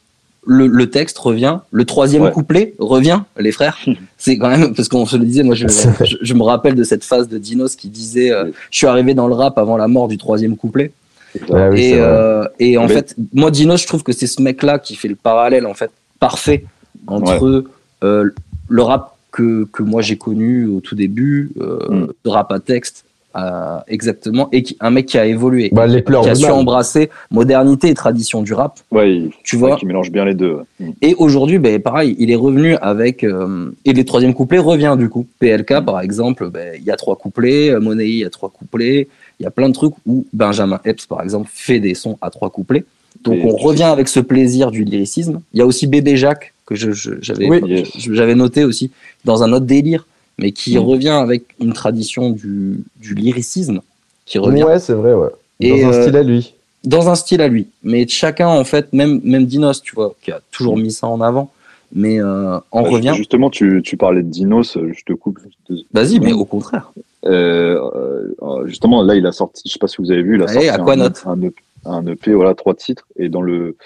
Le, 0.50 0.66
le 0.66 0.88
texte 0.88 1.18
revient, 1.18 1.58
le 1.70 1.84
troisième 1.84 2.22
Ouais. 2.22 2.30
couplet 2.32 2.74
revient, 2.78 3.20
les 3.38 3.52
frères. 3.52 3.76
C'est 4.16 4.38
quand 4.38 4.48
même 4.48 4.74
parce 4.74 4.88
qu'on 4.88 5.04
se 5.04 5.16
le 5.16 5.24
disait. 5.26 5.42
Moi, 5.42 5.54
je, 5.54 5.68
je, 5.68 6.16
je 6.22 6.34
me 6.34 6.42
rappelle 6.42 6.74
de 6.74 6.84
cette 6.84 7.04
phase 7.04 7.28
de 7.28 7.36
Dinos 7.36 7.76
qui 7.76 7.88
disait 7.88 8.30
euh. 8.32 8.46
Je 8.70 8.78
suis 8.78 8.86
arrivé 8.86 9.12
dans 9.12 9.28
le 9.28 9.34
rap 9.34 9.58
avant 9.58 9.76
la 9.76 9.88
mort 9.88 10.08
du 10.08 10.16
troisième 10.16 10.56
couplet. 10.56 10.90
Oui, 11.34 11.40
et 11.44 11.44
vrai. 11.50 12.00
euh, 12.00 12.44
et 12.58 12.78
en 12.78 12.88
fait, 12.88 13.14
moi, 13.34 13.50
Dinos, 13.50 13.82
je 13.82 13.86
trouve 13.86 14.02
que 14.02 14.12
c'est 14.12 14.26
ce 14.26 14.40
mec-là 14.40 14.78
qui 14.78 14.94
fait 14.96 15.08
le 15.08 15.16
parallèle 15.16 15.66
en 15.66 15.74
fait 15.74 15.90
parfait 16.18 16.64
entre 17.06 17.64
euh, 18.02 18.30
le 18.68 18.82
rap 18.82 19.16
que, 19.30 19.66
que 19.72 19.82
moi 19.82 20.00
j'ai 20.00 20.16
connu 20.16 20.66
au 20.66 20.80
tout 20.80 20.94
début, 20.94 21.50
euh, 21.60 21.78
Mm. 21.90 22.06
rap 22.30 22.50
à 22.52 22.58
texte, 22.60 23.04
euh, 23.36 23.78
exactement, 23.88 24.48
et 24.52 24.62
qui, 24.62 24.76
un 24.80 24.90
mec 24.90 25.06
qui 25.06 25.18
a 25.18 25.26
évolué, 25.26 25.68
Bah, 25.72 25.86
les 25.86 26.02
pleurs 26.02 26.22
qui 26.22 26.30
a 26.30 26.34
su 26.34 26.46
embrasser 26.46 27.10
modernité 27.30 27.88
et 27.88 27.94
tradition 27.94 28.42
du 28.42 28.52
rap, 28.54 28.78
Ouais, 28.90 29.22
tu 29.44 29.56
vois. 29.56 29.76
qui 29.76 29.86
mélange 29.86 30.10
bien 30.10 30.24
les 30.24 30.34
deux. 30.34 30.52
ouais. 30.54 30.62
Mm. 30.80 30.90
Et 31.02 31.14
aujourd'hui, 31.14 31.58
ben, 31.58 31.80
pareil, 31.80 32.16
il 32.18 32.30
est 32.30 32.36
revenu 32.36 32.74
avec. 32.76 33.24
euh, 33.24 33.70
et 33.84 33.92
le 33.92 34.04
troisième 34.04 34.34
couplet 34.34 34.58
revient 34.58 34.96
du 34.98 35.08
coup. 35.08 35.26
PLK, 35.40 35.80
par 35.84 36.00
exemple, 36.00 36.48
ben, 36.50 36.74
il 36.78 36.84
y 36.84 36.90
a 36.90 36.96
trois 36.96 37.16
couplets. 37.16 37.70
euh, 37.70 37.80
Money, 37.80 38.06
il 38.08 38.16
y 38.18 38.24
a 38.24 38.30
trois 38.30 38.48
couplets. 38.50 39.08
Il 39.40 39.44
y 39.44 39.46
a 39.46 39.50
plein 39.50 39.68
de 39.68 39.74
trucs 39.74 39.94
où 40.06 40.26
Benjamin 40.32 40.80
Epps, 40.84 41.06
par 41.06 41.22
exemple, 41.22 41.48
fait 41.52 41.78
des 41.80 41.94
sons 41.94 42.18
à 42.20 42.30
trois 42.30 42.50
couplets. 42.50 42.84
Donc 43.24 43.36
Et 43.36 43.42
on 43.44 43.56
revient 43.56 43.84
avec 43.84 44.08
ce 44.08 44.20
plaisir 44.20 44.70
du 44.70 44.84
lyricisme. 44.84 45.40
Il 45.52 45.58
y 45.58 45.62
a 45.62 45.66
aussi 45.66 45.86
Bébé 45.86 46.16
Jacques, 46.16 46.52
que 46.66 46.74
je- 46.74 46.92
je- 46.92 47.14
j'avais 47.20 47.48
Oui. 47.48 47.60
Yes. 47.66 47.88
je- 47.98 48.12
j'avais 48.14 48.34
noté 48.34 48.64
aussi, 48.64 48.90
dans 49.24 49.42
un 49.42 49.52
autre 49.52 49.66
délire, 49.66 50.06
mais 50.38 50.52
qui 50.52 50.76
Mm. 50.76 50.80
revient 50.80 51.08
avec 51.10 51.42
une 51.60 51.72
tradition 51.72 52.30
du, 52.30 52.82
du 52.96 53.14
lyricisme, 53.14 53.80
qui 54.24 54.38
revient 54.38 54.62
Ouais, 54.64 54.78
c'est 54.78 54.92
vrai, 54.94 55.12
ouais. 55.14 55.28
Dans 55.60 55.66
Et, 55.66 55.84
un 55.84 55.92
euh, 55.92 56.02
style 56.02 56.16
à 56.16 56.22
lui. 56.22 56.54
dans 56.84 57.08
un 57.08 57.14
style 57.14 57.40
à 57.40 57.48
lui. 57.48 57.66
Mais 57.82 58.06
chacun, 58.08 58.48
en 58.48 58.64
fait, 58.64 58.92
même, 58.92 59.20
même 59.24 59.46
Dinos, 59.46 59.82
tu 59.82 59.94
vois, 59.94 60.14
qui 60.22 60.30
a 60.30 60.40
toujours 60.52 60.76
mis 60.76 60.92
ça 60.92 61.06
en 61.08 61.20
avant, 61.20 61.50
mais 61.92 62.20
euh, 62.20 62.58
on 62.72 62.82
Bah, 62.82 62.88
revient. 62.90 63.12
Justement, 63.16 63.50
tu, 63.50 63.80
tu 63.84 63.96
parlais 63.96 64.22
de 64.22 64.28
Dinos, 64.28 64.76
euh, 64.76 64.92
je 64.96 65.04
te 65.04 65.12
coupe. 65.12 65.38
juste 65.42 65.58
deux 65.68 65.78
Vas-y, 65.92 66.20
mais 66.20 66.32
au 66.32 66.44
contraire. 66.44 66.92
Euh, 67.26 67.80
justement, 68.66 69.02
là, 69.02 69.14
il 69.16 69.26
a 69.26 69.32
sorti, 69.32 69.62
je 69.66 69.72
sais 69.72 69.78
pas 69.78 69.88
si 69.88 69.96
vous 69.98 70.10
avez 70.10 70.22
vu, 70.22 70.36
il 70.36 70.42
a 70.42 70.44
Allez, 70.44 70.52
sorti 70.66 70.68
à 70.68 70.78
quoi 70.78 70.92
un, 70.94 70.96
note 70.96 71.22
un, 71.26 71.40
EP, 71.42 71.54
un 71.84 72.06
EP, 72.06 72.32
voilà, 72.34 72.54
trois 72.54 72.74
titres, 72.74 73.06
et 73.16 73.28
dans 73.28 73.42
le, 73.42 73.76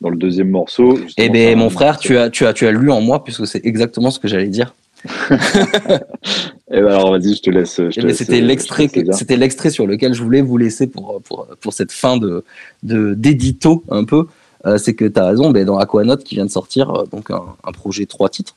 dans 0.00 0.10
le 0.10 0.16
deuxième 0.16 0.50
morceau. 0.50 0.98
Eh 1.16 1.28
ben, 1.30 1.56
mon 1.56 1.70
frère, 1.70 1.98
tu 1.98 2.18
as, 2.18 2.28
tu 2.30 2.44
as, 2.44 2.52
tu 2.52 2.66
as 2.66 2.72
lu 2.72 2.90
en 2.90 3.00
moi, 3.00 3.24
puisque 3.24 3.46
c'est 3.46 3.64
exactement 3.64 4.10
ce 4.10 4.18
que 4.18 4.28
j'allais 4.28 4.48
dire. 4.48 4.74
Eh 5.04 6.80
ben, 6.80 6.86
alors, 6.86 7.10
vas-y, 7.10 7.34
je 7.34 7.42
te 7.42 7.50
laisse. 7.50 7.80
Eh 7.96 8.14
c'était 8.14 8.40
euh, 8.40 8.46
l'extrait, 8.46 8.88
c'était 9.12 9.36
l'extrait 9.36 9.70
sur 9.70 9.86
lequel 9.86 10.14
je 10.14 10.22
voulais 10.22 10.42
vous 10.42 10.56
laisser 10.56 10.86
pour, 10.86 11.20
pour, 11.22 11.46
pour 11.60 11.72
cette 11.72 11.92
fin 11.92 12.16
de, 12.16 12.44
de, 12.82 13.14
d'édito, 13.14 13.84
un 13.90 14.04
peu. 14.04 14.26
Euh, 14.64 14.78
c'est 14.78 14.94
que 14.94 15.04
tu 15.04 15.18
as 15.18 15.26
raison, 15.26 15.50
ben, 15.50 15.64
dans 15.64 15.76
Aquanaut 15.78 16.16
qui 16.18 16.36
vient 16.36 16.46
de 16.46 16.50
sortir, 16.50 16.90
euh, 16.90 17.04
donc 17.10 17.30
un, 17.30 17.42
un 17.64 17.72
projet 17.72 18.06
trois 18.06 18.28
titres, 18.28 18.54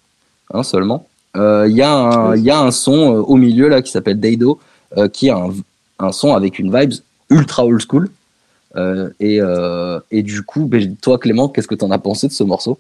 hein, 0.53 0.61
seulement. 0.63 1.07
Euh, 1.35 1.65
Il 1.67 1.75
y, 1.75 1.81
a 1.81 2.35
y 2.35 2.51
a 2.51 2.59
un 2.59 2.71
son 2.71 3.25
au 3.27 3.35
milieu 3.35 3.67
là 3.67 3.81
qui 3.81 3.91
s'appelle 3.91 4.19
Deido, 4.19 4.59
euh, 4.97 5.07
qui 5.07 5.27
est 5.27 5.31
un, 5.31 5.49
un 5.99 6.11
son 6.11 6.35
avec 6.35 6.59
une 6.59 6.75
vibe 6.77 6.93
ultra 7.29 7.65
old 7.65 7.81
school. 7.81 8.09
Et, 9.19 9.39
et 10.11 10.21
du 10.21 10.43
coup, 10.43 10.65
ben, 10.65 10.95
toi 10.97 11.17
Clément, 11.17 11.47
qu'est-ce 11.49 11.67
que 11.67 11.75
tu 11.75 11.85
en 11.85 11.91
as 11.91 11.97
pensé 11.97 12.27
de 12.27 12.33
ce 12.33 12.43
morceau? 12.43 12.77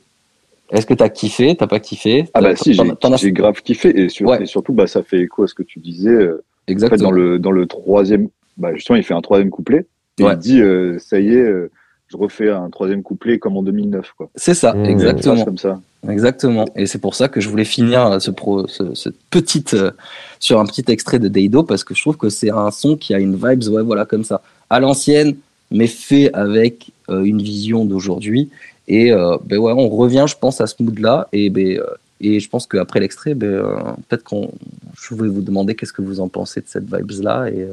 Est-ce 0.75 0.85
que 0.85 0.93
tu 0.93 1.03
as 1.03 1.09
kiffé? 1.09 1.55
T'as 1.55 1.67
pas 1.67 1.79
kiffé? 1.79 2.25
Ah, 2.33 2.41
bah, 2.41 2.55
si, 2.55 2.73
j'ai 2.73 2.81
as- 2.81 3.31
grave 3.31 3.61
kiffé, 3.61 3.99
et, 3.99 4.09
sur- 4.09 4.27
Ouais. 4.27 4.43
et 4.43 4.45
surtout, 4.45 4.73
bah, 4.73 4.87
ça 4.87 5.03
fait 5.03 5.21
écho 5.21 5.43
à 5.43 5.47
ce 5.47 5.53
que 5.53 5.63
tu 5.63 5.79
disais. 5.79 6.09
euh, 6.09 6.33
En 6.33 6.67
fait, 6.67 6.71
Exactement. 6.71 7.03
dans 7.03 7.11
le, 7.11 7.39
dans 7.39 7.51
le 7.51 7.65
troisième, 7.67 8.27
bah, 8.57 8.73
justement, 8.73 8.97
il 8.97 9.03
fait 9.03 9.13
un 9.13 9.21
troisième 9.21 9.49
couplet, 9.51 9.85
et 10.19 10.23
Ouais. 10.23 10.33
il 10.33 10.37
dit, 10.39 10.61
euh, 10.61 10.97
ça 10.99 11.19
y 11.19 11.29
est, 11.33 11.37
euh, 11.37 11.69
je 12.07 12.17
refais 12.17 12.49
un 12.49 12.69
troisième 12.69 13.03
couplet 13.03 13.37
comme 13.39 13.55
en 13.57 13.63
2009, 13.63 14.13
quoi. 14.17 14.29
C'est 14.35 14.53
ça, 14.55 14.73
Mmh. 14.73 14.85
Exactement. 14.85 15.45
comme 15.45 15.57
ça. 15.57 15.79
Exactement. 16.09 16.65
Et 16.75 16.85
c'est 16.87 16.99
pour 16.99 17.15
ça 17.15 17.27
que 17.29 17.39
je 17.41 17.49
voulais 17.49 17.65
finir 17.65 18.21
ce 18.21 18.29
pro, 18.31 18.67
ce, 18.67 19.09
petite, 19.31 19.73
euh, 19.73 19.91
sur 20.39 20.59
un 20.59 20.65
petit 20.65 20.83
extrait 20.87 21.17
de 21.19 21.27
Deido 21.27 21.63
parce 21.63 21.83
que 21.83 21.95
je 21.95 22.01
trouve 22.01 22.17
que 22.17 22.29
c'est 22.29 22.51
un 22.51 22.69
son 22.71 22.95
qui 22.95 23.13
a 23.15 23.19
une 23.19 23.35
vibes, 23.35 23.63
ouais, 23.71 23.81
voilà, 23.81 24.05
comme 24.05 24.23
ça, 24.23 24.41
à 24.69 24.79
l'ancienne, 24.79 25.35
mais 25.71 25.87
fait 25.87 26.31
avec 26.33 26.91
euh, 27.09 27.23
une 27.23 27.41
vision 27.41 27.85
d'aujourd'hui. 27.85 28.49
Et 28.87 29.11
euh, 29.11 29.37
ben 29.43 29.57
ouais, 29.57 29.73
on 29.75 29.89
revient, 29.89 30.25
je 30.27 30.35
pense, 30.37 30.61
à 30.61 30.67
ce 30.67 30.75
mood-là. 30.79 31.27
Et 31.33 31.49
ben, 31.49 31.79
euh, 31.79 31.85
et 32.21 32.39
je 32.39 32.49
pense 32.49 32.65
qu'après 32.65 32.99
l'extrait, 32.99 33.33
ben, 33.33 33.47
euh, 33.47 33.77
peut-être 34.07 34.23
qu'on, 34.23 34.51
je 34.99 35.15
vais 35.15 35.27
vous 35.27 35.41
demander 35.41 35.75
qu'est-ce 35.75 35.93
que 35.93 36.01
vous 36.01 36.19
en 36.19 36.29
pensez 36.29 36.61
de 36.61 36.65
cette 36.67 36.85
vibes-là 36.85 37.49
et, 37.49 37.67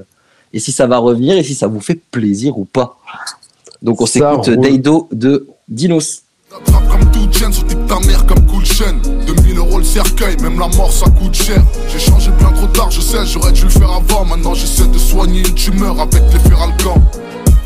et 0.53 0.59
si 0.59 0.73
ça 0.73 0.87
va 0.87 0.99
revenir 0.99 1.37
et 1.37 1.43
si 1.43 1.55
ça 1.55 1.69
vous 1.69 1.81
fait 1.81 2.01
plaisir 2.11 2.59
ou 2.59 2.65
pas. 2.65 2.99
Donc 3.83 4.01
on 4.01 4.07
s'écoute. 4.07 4.51
Deido 4.51 5.09
de 5.13 5.47
Dinos. 5.69 6.23
T'attrapes 6.51 6.89
comme 6.89 7.11
toute 7.11 7.37
chaîne, 7.37 7.53
sur 7.53 7.67
ta 7.67 7.99
mère 8.01 8.27
comme 8.27 8.45
cool 8.47 8.65
chaîne 8.65 9.01
2000 9.27 9.57
euros 9.57 9.79
le 9.79 9.85
cercueil, 9.85 10.37
même 10.43 10.59
la 10.59 10.69
mort 10.69 10.93
ça 10.93 11.09
coûte 11.09 11.35
cher 11.35 11.63
J'ai 11.89 11.99
changé 11.99 12.31
bien 12.39 12.51
trop 12.53 12.67
tard, 12.67 12.91
je 12.91 13.01
sais, 13.01 13.25
j'aurais 13.25 13.53
dû 13.53 13.63
le 13.65 13.71
faire 13.71 13.91
avant 13.91 14.27
Maintenant 14.27 14.53
j'essaie 14.53 14.87
de 14.87 14.99
soigner 14.99 15.41
une 15.41 15.55
tumeur 15.55 15.99
avec 15.99 16.23
les 16.31 16.39
feralcans 16.51 17.01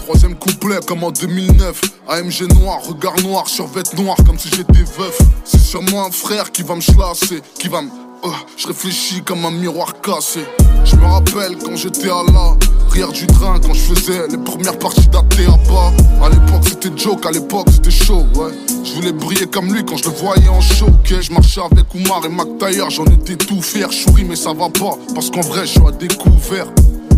Troisième 0.06 0.36
couplet 0.36 0.76
comme 0.86 1.02
en 1.02 1.10
2009 1.10 1.80
AMG 2.06 2.42
noir, 2.60 2.80
regard 2.80 3.20
noir, 3.24 3.48
sur 3.48 3.66
vêt 3.66 3.82
noir 3.98 4.16
comme 4.24 4.38
si 4.38 4.48
j'étais 4.50 4.84
veuf 4.96 5.18
C'est 5.44 5.58
sûrement 5.58 6.06
un 6.06 6.12
frère 6.12 6.52
qui 6.52 6.62
va 6.62 6.76
me 6.76 6.80
chlasser, 6.80 7.42
qui 7.58 7.66
va 7.66 7.82
me... 7.82 7.88
Euh, 7.88 8.28
je 8.56 8.68
réfléchis 8.68 9.22
comme 9.22 9.44
un 9.44 9.50
miroir 9.50 10.00
cassé. 10.00 10.44
Je 10.84 10.94
me 10.94 11.04
rappelle 11.06 11.58
quand 11.58 11.74
j'étais 11.74 12.08
à 12.08 12.22
la 12.32 12.54
rire 12.90 13.10
du 13.10 13.26
train, 13.26 13.58
quand 13.58 13.74
je 13.74 13.80
faisais 13.80 14.28
les 14.28 14.38
premières 14.38 14.78
parties 14.78 15.08
d'ATAPA. 15.08 15.92
À 16.22 16.28
l'époque 16.28 16.68
c'était 16.68 16.96
joke, 16.96 17.26
à 17.26 17.32
l'époque 17.32 17.66
c'était 17.72 17.90
chaud, 17.90 18.26
ouais. 18.36 18.52
Je 18.84 18.94
voulais 18.94 19.12
briller 19.12 19.48
comme 19.48 19.74
lui 19.74 19.84
quand 19.84 19.96
je 19.96 20.04
le 20.04 20.10
voyais 20.10 20.48
en 20.48 20.60
show, 20.60 20.86
ok. 20.86 21.20
Je 21.20 21.32
marchais 21.32 21.62
avec 21.62 21.92
Oumar 21.96 22.24
et 22.24 22.28
Mac 22.28 22.46
Taylor, 22.60 22.90
j'en 22.90 23.06
étais 23.06 23.34
tout 23.34 23.60
fier. 23.60 23.90
Chouri, 23.90 24.22
mais 24.22 24.36
ça 24.36 24.52
va 24.52 24.68
pas, 24.68 24.96
parce 25.16 25.30
qu'en 25.30 25.40
vrai 25.40 25.66
je 25.66 25.72
suis 25.72 25.84
à 25.84 25.90
découvert. 25.90 26.68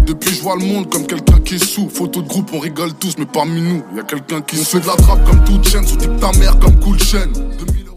Depuis 0.09 0.31
je 0.31 0.43
vois 0.43 0.57
le 0.57 0.65
monde 0.65 0.89
comme 0.89 1.07
quelqu'un 1.07 1.39
qui 1.45 1.57
est 1.57 1.63
sous. 1.63 1.87
Photo 1.91 2.23
de 2.23 2.29
groupe, 2.29 2.49
on 2.55 2.61
rigole 2.61 2.95
tous, 2.95 3.17
mais 3.19 3.27
parmi 3.31 3.61
nous, 3.61 3.83
y 3.95 4.01
a 4.01 4.05
quelqu'un 4.05 4.41
qui 4.41 4.57
se 4.57 4.65
fait 4.65 4.83
de 4.83 4.87
la 4.87 4.95
trappe 4.95 5.23
comme 5.27 5.45
toute 5.45 5.69
chaîne, 5.69 5.85
sous 5.85 5.99
ta 5.99 6.33
mère 6.39 6.59
comme 6.59 6.81
cool 6.81 6.99
chaîne. 6.99 7.31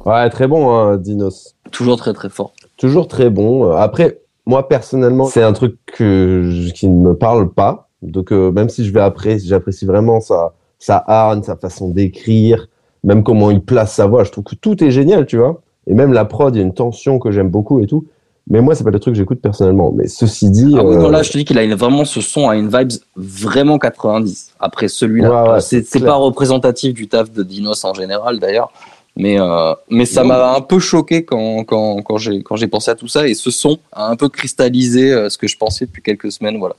Ouais, 0.05 0.29
très 0.29 0.45
bon, 0.45 0.75
hein, 0.75 0.97
Dinos. 0.97 1.55
Toujours 1.71 1.95
très 1.95 2.11
très 2.11 2.27
fort. 2.27 2.51
Toujours 2.75 3.07
très 3.07 3.29
bon. 3.29 3.71
Après, 3.71 4.19
moi 4.45 4.67
personnellement, 4.67 5.23
c'est 5.23 5.41
un 5.41 5.53
truc 5.53 5.77
que, 5.85 6.69
qui 6.73 6.89
ne 6.89 7.01
me 7.01 7.15
parle 7.15 7.49
pas. 7.49 7.87
Donc 8.01 8.33
euh, 8.33 8.51
même 8.51 8.67
si 8.67 8.83
je 8.83 8.91
vais 8.91 8.99
apprécier, 8.99 9.47
j'apprécie 9.47 9.85
vraiment 9.85 10.19
sa, 10.19 10.53
sa 10.79 11.01
harne, 11.07 11.43
sa 11.43 11.55
façon 11.55 11.87
d'écrire, 11.87 12.67
même 13.05 13.23
comment 13.23 13.51
il 13.51 13.61
place 13.61 13.93
sa 13.93 14.07
voix, 14.07 14.25
je 14.25 14.31
trouve 14.31 14.43
que 14.43 14.55
tout 14.55 14.83
est 14.83 14.91
génial, 14.91 15.25
tu 15.25 15.37
vois. 15.37 15.61
Et 15.87 15.93
même 15.93 16.11
la 16.11 16.25
prod, 16.25 16.53
il 16.53 16.59
y 16.59 16.61
a 16.61 16.65
une 16.65 16.73
tension 16.73 17.19
que 17.19 17.31
j'aime 17.31 17.49
beaucoup 17.49 17.79
et 17.79 17.87
tout. 17.87 18.05
Mais 18.49 18.59
moi, 18.61 18.75
c'est 18.75 18.83
pas 18.83 18.89
le 18.91 18.99
truc 18.99 19.13
que 19.13 19.17
j'écoute 19.19 19.39
personnellement. 19.41 19.91
Mais 19.95 20.07
ceci 20.07 20.49
dit. 20.49 20.73
Ah 20.77 20.83
oui, 20.83 20.95
non, 20.97 21.05
euh, 21.07 21.11
là, 21.11 21.21
je 21.23 21.31
te 21.31 21.37
dis 21.37 21.45
qu'il 21.45 21.57
a 21.57 21.63
une- 21.63 21.75
vraiment 21.75 22.05
ce 22.05 22.21
son 22.21 22.49
à 22.49 22.55
une 22.55 22.67
vibes 22.75 22.91
vraiment 23.15 23.77
90. 23.77 24.51
Après 24.59 24.87
celui-là, 24.87 25.43
Ouais, 25.45 25.49
ouais, 25.53 25.61
c'est 25.61 25.83
c'est 25.85 25.99
c'est 25.99 26.05
pas 26.05 26.15
représentatif 26.15 26.93
du 26.93 27.07
taf 27.07 27.31
de 27.31 27.43
Dinos 27.43 27.83
en 27.85 27.93
général 27.93 28.39
d'ailleurs. 28.39 28.71
Mais, 29.17 29.39
euh, 29.39 29.73
mais 29.89 30.05
ça 30.05 30.23
m'a 30.23 30.55
un 30.55 30.61
peu 30.61 30.79
choqué 30.79 31.25
quand, 31.25 31.65
quand, 31.65 32.01
quand 32.01 32.17
j'ai 32.17 32.41
quand 32.43 32.55
j'ai 32.55 32.67
pensé 32.67 32.89
à 32.91 32.95
tout 32.95 33.07
ça. 33.09 33.27
Et 33.27 33.33
ce 33.33 33.51
son 33.51 33.77
a 33.91 34.09
un 34.09 34.15
peu 34.15 34.29
cristallisé 34.29 35.11
euh, 35.11 35.29
ce 35.29 35.37
que 35.37 35.47
je 35.47 35.57
pensais 35.57 35.85
depuis 35.85 36.01
quelques 36.01 36.31
semaines. 36.31 36.57
Voilà. 36.57 36.75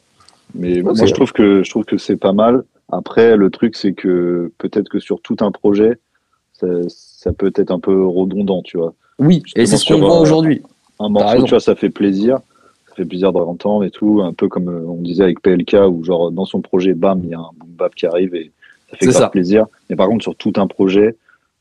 Mais 0.54 0.82
moi, 0.82 0.94
je 0.94 1.12
trouve 1.12 1.32
que 1.32 1.62
je 1.62 1.70
trouve 1.70 1.84
que 1.84 1.98
c'est 1.98 2.16
pas 2.16 2.32
mal. 2.32 2.64
Après, 2.90 3.36
le 3.36 3.50
truc, 3.50 3.76
c'est 3.76 3.92
que 3.92 4.50
peut-être 4.58 4.88
que 4.88 4.98
sur 4.98 5.20
tout 5.22 5.36
un 5.40 5.50
projet, 5.50 5.98
ça, 6.54 6.66
ça 6.88 7.32
peut 7.32 7.52
être 7.54 7.70
un 7.70 7.78
peu 7.78 8.04
redondant, 8.06 8.62
tu 8.62 8.76
vois. 8.78 8.92
Oui, 9.18 9.42
et 9.56 9.64
c'est 9.66 9.76
ce 9.76 9.86
qu'on 9.92 10.00
voit 10.00 10.16
euh, 10.18 10.20
aujourd'hui. 10.22 10.62
Un 11.00 11.08
morceau, 11.08 11.42
tu 11.44 11.50
vois, 11.50 11.60
ça 11.60 11.74
fait 11.74 11.90
plaisir. 11.90 12.38
Ça 12.88 12.94
fait 12.96 13.04
plaisir 13.04 13.32
de 13.32 13.38
l'entendre 13.38 13.84
et 13.84 13.90
tout. 13.90 14.20
Un 14.22 14.32
peu 14.34 14.48
comme 14.48 14.68
euh, 14.68 14.84
on 14.86 15.00
disait 15.00 15.24
avec 15.24 15.40
PLK, 15.40 15.76
où 15.88 16.04
genre 16.04 16.30
dans 16.30 16.44
son 16.44 16.60
projet, 16.60 16.94
bam, 16.94 17.20
il 17.24 17.30
y 17.30 17.34
a 17.34 17.38
un 17.38 17.50
boom 17.56 17.70
bap 17.78 17.94
qui 17.94 18.06
arrive 18.06 18.34
et 18.34 18.52
ça 18.90 18.96
fait 18.98 19.06
grave 19.06 19.22
ça. 19.22 19.28
plaisir. 19.28 19.66
Mais 19.88 19.96
par 19.96 20.08
contre, 20.08 20.22
sur 20.22 20.36
tout 20.36 20.52
un 20.56 20.66
projet, 20.66 21.16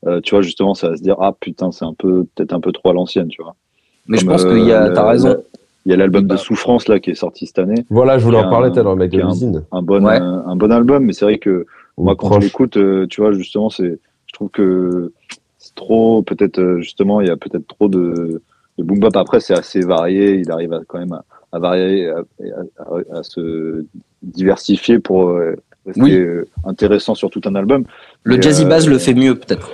euh, 0.08 0.20
tu 0.22 0.36
vois, 0.36 0.42
justement, 0.42 0.74
ça 0.74 0.90
va 0.90 0.98
se 0.98 1.02
dire, 1.02 1.16
ah 1.20 1.34
putain, 1.40 1.72
c'est 1.72 1.86
un 1.86 1.94
peu, 1.94 2.26
peut-être 2.36 2.54
un 2.54 2.60
peu 2.60 2.72
trop 2.72 2.90
à 2.90 2.94
l'ancienne, 2.94 3.30
tu 3.30 3.42
vois. 3.42 3.56
Mais 4.08 4.18
je 4.18 4.26
pense 4.26 4.44
euh, 4.44 4.50
qu'il 4.56 4.66
y 4.68 4.72
a, 4.74 4.90
le- 4.90 4.94
t'as 4.94 5.08
raison. 5.08 5.38
Il 5.86 5.92
y 5.92 5.94
a 5.94 5.98
l'album 5.98 6.26
Bah. 6.28 6.36
de 6.36 6.40
Souffrance, 6.40 6.88
là, 6.88 7.00
qui 7.00 7.10
est 7.12 7.16
sorti 7.16 7.48
cette 7.48 7.58
année. 7.60 7.86
Voilà, 7.90 8.20
je 8.20 8.26
voulais 8.26 8.38
en 8.38 8.50
parler 8.50 8.72
tout 8.72 8.80
à 8.80 8.84
l'heure, 8.84 8.96
mec 8.96 9.10
de 9.12 9.20
a 9.22 9.26
un- 9.26 9.30
l'usine. 9.30 9.64
Un 9.72 9.82
bon, 9.82 10.04
Ouais. 10.06 10.18
un, 10.18 10.44
un 10.48 10.56
bon 10.56 10.72
album, 10.72 11.06
mais 11.06 11.14
c'est 11.14 11.26
vrai 11.26 11.38
que 11.40 11.66
moi, 11.98 12.14
Ou 12.14 12.16
quand 12.18 12.34
je 12.34 12.40
l'écoute, 12.46 12.78
euh, 12.78 13.08
tu 13.10 13.22
vois, 13.22 13.32
justement, 13.32 13.70
c'est, 13.70 14.00
je 14.28 14.34
trouve 14.34 14.50
que 14.50 15.12
c'est 15.58 15.74
trop, 15.76 16.22
peut-être, 16.24 16.60
euh, 16.60 16.82
justement, 16.82 17.22
il 17.22 17.28
y 17.28 17.32
a 17.32 17.38
peut-être 17.38 17.66
trop 17.68 17.88
de, 17.88 18.42
de 18.82 18.88
boom 18.88 19.00
bap. 19.00 19.16
Après, 19.16 19.40
c'est 19.40 19.54
assez 19.58 19.82
varié. 19.82 20.36
Il 20.36 20.52
arrive 20.52 20.74
à, 20.74 20.82
quand 20.88 21.00
même 21.00 21.14
à, 21.14 21.24
à 21.52 21.60
varier, 21.60 22.10
à, 22.10 22.24
à- 22.80 23.20
à 23.20 23.24
se 23.24 23.86
diversifier 24.24 25.00
pour 25.00 25.30
euh, 25.30 25.56
rester 25.86 26.02
Oui. 26.02 26.14
euh, 26.14 26.48
intéressant 26.66 27.16
sur 27.16 27.30
tout 27.30 27.42
un 27.46 27.56
album. 27.56 27.84
Le 28.24 28.38
Et, 28.38 28.42
Jazzy 28.42 28.66
euh, 28.66 28.68
Bass 28.70 28.88
le 28.88 28.98
fait 28.98 29.14
mieux 29.14 29.36
peut-être. 29.36 29.70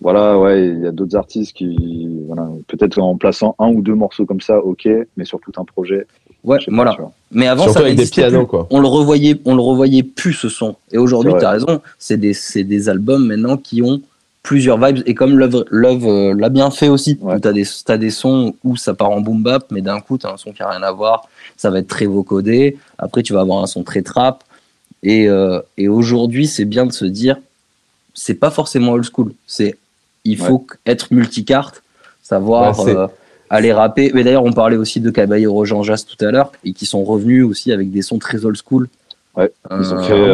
Voilà, 0.00 0.38
ouais, 0.38 0.68
il 0.68 0.80
y 0.80 0.86
a 0.86 0.90
d'autres 0.90 1.16
artistes 1.16 1.52
qui, 1.54 2.08
voilà, 2.26 2.48
peut-être 2.66 2.98
en 2.98 3.16
plaçant 3.18 3.54
un 3.58 3.68
ou 3.68 3.82
deux 3.82 3.94
morceaux 3.94 4.24
comme 4.24 4.40
ça, 4.40 4.58
ok, 4.58 4.88
mais 5.18 5.24
sur 5.26 5.38
tout 5.38 5.52
un 5.58 5.64
projet. 5.64 6.06
Ouais, 6.44 6.58
pas, 6.58 6.72
voilà. 6.74 6.96
vois. 6.98 7.12
Mais 7.30 7.46
avant 7.46 7.64
Surtout 7.64 7.74
ça 7.74 7.80
avec 7.84 7.92
des 7.92 7.96
n'existait 8.02 8.22
pianos, 8.22 8.40
plus. 8.40 8.46
quoi. 8.48 8.66
On 8.70 8.80
le 8.80 8.88
revoyait, 8.88 9.36
on 9.44 9.54
le 9.54 9.60
revoyait 9.60 10.02
plus 10.02 10.32
ce 10.32 10.48
son. 10.48 10.76
Et 10.92 10.98
aujourd'hui, 10.98 11.34
tu 11.38 11.44
as 11.44 11.50
raison, 11.50 11.82
c'est 11.98 12.16
des, 12.16 12.32
c'est 12.32 12.64
des 12.64 12.88
albums 12.88 13.26
maintenant 13.26 13.56
qui 13.58 13.82
ont 13.82 14.00
plusieurs 14.42 14.78
vibes. 14.84 15.02
Et 15.06 15.14
comme 15.14 15.38
Love, 15.38 15.64
Love 15.70 16.06
euh, 16.06 16.34
l'a 16.36 16.48
bien 16.48 16.70
fait 16.70 16.88
aussi, 16.88 17.18
Ouais. 17.20 17.36
où 17.36 17.40
tu 17.40 17.48
as 17.48 17.52
des, 17.52 17.64
t'as 17.84 17.96
des 17.96 18.10
sons 18.10 18.54
où 18.64 18.76
ça 18.76 18.94
part 18.94 19.10
en 19.10 19.20
boom 19.20 19.42
bap, 19.42 19.66
mais 19.70 19.80
d'un 19.82 20.00
coup, 20.00 20.18
tu 20.18 20.26
as 20.26 20.32
un 20.32 20.36
son 20.36 20.52
qui 20.52 20.62
a 20.62 20.68
rien 20.70 20.82
à 20.82 20.92
voir. 20.92 21.28
Ça 21.56 21.70
va 21.70 21.78
être 21.78 21.88
très 21.88 22.06
vocodé. 22.06 22.76
Après, 22.98 23.22
tu 23.22 23.32
vas 23.32 23.40
avoir 23.40 23.62
un 23.62 23.66
son 23.66 23.82
très 23.84 24.02
trap. 24.02 24.42
Et, 25.02 25.28
euh, 25.28 25.60
et 25.78 25.88
aujourd'hui, 25.88 26.46
c'est 26.46 26.64
bien 26.64 26.86
de 26.86 26.92
se 26.92 27.04
dire, 27.04 27.36
c'est 28.14 28.34
pas 28.34 28.50
forcément 28.50 28.92
old 28.92 29.04
school. 29.04 29.32
C'est, 29.46 29.76
il 30.24 30.36
faut 30.36 30.66
être 30.86 31.12
multicarte, 31.12 31.82
savoir 32.22 32.78
Ouais, 32.84 32.94
euh, 32.94 33.06
aller 33.50 33.72
rapper. 33.72 34.10
Mais 34.14 34.22
d'ailleurs, 34.24 34.44
on 34.44 34.52
parlait 34.52 34.76
aussi 34.76 35.00
de 35.00 35.10
Caballero 35.10 35.64
Jean 35.64 35.82
Jas 35.82 36.04
tout 36.08 36.22
à 36.24 36.30
l'heure, 36.30 36.52
et 36.64 36.72
qui 36.72 36.86
sont 36.86 37.02
revenus 37.04 37.44
aussi 37.44 37.72
avec 37.72 37.90
des 37.90 38.02
sons 38.02 38.18
très 38.18 38.44
old 38.44 38.56
school. 38.56 38.88
Ouais, 39.36 39.50
Ils 39.70 39.94
ont 39.94 40.02
fait 40.02 40.32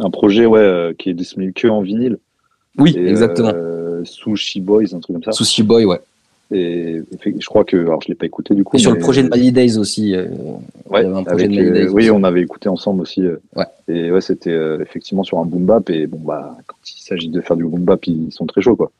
un 0.00 0.10
projet, 0.10 0.44
ouais, 0.44 0.94
qui 0.98 1.10
est 1.10 1.14
disponible 1.14 1.52
que 1.52 1.68
en 1.68 1.80
vinyle. 1.80 2.18
Oui, 2.78 2.94
Et, 2.96 3.08
exactement. 3.08 3.52
Euh, 3.54 4.02
Sushi 4.04 4.60
Boys, 4.60 4.94
un 4.94 5.00
truc 5.00 5.16
comme 5.16 5.24
ça. 5.24 5.32
Sushi 5.32 5.62
Boy, 5.62 5.84
ouais. 5.84 6.00
Et, 6.50 7.02
je 7.24 7.46
crois 7.46 7.64
que, 7.64 7.76
alors 7.76 8.02
je 8.02 8.08
l'ai 8.08 8.14
pas 8.14 8.26
écouté 8.26 8.54
du 8.54 8.64
coup. 8.64 8.76
Et 8.76 8.80
sur 8.80 8.92
le 8.92 8.98
projet 8.98 9.22
de 9.22 9.28
Mali 9.28 9.50
Days 9.50 9.78
aussi. 9.78 10.14
euh, 10.14 10.26
Ouais, 10.90 11.00
il 11.00 11.04
y 11.04 11.06
avait 11.06 11.16
un 11.16 11.24
projet 11.24 11.44
avec, 11.44 11.50
de 11.50 11.56
Mali 11.56 11.68
euh, 11.68 11.84
Days 11.86 11.88
oui, 11.88 12.10
on 12.10 12.22
avait 12.22 12.42
écouté 12.42 12.68
ensemble 12.68 13.00
aussi. 13.02 13.22
euh, 13.22 13.40
Ouais. 13.56 13.64
Et 13.88 14.10
ouais, 14.10 14.20
c'était 14.20 14.54
effectivement 14.80 15.24
sur 15.24 15.38
un 15.38 15.46
boom 15.46 15.64
bap. 15.64 15.88
Et 15.90 16.06
bon, 16.06 16.18
bah, 16.18 16.56
quand 16.66 16.76
il 16.84 17.00
s'agit 17.00 17.28
de 17.28 17.40
faire 17.40 17.56
du 17.56 17.64
boom 17.64 17.82
bap, 17.84 18.06
ils 18.06 18.30
sont 18.30 18.46
très 18.46 18.60
chauds, 18.60 18.76
quoi. 18.76 18.92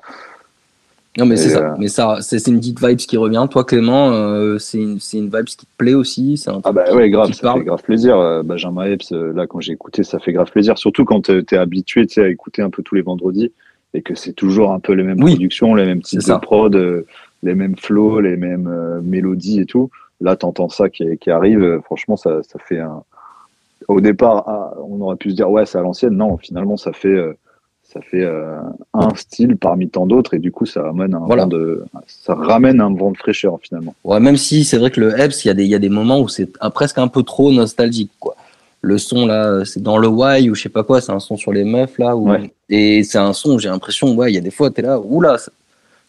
Non, 1.17 1.27
mais 1.27 1.37
c'est 1.37 1.51
ça. 1.51 1.73
euh, 1.73 1.77
Mais 1.79 1.87
ça, 1.89 2.19
c'est 2.23 2.45
une 2.49 2.59
petite 2.59 2.85
vibe 2.85 2.97
qui 2.97 3.17
revient. 3.17 3.47
Toi, 3.49 3.65
Clément, 3.65 4.11
euh, 4.13 4.59
c'est 4.59 4.79
une, 4.79 4.99
une 5.13 5.25
vibe 5.27 5.45
qui 5.45 5.57
te 5.59 5.65
plaît 5.79 5.95
aussi? 5.95 6.43
Un 6.49 6.61
Ah 6.65 6.73
bah 6.73 6.85
qui- 6.89 6.95
ouais, 6.97 7.09
grave, 7.09 7.33
ça 7.33 7.43
parle? 7.43 7.61
fait 7.61 7.67
grave 7.67 7.83
plaisir. 7.83 8.19
Euh, 8.19 8.43
Benjamin 8.43 8.85
Epps, 8.87 9.13
là, 9.13 9.47
quand 9.47 9.61
j'ai 9.61 9.73
écouté, 9.75 10.03
ça 10.03 10.19
fait 10.19 10.33
grave 10.33 10.51
plaisir. 10.51 10.77
Surtout 10.77 11.05
quand 11.05 11.23
tu 11.27 11.45
es 11.53 11.57
habitué, 11.57 12.07
tu 12.09 12.15
sais, 12.15 12.25
à 12.25 12.29
écouter 12.29 12.63
un 12.63 12.71
peu 12.71 12.83
tous 12.83 12.97
les 12.97 13.03
vendredis 13.03 13.53
et 13.95 14.03
que 14.03 14.17
c'est 14.17 14.33
toujours 14.33 14.73
un 14.73 14.81
peu 14.81 14.93
les 14.93 15.05
mêmes 15.05 15.23
Oui. 15.23 15.33
productions, 15.33 15.75
les 15.77 15.85
mêmes 15.87 16.03
types 16.03 16.27
de 16.27 16.35
prod, 16.41 17.05
les 17.45 17.55
mêmes 17.55 17.77
flows, 17.77 18.19
les 18.21 18.37
mêmes 18.37 18.67
euh, 18.67 19.01
mélodies 19.01 19.61
et 19.61 19.67
tout. 19.67 19.91
Là, 20.21 20.35
t'entends 20.35 20.69
ça 20.69 20.89
qui, 20.89 21.17
qui 21.19 21.31
arrive. 21.31 21.81
franchement, 21.85 22.17
ça, 22.17 22.43
ça 22.43 22.59
fait 22.59 22.81
un. 22.81 23.03
Au 23.87 24.01
départ, 24.01 24.45
ah, 24.49 24.73
on 24.89 25.01
aurait 25.03 25.17
pu 25.17 25.31
se 25.31 25.37
dire 25.37 25.49
ouais, 25.51 25.65
c'est 25.67 25.79
à 25.79 25.83
l'ancienne. 25.83 26.17
Non, 26.17 26.39
finalement, 26.39 26.77
ça 26.77 26.93
fait. 26.93 27.09
euh, 27.09 27.37
ça 27.95 28.01
fait 28.03 28.23
euh, 28.25 28.59
un 28.93 29.15
style 29.15 29.57
parmi 29.57 29.89
tant 29.89 30.05
d'autres 30.07 30.35
et 30.35 30.39
du 30.41 30.51
coup 30.53 30.67
ça 30.67 30.89
amène 30.89 31.15
un 31.15 31.21
Voilà. 31.21 31.45
vent 31.45 31.49
de 31.49 31.85
ça 32.07 32.35
ramène 32.35 32.81
un 32.81 32.93
vent 32.93 33.13
de 33.13 33.17
fraîcheur 33.17 33.57
finalement 33.63 33.95
Ouais, 34.05 34.19
même 34.21 34.37
si 34.37 34.65
c'est 34.65 34.77
vrai 34.79 34.91
que 34.91 35.01
le 35.01 35.19
Epps, 35.19 35.45
il 35.45 35.49
y, 35.49 35.51
a 35.51 35.55
des- 35.55 35.65
il 35.65 35.71
y 35.71 35.75
a 35.75 35.79
des 35.79 35.89
moments 35.89 36.21
où 36.21 36.29
c'est 36.29 36.51
presque 36.75 36.99
un 36.99 37.09
peu 37.09 37.23
trop 37.23 37.53
nostalgique. 37.53 38.11
Quoi. 38.21 38.35
Le 38.83 38.99
son, 38.99 39.27
là, 39.27 39.65
c'est 39.65 39.83
dans 39.83 39.97
le 39.97 40.09
Y 40.09 40.51
ou 40.51 40.55
je 40.55 40.63
sais 40.63 40.69
pas 40.69 40.83
quoi, 40.83 41.01
c'est 41.01 41.13
un 41.13 41.21
son 41.21 41.37
sur 41.37 41.53
les 41.53 41.65
meufs, 41.65 41.97
là. 41.99 42.15
Où... 42.17 42.29
Ouais. 42.31 42.53
Et 42.69 43.03
c'est 43.05 43.19
un 43.19 43.33
son, 43.33 43.59
j'ai 43.59 43.69
l'impression, 43.71 44.15
ouais, 44.15 44.31
il 44.31 44.35
y 44.35 44.39
a 44.39 44.43
des 44.43 44.51
fois, 44.51 44.71
tu 44.71 44.81
es 44.81 44.83
là, 44.85 44.99
oula, 45.01 45.39
ça, 45.39 45.51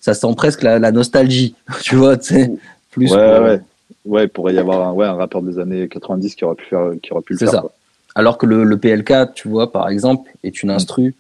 ça 0.02 0.14
sent 0.14 0.34
presque 0.36 0.64
la, 0.64 0.80
la 0.80 0.92
nostalgie. 0.92 1.56
tu 1.84 1.96
vois, 1.96 2.18
tu 2.18 2.34
sais. 2.34 2.52
Plus 2.92 3.12
ouais 3.14 3.40
ouais 3.40 3.62
ouais 4.06 4.24
il 4.24 4.30
pourrait 4.30 4.54
y 4.56 4.58
avoir 4.58 4.88
un, 4.90 4.92
ouais, 4.94 5.06
un 5.06 5.14
rappeur 5.14 5.42
des 5.42 5.60
années 5.60 5.88
90 5.88 6.34
qui 6.36 6.44
aurait 6.46 6.56
pu 6.56 6.66
faire 6.66 6.92
qui 7.02 7.12
aurait 7.14 7.22
pu 7.22 7.34
le 7.34 7.40
C'est 7.40 7.46
faire 7.46 7.54
ça. 7.56 7.62
quoi. 7.62 7.72
Alors 8.16 8.38
que 8.38 8.46
le, 8.46 8.64
le 8.64 8.78
PLK, 8.78 9.34
tu 9.36 9.48
vois, 9.50 9.72
par 9.72 9.90
exemple, 9.90 10.32
est 10.44 10.64
une 10.64 10.70
instru 10.72 11.14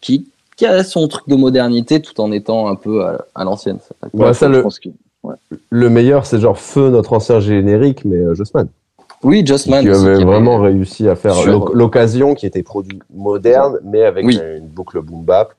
qui, 0.00 0.28
qui 0.56 0.66
a 0.66 0.82
son 0.84 1.08
truc 1.08 1.28
de 1.28 1.36
modernité 1.36 2.00
tout 2.00 2.20
en 2.20 2.32
étant 2.32 2.68
un 2.68 2.74
peu 2.76 3.04
à, 3.04 3.24
à 3.34 3.44
l'ancienne. 3.44 3.78
Ouais, 4.12 4.32
ça, 4.34 4.50
je 4.52 4.62
le, 5.70 5.90
meilleur, 5.90 6.24
c'est 6.26 6.38
genre 6.38 6.58
Feu, 6.58 6.88
notre 6.90 7.12
ancien 7.12 7.40
générique, 7.40 8.04
mais 8.04 8.16
euh, 8.16 8.34
Jossman. 8.34 8.68
Oui, 9.24 9.44
Jossman. 9.44 9.82
qui 9.82 9.88
avait 9.88 9.98
qui 9.98 10.06
avait- 10.06 10.24
vraiment 10.24 10.58
réussi 10.60 11.08
à 11.08 11.16
faire 11.16 11.34
Sur- 11.34 11.74
l'occasion 11.74 12.34
qui 12.34 12.46
était 12.46 12.62
produit 12.62 13.00
moderne, 13.14 13.78
mais 13.84 14.02
avec 14.04 14.24
Oui. 14.24 14.38
une 14.58 14.66
boucle 14.68 15.00
boom 15.00 15.24
bap. 15.24 15.52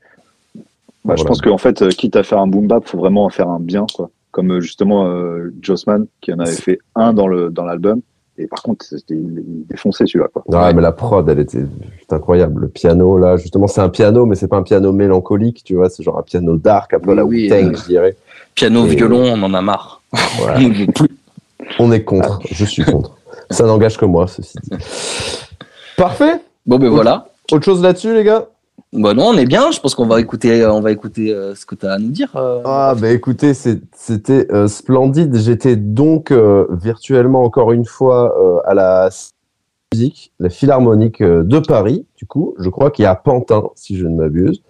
Bah, 1.03 1.15
Je 1.17 1.23
pense 1.23 1.41
qu'en 1.41 1.57
fait, 1.57 1.81
euh, 1.81 1.89
quitte 1.89 2.15
à 2.15 2.23
faire 2.23 2.39
un 2.39 2.47
boom 2.47 2.67
bap, 2.67 2.87
faut 2.87 2.97
vraiment 2.97 3.25
en 3.25 3.29
faire 3.29 3.49
un 3.49 3.59
bien, 3.59 3.85
quoi. 3.93 4.09
Comme 4.31 4.51
euh, 4.53 4.59
justement 4.61 5.07
euh, 5.07 5.53
Jossman, 5.61 6.05
qui 6.21 6.31
en 6.33 6.39
avait 6.39 6.51
fait 6.51 6.79
un 6.95 7.11
dans 7.13 7.27
le 7.27 7.49
dans 7.49 7.63
l'album, 7.65 8.01
et 8.37 8.47
par 8.47 8.61
contre, 8.61 8.85
c'était 8.85 9.15
défonçait 9.17 10.05
celui-là, 10.05 10.27
quoi. 10.31 10.43
Ouais, 10.47 10.73
mais 10.73 10.81
la 10.81 10.91
prod, 10.91 11.27
elle 11.27 11.39
était 11.39 11.65
c'est 12.07 12.15
incroyable. 12.15 12.61
Le 12.61 12.67
piano, 12.67 13.17
là, 13.17 13.37
justement, 13.37 13.67
c'est 13.67 13.81
un 13.81 13.89
piano, 13.89 14.25
mais 14.25 14.35
c'est 14.35 14.47
pas 14.47 14.57
un 14.57 14.63
piano 14.63 14.91
mélancolique, 14.93 15.63
tu 15.63 15.75
vois, 15.75 15.89
c'est 15.89 16.03
genre 16.03 16.17
un 16.19 16.23
piano 16.23 16.55
dark, 16.57 16.93
un 16.93 16.99
peu 16.99 17.13
la 17.13 17.25
Oui, 17.25 17.43
Wu-Tang, 17.45 17.73
euh, 17.73 17.77
je 17.77 17.87
dirais. 17.87 18.15
Piano, 18.55 18.85
Et- 18.85 18.95
violon, 18.95 19.23
on 19.33 19.43
en 19.43 19.53
a 19.53 19.61
marre. 19.61 20.01
On 21.79 21.91
est 21.91 22.03
contre, 22.03 22.39
je 22.49 22.63
suis 22.65 22.83
contre. 22.83 23.17
Ça 23.51 23.65
n'engage 23.65 23.97
que 23.97 24.05
moi, 24.05 24.27
ceci 24.27 24.57
dit. 24.63 24.69
Parfait. 25.97 26.41
Bon, 26.65 26.77
ben 26.79 26.89
voilà. 26.89 27.27
Autre 27.51 27.65
chose 27.65 27.81
là-dessus, 27.81 28.13
les 28.13 28.23
gars? 28.23 28.45
Bon, 28.93 29.13
non, 29.15 29.27
on 29.29 29.37
est 29.37 29.45
bien. 29.45 29.71
Je 29.71 29.79
pense 29.79 29.95
qu'on 29.95 30.05
va 30.07 30.19
écouter, 30.19 30.65
on 30.65 30.79
va 30.81 30.91
écouter 30.91 31.33
euh, 31.33 31.53
ce 31.55 31.65
que 31.65 31.75
tu 31.75 31.85
as 31.85 31.93
à 31.93 31.97
nous 31.99 32.09
dire. 32.09 32.31
euh. 32.35 32.61
Ah, 32.65 32.95
bah 32.99 33.09
écoutez, 33.09 33.53
c'était 33.53 34.47
euh, 34.51 34.67
splendide. 34.67 35.35
J'étais 35.35 35.75
donc 35.75 36.31
euh, 36.31 36.65
virtuellement 36.71 37.43
encore 37.43 37.71
une 37.71 37.85
fois 37.85 38.33
euh, 38.39 38.59
à 38.69 38.73
la 38.73 39.09
musique, 39.93 40.31
la 40.39 40.49
Philharmonique 40.49 41.21
euh, 41.21 41.43
de 41.43 41.59
Paris, 41.59 42.05
du 42.17 42.25
coup, 42.25 42.55
je 42.59 42.69
crois 42.69 42.91
qu'il 42.91 43.03
y 43.03 43.05
a 43.05 43.15
Pantin, 43.15 43.63
si 43.75 43.97
je 43.97 44.05
ne 44.05 44.15
m'abuse. 44.15 44.61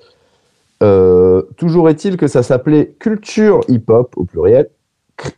Euh, 0.84 1.42
toujours 1.58 1.90
est-il 1.90 2.18
que 2.18 2.28
ça 2.28 2.44
s'appelait 2.44 2.96
Culture 3.00 3.62
Hip-Hop 3.68 4.14
au 4.16 4.26
pluriel, 4.26 4.70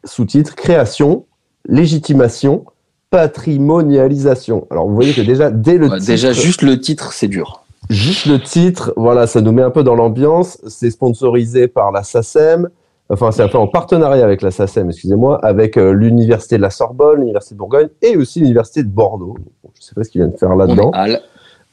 sous-titre 0.04 0.56
création, 0.56 1.26
légitimation, 1.68 2.66
patrimonialisation. 3.10 4.68
Alors 4.70 4.88
vous 4.88 4.96
voyez 4.96 5.14
que 5.14 5.22
déjà 5.22 5.50
dès 5.50 5.78
le 5.78 5.88
Ouais, 5.88 5.98
titre, 5.98 6.08
déjà, 6.12 6.34
juste 6.34 6.62
le 6.62 6.80
titre, 6.80 7.14
c'est 7.14 7.28
dur. 7.30 7.64
Juste 7.90 8.26
le 8.26 8.40
titre, 8.40 8.94
voilà, 8.96 9.28
ça 9.28 9.42
nous 9.42 9.52
met 9.52 9.62
un 9.62 9.72
peu 9.72 9.84
dans 9.84 9.96
l'ambiance. 9.96 10.60
C'est 10.68 10.92
sponsorisé 10.92 11.68
par 11.68 11.92
la 11.92 12.04
SACEM. 12.04 12.70
Enfin, 13.12 13.32
c'est 13.32 13.42
un 13.42 13.48
peu 13.48 13.58
en 13.58 13.68
partenariat 13.68 14.24
avec 14.24 14.44
la 14.44 14.52
SACEM, 14.52 14.90
excusez-moi, 14.90 15.44
avec 15.44 15.78
euh, 15.78 15.92
l'université 15.92 16.58
de 16.58 16.62
la 16.62 16.70
Sorbonne, 16.70 17.22
l'université 17.22 17.56
de 17.56 17.60
Bourgogne 17.60 17.90
et 18.04 18.16
aussi 18.16 18.40
l'université 18.40 18.84
de 18.84 18.90
Bordeaux. 18.90 19.36
Bon, 19.64 19.72
je 19.74 19.82
sais 19.82 19.96
pas 19.96 20.04
ce 20.04 20.10
qu'ils 20.10 20.22
viennent 20.22 20.38
faire 20.38 20.56
là-dedans 20.56 20.92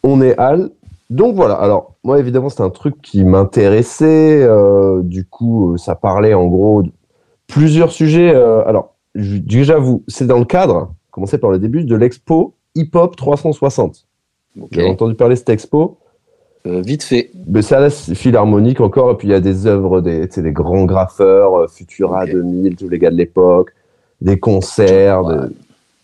on 0.06 0.22
est 0.22 0.36
Al. 0.38 0.70
Donc 1.08 1.36
voilà, 1.36 1.54
alors 1.54 1.92
moi 2.02 2.18
évidemment 2.18 2.48
c'était 2.48 2.62
un 2.62 2.70
truc 2.70 3.00
qui 3.00 3.24
m'intéressait, 3.24 4.42
euh, 4.42 5.02
du 5.02 5.24
coup 5.24 5.74
euh, 5.74 5.76
ça 5.76 5.94
parlait 5.94 6.34
en 6.34 6.46
gros 6.46 6.82
de 6.82 6.90
plusieurs 7.46 7.92
sujets. 7.92 8.34
euh, 8.34 8.66
alors 8.66 8.94
vous, 9.14 10.02
c'est 10.08 10.26
dans 10.26 10.38
le 10.38 10.44
cadre, 10.44 10.92
commencer 11.12 11.38
par 11.38 11.50
le 11.50 11.58
début, 11.58 11.84
de 11.84 11.94
l'expo 11.94 12.54
Hip 12.74 12.90
Hop 12.94 13.14
360. 13.14 14.06
Ok. 14.60 14.68
Vous 14.72 14.80
avez 14.80 14.88
entendu 14.88 15.14
parler 15.14 15.34
de 15.34 15.38
cette 15.38 15.48
expo 15.48 15.98
Euh, 16.66 16.80
vite 16.82 17.04
fait. 17.04 17.30
mais 17.46 17.62
c'est 17.62 17.76
à 17.76 17.80
la 17.80 17.90
philharmonique 17.90 18.80
encore, 18.80 19.12
et 19.12 19.16
puis 19.16 19.28
il 19.28 19.30
y 19.30 19.34
a 19.34 19.40
des 19.40 19.66
œuvres 19.66 20.00
des, 20.00 20.26
des 20.26 20.52
grands 20.52 20.84
graffeurs, 20.84 21.54
euh, 21.54 21.66
Futura 21.68 22.24
Ok. 22.24 22.32
2000, 22.32 22.76
tous 22.76 22.88
les 22.88 22.98
gars 22.98 23.10
de 23.10 23.16
l'époque, 23.16 23.72
des 24.20 24.38
concerts, 24.38 25.24
Ouais. 25.24 25.36
des- 25.48 25.54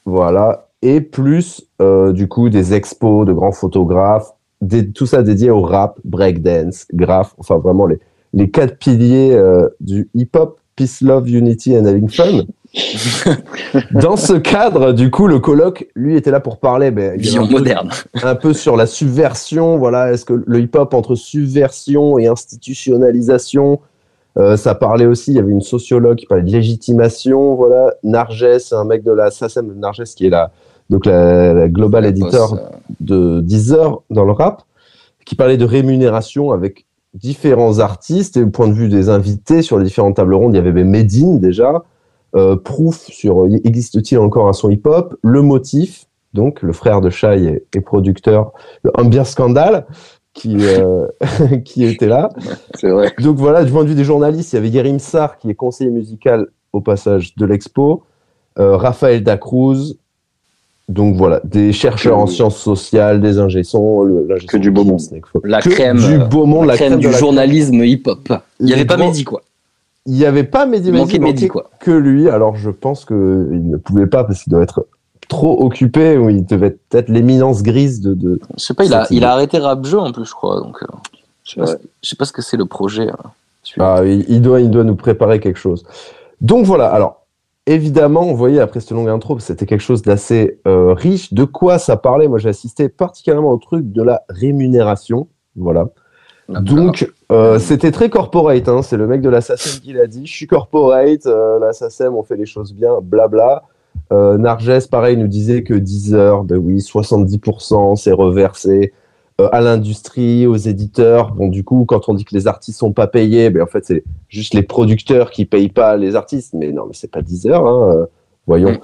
voilà, 0.05 0.69
et 0.83 1.01
plus 1.01 1.65
euh, 1.81 2.13
du 2.13 2.29
coup 2.29 2.49
des 2.49 2.75
expos 2.75 3.27
de 3.27 3.33
grands 3.33 3.53
photographes, 3.53 4.33
des- 4.61 4.91
tout 4.91 5.07
ça 5.07 5.23
dédié 5.23 5.51
au 5.51 5.63
rap, 5.63 5.99
breakdance, 6.05 6.87
graph, 6.93 7.35
enfin 7.39 7.59
vraiment 7.59 7.87
les, 7.87 7.99
les 8.33 8.51
quatre 8.51 8.79
piliers 8.79 9.33
euh, 9.33 9.69
du 9.81 10.09
hip-hop, 10.15 10.59
peace, 10.77 11.01
love, 11.03 11.29
unity 11.29 11.77
and 11.77 11.85
having 11.87 12.09
fun. 12.09 12.43
Dans 13.93 14.17
ce 14.17 14.33
cadre, 14.35 14.93
du 14.93 15.11
coup, 15.11 15.27
le 15.27 15.39
colloque, 15.39 15.89
lui, 15.95 16.17
était 16.17 16.31
là 16.31 16.41
pour 16.41 16.59
parler. 16.59 16.87
A 16.87 17.17
Vision 17.17 17.45
un 17.45 17.47
peu- 17.47 17.53
moderne. 17.55 17.91
un 18.23 18.35
peu 18.35 18.53
sur 18.55 18.77
la 18.77 18.87
subversion. 18.87 19.77
Voilà, 19.79 20.13
est-ce 20.13 20.25
que 20.25 20.43
le 20.47 20.61
hip-hop 20.61 20.95
entre 20.95 21.15
subversion 21.15 22.19
et 22.19 22.27
institutionnalisation, 22.27 23.81
euh, 24.39 24.57
ça 24.57 24.75
parlait 24.75 25.07
aussi. 25.07 25.33
Il 25.33 25.37
y 25.37 25.41
avait 25.41 25.53
une 25.53 25.61
sociologue 25.61 26.17
qui 26.17 26.27
parlait 26.27 26.45
de 26.45 26.51
légitimation. 26.51 27.55
Voilà, 27.55 27.95
Narges, 28.03 28.73
un 28.73 28.85
mec 28.85 29.03
de 29.03 29.13
la 29.13 29.31
SACEM, 29.31 29.73
Narges 29.79 30.05
qui 30.17 30.27
est 30.27 30.31
la 30.31 30.51
donc 30.91 31.07
la, 31.07 31.55
la 31.55 31.69
global 31.69 32.03
La 32.03 32.11
editor 32.11 32.55
euh, 32.55 32.59
de 33.01 33.41
Deezer 33.41 34.03
dans 34.11 34.25
le 34.25 34.33
rap, 34.33 34.63
qui 35.25 35.35
parlait 35.37 35.57
de 35.57 35.65
rémunération 35.65 36.53
avec 36.53 36.85
différents 37.15 37.79
artistes 37.79 38.37
et 38.37 38.43
au 38.43 38.51
point 38.51 38.69
de 38.69 38.75
vue 38.75 38.89
des 38.89 39.09
invités 39.09 39.63
sur 39.63 39.79
les 39.79 39.85
différentes 39.85 40.17
tables 40.17 40.35
rondes, 40.35 40.55
il 40.55 40.57
y 40.57 40.61
avait 40.61 40.85
Medine 40.85 41.41
déjà, 41.41 41.83
euh, 42.35 42.57
Proof 42.57 42.97
sur 43.11 43.47
existe-t-il 43.65 44.19
encore 44.19 44.49
un 44.49 44.53
son 44.53 44.71
hip-hop, 44.71 45.17
Le 45.23 45.43
Motif, 45.43 46.07
donc 46.35 46.63
le 46.63 46.73
frère 46.73 47.01
de 47.01 47.11
Shai 47.11 47.45
et, 47.73 47.79
et 47.79 47.81
producteur 47.81 48.53
de 48.85 48.91
Ambiance 48.95 49.31
Scandal, 49.31 49.87
qui, 50.35 50.57
euh, 50.61 51.07
qui 51.65 51.85
était 51.85 52.07
là. 52.07 52.31
C'est 52.75 52.89
vrai. 52.91 53.13
Donc 53.21 53.37
voilà, 53.37 53.65
du 53.65 53.71
point 53.71 53.85
de 53.85 53.89
vue 53.91 53.95
des 53.95 54.05
journalistes, 54.05 54.53
il 54.53 54.57
y 54.57 54.59
avait 54.59 54.69
Yerim 54.71 54.99
Sar, 54.99 55.37
qui 55.39 55.51
est 55.51 55.55
conseiller 55.55 55.91
musical 55.91 56.47
au 56.73 56.81
passage 56.81 57.35
de 57.37 57.45
l'expo, 57.45 58.03
euh, 58.59 58.77
Raphaël 58.79 59.23
Dacruz, 59.23 59.97
donc 60.89 61.17
voilà, 61.17 61.41
des 61.45 61.73
chercheurs 61.73 62.17
Que- 62.17 62.23
en 62.23 62.27
sciences 62.27 62.57
sociales, 62.57 63.21
des 63.21 63.39
ingé-sons, 63.39 64.03
le- 64.03 64.27
l'ingé 64.27 64.47
Que 64.47 64.57
du 64.57 64.71
beau 64.71 64.85
monde. 64.85 65.01
La 65.45 65.61
Que 65.61 65.69
crème, 65.69 65.99
du 65.99 66.19
beau 66.19 66.45
monde, 66.47 66.67
la 66.67 66.77
crème 66.77 66.99
du 66.99 67.13
journalisme 67.13 67.85
hip-hop. 67.85 68.33
Il 68.59 68.67
n'y 68.67 68.73
avait 68.73 68.85
pas 68.87 68.97
Mehdi, 68.97 69.25
quoi. 69.25 69.43
Il 70.07 70.15
n'y 70.15 70.25
avait 70.25 70.45
pas 70.45 70.67
Mehdi 70.67 71.49
quoi. 71.49 71.71
que 71.79 71.91
lui. 71.91 72.29
Alors 72.29 72.57
je 72.57 72.71
pense 72.71 73.05
qu'il 73.05 73.17
ne 73.17 73.77
pouvait 73.77 74.07
pas 74.09 74.25
parce 74.25 74.43
qu'il 74.43 74.51
doit 74.53 74.63
être 74.63 74.87
trop 75.29 75.65
occupé 75.65 76.19
ou 76.19 76.29
il 76.29 76.45
devait 76.45 76.77
être 76.93 77.09
l'éminence 77.09 77.63
grise 77.63 78.01
de, 78.01 78.13
de... 78.13 78.41
Je 78.59 78.65
sais 78.65 78.75
pas, 78.75 78.85
il 78.85 78.93
a, 78.93 79.07
il 79.11 79.25
arrêté 79.25 79.59
rap 79.59 79.85
jeu 79.87 79.99
en 79.99 80.11
plus, 80.13 80.25
je 80.27 80.33
crois. 80.33 80.61
Donc, 80.61 80.83
euh, 80.83 80.87
je 81.45 81.53
sais 81.53 81.57
pas 81.61 81.67
Ouais. 81.67 81.73
ce- 81.73 81.89
je 82.03 82.09
sais 82.09 82.17
pas 82.17 82.25
ce 82.25 82.33
que 82.33 82.43
c'est 82.43 82.57
le 82.57 82.67
projet. 82.67 83.07
suivant. 83.63 83.95
Ah, 83.99 84.05
il, 84.05 84.25
il 84.29 84.43
doit, 84.43 84.61
il 84.61 84.71
doit 84.71 84.85
nous 84.85 84.97
préparer 84.97 85.39
quelque 85.41 85.59
chose. 85.59 85.85
Donc 86.41 86.67
voilà, 86.67 86.89
alors 86.89 87.25
évidemment, 87.67 88.25
vous 88.25 88.37
voyez, 88.37 88.59
après 88.61 88.81
cette 88.81 88.91
longue 88.91 89.09
intro, 89.09 89.39
c'était 89.39 89.67
quelque 89.67 89.81
chose 89.81 90.03
d'assez 90.03 90.59
euh, 90.67 90.93
riche. 90.95 91.33
De 91.33 91.45
quoi 91.45 91.79
ça 91.79 91.97
parlait? 91.97 92.27
Moi, 92.27 92.39
j'ai 92.41 92.49
assisté 92.49 92.89
particulièrement 92.89 93.53
au 93.53 93.59
truc 93.59 93.93
de 93.93 94.03
la 94.03 94.23
rémunération. 94.29 95.29
Voilà. 95.55 95.89
Donc, 96.61 97.11
euh, 97.31 97.59
c'était 97.59 97.91
très 97.91 98.11
corporate. 98.11 98.69
Hein. 98.69 98.83
C'est 98.83 98.97
le 98.97 99.07
mec 99.07 99.21
de 99.21 99.29
la 99.29 99.41
SACEM 99.41 99.81
qui 99.81 99.93
l'a 99.93 100.07
dit. 100.07 100.27
Je 100.27 100.33
suis 100.33 100.47
corporate, 100.47 101.27
euh, 101.27 101.59
la 101.59 101.73
SACEM, 101.73 102.15
on 102.15 102.23
fait 102.23 102.37
les 102.37 102.47
choses 102.47 102.73
bien, 102.75 102.99
blabla. 103.03 103.65
Euh, 104.13 104.39
Narges, 104.39 104.89
pareil, 104.89 105.17
nous 105.17 105.29
disait 105.29 105.63
que 105.63 105.75
10 105.75 106.15
heures, 106.15 106.45
ben 106.45 106.57
oui, 106.57 106.79
70%, 106.79 107.97
c'est 107.97 108.13
reversé 108.13 108.93
euh, 109.41 109.49
à 109.53 109.61
l'industrie, 109.61 110.47
aux 110.47 110.57
éditeurs. 110.57 111.33
Bon, 111.33 111.49
du 111.49 111.65
coup, 111.65 111.85
quand 111.87 112.09
on 112.09 112.15
dit 112.15 112.25
que 112.25 112.35
les 112.35 112.47
artistes 112.47 112.79
sont 112.79 112.93
pas 112.93 113.07
payés, 113.07 113.51
ben 113.51 113.63
en 113.63 113.67
fait, 113.67 113.85
c'est 113.85 114.05
juste 114.29 114.55
les 114.55 114.63
producteurs 114.63 115.31
qui 115.31 115.47
payent 115.47 115.71
pas 115.71 115.97
les 115.97 116.17
artistes. 116.17 116.55
Mais 116.55 116.73
non, 116.73 116.85
mais 116.87 116.95
c'est 116.95 117.11
pas 117.11 117.23
10 117.23 117.47
heures, 117.47 117.67
hein, 117.67 117.93
euh, 117.95 118.07
voyons. 118.47 118.79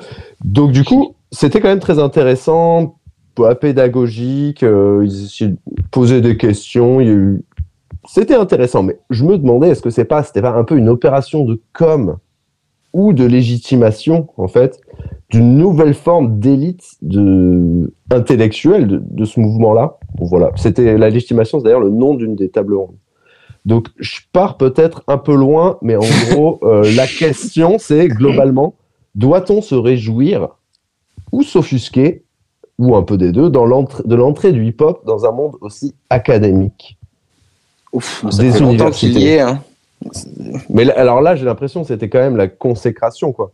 Donc, 0.45 0.73
du 0.73 0.85
coup, 0.85 1.14
c'était 1.31 1.61
quand 1.61 1.69
même 1.69 1.81
très 1.81 1.99
intéressant, 1.99 2.99
pédagogique. 3.61 4.62
euh, 4.62 5.07
ils 5.07 5.57
poser 5.91 6.21
des 6.21 6.37
questions. 6.37 7.01
Il 7.01 7.07
y 7.07 7.11
a 7.11 7.14
eu 7.14 7.43
c'était 8.09 8.35
intéressant, 8.35 8.83
mais 8.83 8.99
je 9.11 9.25
me 9.25 9.37
demandais 9.37 9.69
est-ce 9.69 9.83
que 9.83 9.91
c'est 9.91 10.07
pas, 10.07 10.23
c'était 10.23 10.41
pas 10.41 10.53
un 10.53 10.65
peu 10.65 10.79
une 10.79 10.89
opération 10.89 11.45
de 11.45 11.61
com 11.75 12.17
ou 12.95 13.13
de 13.13 13.25
légitimation 13.25 14.29
en 14.39 14.49
fait 14.49 14.81
d'une 15.29 15.59
nouvelle 15.59 15.93
forme 15.93 16.41
d'élite 16.41 16.83
intellectuelle 18.11 19.03
de, 19.03 19.25
ce 19.27 19.39
mouvement-là? 19.39 19.99
Voilà, 20.19 20.53
c'était 20.57 20.97
la 20.97 21.11
légitimation, 21.11 21.59
c'est 21.59 21.65
d'ailleurs 21.65 21.81
le 21.81 21.91
nom 21.91 22.15
d'une 22.15 22.35
des 22.35 22.49
tables 22.49 22.75
rondes. 22.75 22.97
Donc 23.67 23.89
je 23.99 24.21
pars 24.33 24.57
peut-être 24.57 25.05
un 25.07 25.19
peu 25.19 25.35
loin, 25.35 25.77
mais 25.83 25.97
en 25.97 26.01
gros 26.31 26.61
euh, 26.63 26.91
la 26.97 27.07
question 27.07 27.77
c'est 27.79 28.09
globalement 28.09 28.75
doit-on 29.15 29.61
se 29.61 29.75
réjouir 29.75 30.49
ou 31.31 31.43
s'offusquer 31.43 32.25
ou 32.79 32.97
un 32.97 33.03
peu 33.03 33.19
des 33.19 33.33
deux 33.33 33.51
de 33.51 34.15
l'entrée 34.15 34.53
du 34.53 34.65
hip-hop 34.65 35.05
dans 35.05 35.27
un 35.27 35.33
monde 35.33 35.57
aussi 35.61 35.95
académique? 36.09 36.99
Ouf, 37.99 38.24
ça 38.30 38.42
des 38.42 38.53
fait 38.53 38.61
longtemps 38.61 38.90
qu'il 38.90 39.09
y 39.09 39.26
universités. 39.26 39.34
est. 39.34 39.40
Hein. 39.40 39.62
Mais 40.70 40.88
alors 40.92 41.20
là, 41.20 41.34
j'ai 41.34 41.44
l'impression 41.44 41.82
que 41.82 41.88
c'était 41.88 42.09
quand 42.09 42.20
même 42.20 42.36
la 42.36 42.46
consécration, 42.46 43.32
quoi. 43.32 43.51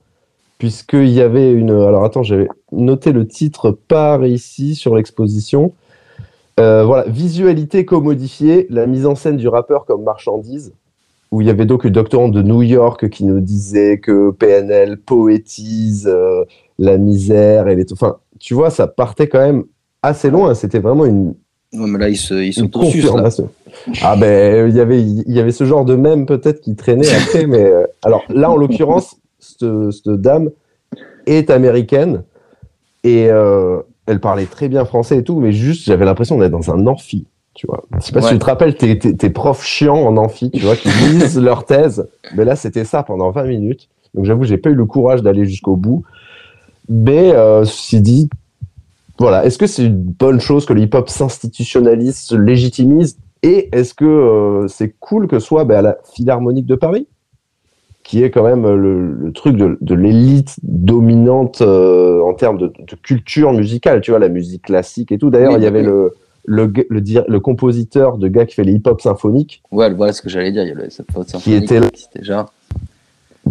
Puisqu'il 0.58 1.08
y 1.08 1.22
avait 1.22 1.50
une. 1.50 1.70
Alors 1.70 2.04
attends, 2.04 2.22
j'avais 2.22 2.48
noté 2.72 3.12
le 3.12 3.26
titre 3.26 3.70
par 3.70 4.26
ici 4.26 4.74
sur 4.74 4.94
l'exposition. 4.94 5.72
Euh, 6.60 6.84
voilà, 6.84 7.04
visualité 7.08 7.86
commodifiée, 7.86 8.66
la 8.68 8.86
mise 8.86 9.06
en 9.06 9.14
scène 9.14 9.38
du 9.38 9.48
rappeur 9.48 9.86
comme 9.86 10.02
marchandise. 10.02 10.74
Où 11.32 11.40
il 11.40 11.46
y 11.46 11.50
avait 11.50 11.64
donc 11.64 11.84
une 11.84 11.90
doctorante 11.90 12.32
de 12.32 12.42
New 12.42 12.60
York 12.60 13.08
qui 13.08 13.24
nous 13.24 13.40
disait 13.40 13.98
que 13.98 14.30
PNL 14.30 14.98
poétise 14.98 16.06
euh, 16.06 16.44
la 16.78 16.98
misère 16.98 17.68
et 17.68 17.76
les. 17.76 17.90
Enfin, 17.94 18.18
tu 18.38 18.52
vois, 18.52 18.68
ça 18.68 18.86
partait 18.88 19.26
quand 19.26 19.40
même 19.40 19.64
assez 20.02 20.30
loin. 20.30 20.54
C'était 20.54 20.80
vraiment 20.80 21.06
une, 21.06 21.34
Ouais, 21.74 21.86
mais 21.88 21.98
là, 21.98 22.08
il 22.08 22.16
se, 22.16 22.34
il 22.34 22.52
se 22.52 22.60
une 22.60 22.70
poursuit, 22.70 23.00
là. 23.00 23.08
confirmation. 23.08 23.50
Ah 24.02 24.16
ben 24.16 24.68
il 24.68 24.76
y 24.76 24.80
avait 24.80 25.02
il 25.02 25.32
y 25.32 25.40
avait 25.40 25.52
ce 25.52 25.64
genre 25.64 25.84
de 25.84 25.96
même 25.96 26.26
peut-être 26.26 26.60
qui 26.60 26.76
traînait 26.76 27.08
après 27.12 27.46
mais 27.46 27.64
euh, 27.64 27.84
alors 28.02 28.22
là 28.28 28.48
en 28.50 28.56
l'occurrence 28.56 29.16
cette, 29.40 29.68
cette 29.90 30.10
dame 30.10 30.50
est 31.26 31.50
américaine 31.50 32.22
et 33.02 33.28
euh, 33.28 33.80
elle 34.06 34.20
parlait 34.20 34.46
très 34.46 34.68
bien 34.68 34.84
français 34.84 35.18
et 35.18 35.24
tout 35.24 35.40
mais 35.40 35.52
juste 35.52 35.86
j'avais 35.86 36.04
l'impression 36.04 36.38
d'être 36.38 36.52
dans 36.52 36.70
un 36.70 36.86
amphi 36.86 37.26
tu 37.54 37.66
vois. 37.66 37.84
Je 37.98 38.06
sais 38.06 38.12
pas 38.12 38.22
si 38.22 38.32
tu 38.32 38.38
te 38.38 38.44
rappelles 38.44 38.76
tes, 38.76 38.98
tes, 38.98 39.16
tes 39.16 39.30
profs 39.30 39.64
chiants 39.64 40.02
en 40.04 40.16
amphi 40.16 40.50
tu 40.50 40.60
vois 40.60 40.76
qui 40.76 40.88
lisent 40.88 41.38
leur 41.40 41.66
thèse 41.66 42.08
mais 42.36 42.44
là 42.44 42.56
c'était 42.56 42.84
ça 42.84 43.02
pendant 43.02 43.30
20 43.32 43.44
minutes. 43.44 43.88
Donc 44.14 44.24
j'avoue 44.24 44.44
j'ai 44.44 44.58
pas 44.58 44.70
eu 44.70 44.74
le 44.74 44.86
courage 44.86 45.22
d'aller 45.22 45.44
jusqu'au 45.44 45.76
bout. 45.76 46.04
Mais 46.88 47.32
euh, 47.32 47.64
ceci 47.64 48.00
dit 48.00 48.30
voilà, 49.18 49.44
est-ce 49.44 49.58
que 49.58 49.66
c'est 49.66 49.84
une 49.86 49.96
bonne 50.02 50.40
chose 50.40 50.66
que 50.66 50.72
le 50.72 50.80
hip-hop 50.82 51.08
s'institutionnalise, 51.08 52.16
se 52.16 52.34
légitimise? 52.34 53.18
Et 53.42 53.68
est-ce 53.76 53.94
que 53.94 54.04
euh, 54.04 54.68
c'est 54.68 54.94
cool 55.00 55.28
que 55.28 55.38
ce 55.38 55.46
soit 55.46 55.70
à 55.70 55.82
la 55.82 55.98
Philharmonique 56.14 56.66
de 56.66 56.74
Paris, 56.74 57.06
qui 58.02 58.22
est 58.22 58.30
quand 58.30 58.42
même 58.44 58.64
euh, 58.64 58.76
le, 58.76 59.12
le 59.12 59.32
truc 59.32 59.56
de, 59.56 59.78
de 59.80 59.94
l'élite 59.94 60.56
dominante 60.62 61.60
euh, 61.62 62.20
en 62.22 62.34
termes 62.34 62.58
de, 62.58 62.66
de 62.66 62.94
culture 63.02 63.52
musicale, 63.52 64.00
tu 64.00 64.10
vois, 64.10 64.18
la 64.20 64.28
musique 64.28 64.62
classique 64.62 65.12
et 65.12 65.18
tout. 65.18 65.30
D'ailleurs, 65.30 65.52
Oui, 65.52 65.58
il 65.60 65.64
y 65.64 65.66
avait 65.66 65.80
oui. 65.80 65.86
le, 65.86 66.12
le, 66.46 66.72
le, 67.28 67.40
compositeur 67.40 68.18
de 68.18 68.28
gars 68.28 68.46
qui 68.46 68.54
fait 68.54 68.64
les 68.64 68.72
hip-hop 68.72 69.00
symphoniques. 69.00 69.62
Ouais, 69.72 69.92
voilà 69.92 70.12
ce 70.12 70.20
que 70.22 70.28
j'allais 70.28 70.52
dire. 70.52 70.62
Il 70.64 70.68
y 70.68 70.72
a 70.72 70.74
le- 70.74 70.90
cette 70.90 71.10
faute 71.12 71.28
Qui 71.40 71.54
était 71.54 71.80
là. 71.80 71.88
Qui. 71.90 72.06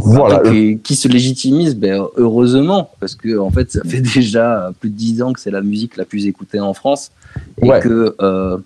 Voilà, 0.06 0.40
qui, 0.50 0.80
qui 0.80 0.96
se 0.96 1.08
légitimise, 1.08 1.76
ben, 1.76 2.06
heureusement, 2.18 2.92
parce 3.00 3.16
que 3.16 3.38
en 3.38 3.50
fait, 3.52 3.72
ça 3.72 3.82
fait 3.86 4.02
déjà 4.16 4.72
plus 4.80 4.90
de 4.90 4.96
dix 4.96 5.22
ans 5.22 5.34
que 5.34 5.40
c'est 5.40 5.52
la 5.52 5.62
musique 5.62 5.98
la 5.98 6.06
plus 6.06 6.28
écoutée 6.28 6.60
en 6.60 6.74
France, 6.74 7.12
et 7.62 7.68
Ouais. 7.70 7.80
que 7.80 8.16
euh, 8.22 8.58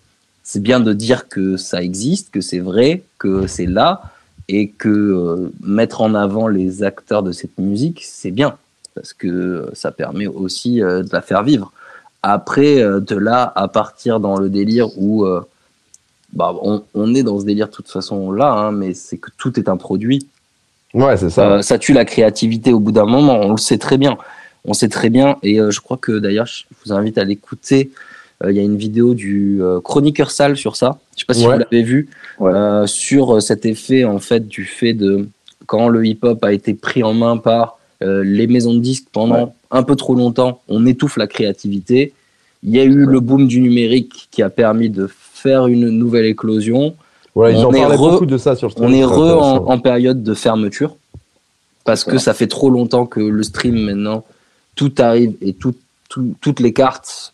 c'est 0.43 0.61
bien 0.61 0.79
de 0.79 0.93
dire 0.93 1.27
que 1.27 1.55
ça 1.57 1.81
existe, 1.81 2.31
que 2.31 2.41
c'est 2.41 2.59
vrai, 2.59 3.03
que 3.19 3.47
c'est 3.47 3.65
là, 3.67 4.01
et 4.49 4.69
que 4.69 4.89
euh, 4.89 5.51
mettre 5.61 6.01
en 6.01 6.15
avant 6.15 6.47
les 6.47 6.83
acteurs 6.83 7.21
de 7.21 7.31
cette 7.31 7.57
musique, 7.57 8.01
c'est 8.03 8.31
bien 8.31 8.57
parce 8.95 9.13
que 9.13 9.69
ça 9.73 9.91
permet 9.91 10.25
aussi 10.25 10.81
euh, 10.81 11.03
de 11.03 11.09
la 11.13 11.21
faire 11.21 11.43
vivre. 11.43 11.71
Après, 12.23 12.77
de 12.81 13.15
là 13.15 13.51
à 13.55 13.67
partir 13.67 14.19
dans 14.19 14.37
le 14.37 14.49
délire 14.49 14.89
où 14.97 15.23
bah, 16.33 16.53
on, 16.61 16.83
on, 16.95 17.13
est 17.13 17.23
dans 17.23 17.39
ce 17.39 17.45
délire 17.45 17.67
de 17.67 17.71
toute 17.71 17.89
façon 17.89 18.31
là, 18.31 18.51
hein, 18.51 18.71
mais 18.71 18.93
c'est 18.95 19.17
que 19.17 19.29
tout 19.37 19.57
est 19.59 19.69
un 19.69 19.77
produit. 19.77 20.27
Ouais, 20.97 21.15
c'est 21.17 21.29
ça. 21.29 21.61
ça 21.61 21.77
tue 21.77 21.93
la 21.93 22.05
créativité 22.05 22.73
au 22.73 22.79
bout 22.79 22.91
d'un 22.91 23.05
moment, 23.05 23.39
on 23.41 23.51
le 23.51 23.57
sait 23.57 23.77
très 23.77 23.97
bien. 23.97 24.17
On 24.65 24.73
sait 24.73 24.89
très 24.89 25.09
bien, 25.09 25.37
et 25.43 25.59
je 25.69 25.79
crois 25.79 25.97
que 25.97 26.19
d'ailleurs, 26.19 26.45
je 26.47 26.63
vous 26.83 26.91
invite 26.91 27.17
à 27.17 27.23
l'écouter. 27.23 27.91
Il 28.45 28.51
y 28.55 28.59
a 28.59 28.63
une 28.63 28.77
vidéo 28.77 29.13
du 29.13 29.61
chroniqueur 29.83 30.29
sale 30.31 30.57
sur 30.57 30.75
ça. 30.75 30.99
Je 31.15 31.21
sais 31.21 31.25
pas 31.25 31.33
si 31.33 31.47
Ouais. 31.47 31.53
vous 31.53 31.59
l'avez 31.59 31.83
vu 31.83 32.09
Ouais. 32.39 32.51
euh, 32.53 32.85
sur 32.85 33.41
cet 33.41 33.65
effet 33.65 34.03
en 34.03 34.19
fait 34.19 34.47
du 34.47 34.65
fait 34.65 34.93
de 34.93 35.27
quand 35.65 35.87
le 35.87 36.05
hip-hop 36.05 36.43
a 36.43 36.51
été 36.53 36.73
pris 36.73 37.01
en 37.03 37.13
main 37.13 37.37
par 37.37 37.79
euh, 38.03 38.23
les 38.23 38.45
maisons 38.47 38.73
de 38.75 38.79
disques 38.79 39.07
pendant 39.11 39.45
Ouais. 39.45 39.51
un 39.71 39.83
peu 39.83 39.95
trop 39.95 40.13
longtemps, 40.15 40.61
on 40.67 40.85
étouffe 40.85 41.17
la 41.17 41.27
créativité. 41.27 42.13
Il 42.63 42.75
y 42.75 42.79
a 42.79 42.83
eu 42.83 43.05
le 43.05 43.19
boom 43.19 43.47
du 43.47 43.59
numérique 43.61 44.27
qui 44.31 44.41
a 44.43 44.49
permis 44.49 44.89
de 44.89 45.07
faire 45.09 45.67
une 45.67 45.89
nouvelle 45.89 46.25
éclosion. 46.25 46.95
Voilà, 47.37 47.57
ils 47.57 47.63
on 47.65 47.69
en 47.69 47.73
est 47.73 47.79
parlaient 47.81 47.95
re- 47.97 48.11
beaucoup 48.11 48.25
de 48.25 48.37
ça 48.37 48.55
sur 48.55 48.67
le 48.69 48.73
On 48.73 48.87
stream, 48.87 48.93
est 48.95 49.03
re 49.05 49.41
en, 49.41 49.67
en 49.71 49.79
période 49.79 50.23
de 50.23 50.33
fermeture 50.33 50.95
parce 51.83 52.03
que 52.03 52.17
ça 52.17 52.33
fait 52.33 52.47
trop 52.47 52.69
longtemps 52.69 53.05
que 53.05 53.19
le 53.19 53.43
stream 53.43 53.75
maintenant 53.79 54.25
tout 54.75 54.91
arrive 54.97 55.35
et 55.41 55.53
tout- 55.53 55.75
tout- 56.09 56.33
toutes 56.41 56.59
les 56.59 56.73
cartes 56.73 57.33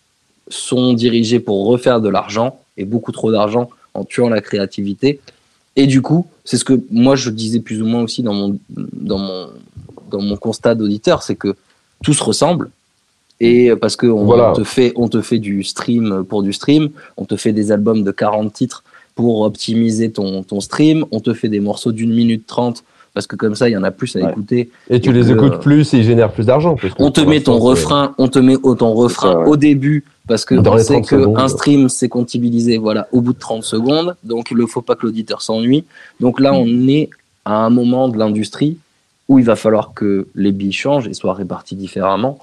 sont 0.49 0.93
dirigées 0.93 1.39
pour 1.39 1.65
refaire 1.67 2.01
de 2.01 2.09
l'argent 2.09 2.59
et 2.77 2.85
beaucoup 2.85 3.11
trop 3.11 3.31
d'argent 3.31 3.69
en 3.93 4.03
tuant 4.03 4.29
la 4.29 4.41
créativité. 4.41 5.19
Et 5.75 5.87
du 5.87 6.01
coup, 6.01 6.27
c'est 6.45 6.57
ce 6.57 6.65
que 6.65 6.79
moi 6.91 7.15
je 7.15 7.29
disais 7.29 7.59
plus 7.61 7.81
ou 7.81 7.85
moins 7.85 8.01
aussi 8.03 8.21
dans 8.23 8.33
mon, 8.33 8.57
dans 8.69 9.17
mon, 9.17 9.47
dans 10.11 10.21
mon 10.21 10.35
constat 10.35 10.75
d'auditeur, 10.75 11.23
c'est 11.23 11.35
que 11.35 11.55
tout 12.03 12.13
se 12.13 12.23
ressemble. 12.23 12.69
Et 13.39 13.75
parce 13.75 13.95
que 13.95 14.05
on, 14.07 14.25
Voilà. 14.25 14.53
te 14.55 14.63
fait, 14.63 14.93
on 14.95 15.07
te 15.07 15.21
fait 15.21 15.39
du 15.39 15.63
stream 15.63 16.23
pour 16.25 16.43
du 16.43 16.53
stream, 16.53 16.89
on 17.17 17.25
te 17.25 17.35
fait 17.37 17.53
des 17.53 17.71
albums 17.71 18.03
de 18.03 18.11
40 18.11 18.53
titres 18.53 18.83
pour 19.15 19.41
optimiser 19.41 20.11
ton, 20.11 20.43
ton 20.43 20.59
stream, 20.59 21.05
on 21.11 21.19
te 21.19 21.33
fait 21.33 21.49
des 21.49 21.59
morceaux 21.59 21.91
d'une 21.91 22.13
minute 22.13 22.45
trente 22.47 22.83
parce 23.13 23.27
que 23.27 23.35
comme 23.35 23.53
ça, 23.53 23.69
il 23.69 23.73
y 23.73 23.77
en 23.77 23.83
a 23.83 23.91
plus 23.91 24.15
à 24.15 24.21
Ouais. 24.21 24.31
écouter. 24.31 24.71
Et 24.89 24.99
tu 24.99 25.11
Et 25.11 25.13
les 25.13 25.21
que, 25.27 25.33
écoutes 25.33 25.59
plus 25.61 25.93
et 25.93 25.97
ils 25.99 26.03
génèrent 26.03 26.31
plus 26.31 26.47
d'argent. 26.47 26.75
On 26.97 27.11
te 27.11 27.21
met 27.21 27.41
ton 27.41 27.59
refrain, 27.59 28.15
on 28.17 28.27
te 28.27 28.39
met 28.39 28.55
ton 28.57 28.93
refrain 28.93 29.35
ouais. 29.37 29.49
au 29.49 29.55
début 29.55 30.03
parce 30.27 30.45
que 30.45 30.55
Dans 30.55 30.73
on 30.73 30.77
sait 30.79 30.93
30 30.93 31.07
que 31.07 31.19
secondes. 31.21 31.37
un 31.37 31.47
stream 31.47 31.89
c'est 31.89 32.09
comptabilisé 32.09 32.77
voilà 32.79 33.07
au 33.11 33.21
bout 33.21 33.33
de 33.33 33.39
30 33.39 33.63
secondes, 33.63 34.15
donc 34.23 34.47
il 34.49 34.57
ne 34.57 34.65
faut 34.65 34.81
pas 34.81 34.95
que 34.95 35.05
l'auditeur 35.05 35.43
s'ennuie. 35.43 35.83
Donc 36.19 36.39
là, 36.39 36.53
on 36.55 36.65
est 36.87 37.09
à 37.45 37.63
un 37.65 37.69
moment 37.69 38.07
de 38.09 38.17
l'industrie 38.17 38.77
où 39.29 39.37
il 39.37 39.45
va 39.45 39.55
falloir 39.55 39.93
que 39.93 40.27
les 40.33 40.51
billes 40.51 40.71
changent 40.73 41.07
et 41.07 41.13
soient 41.13 41.33
réparties 41.35 41.75
différemment 41.75 42.39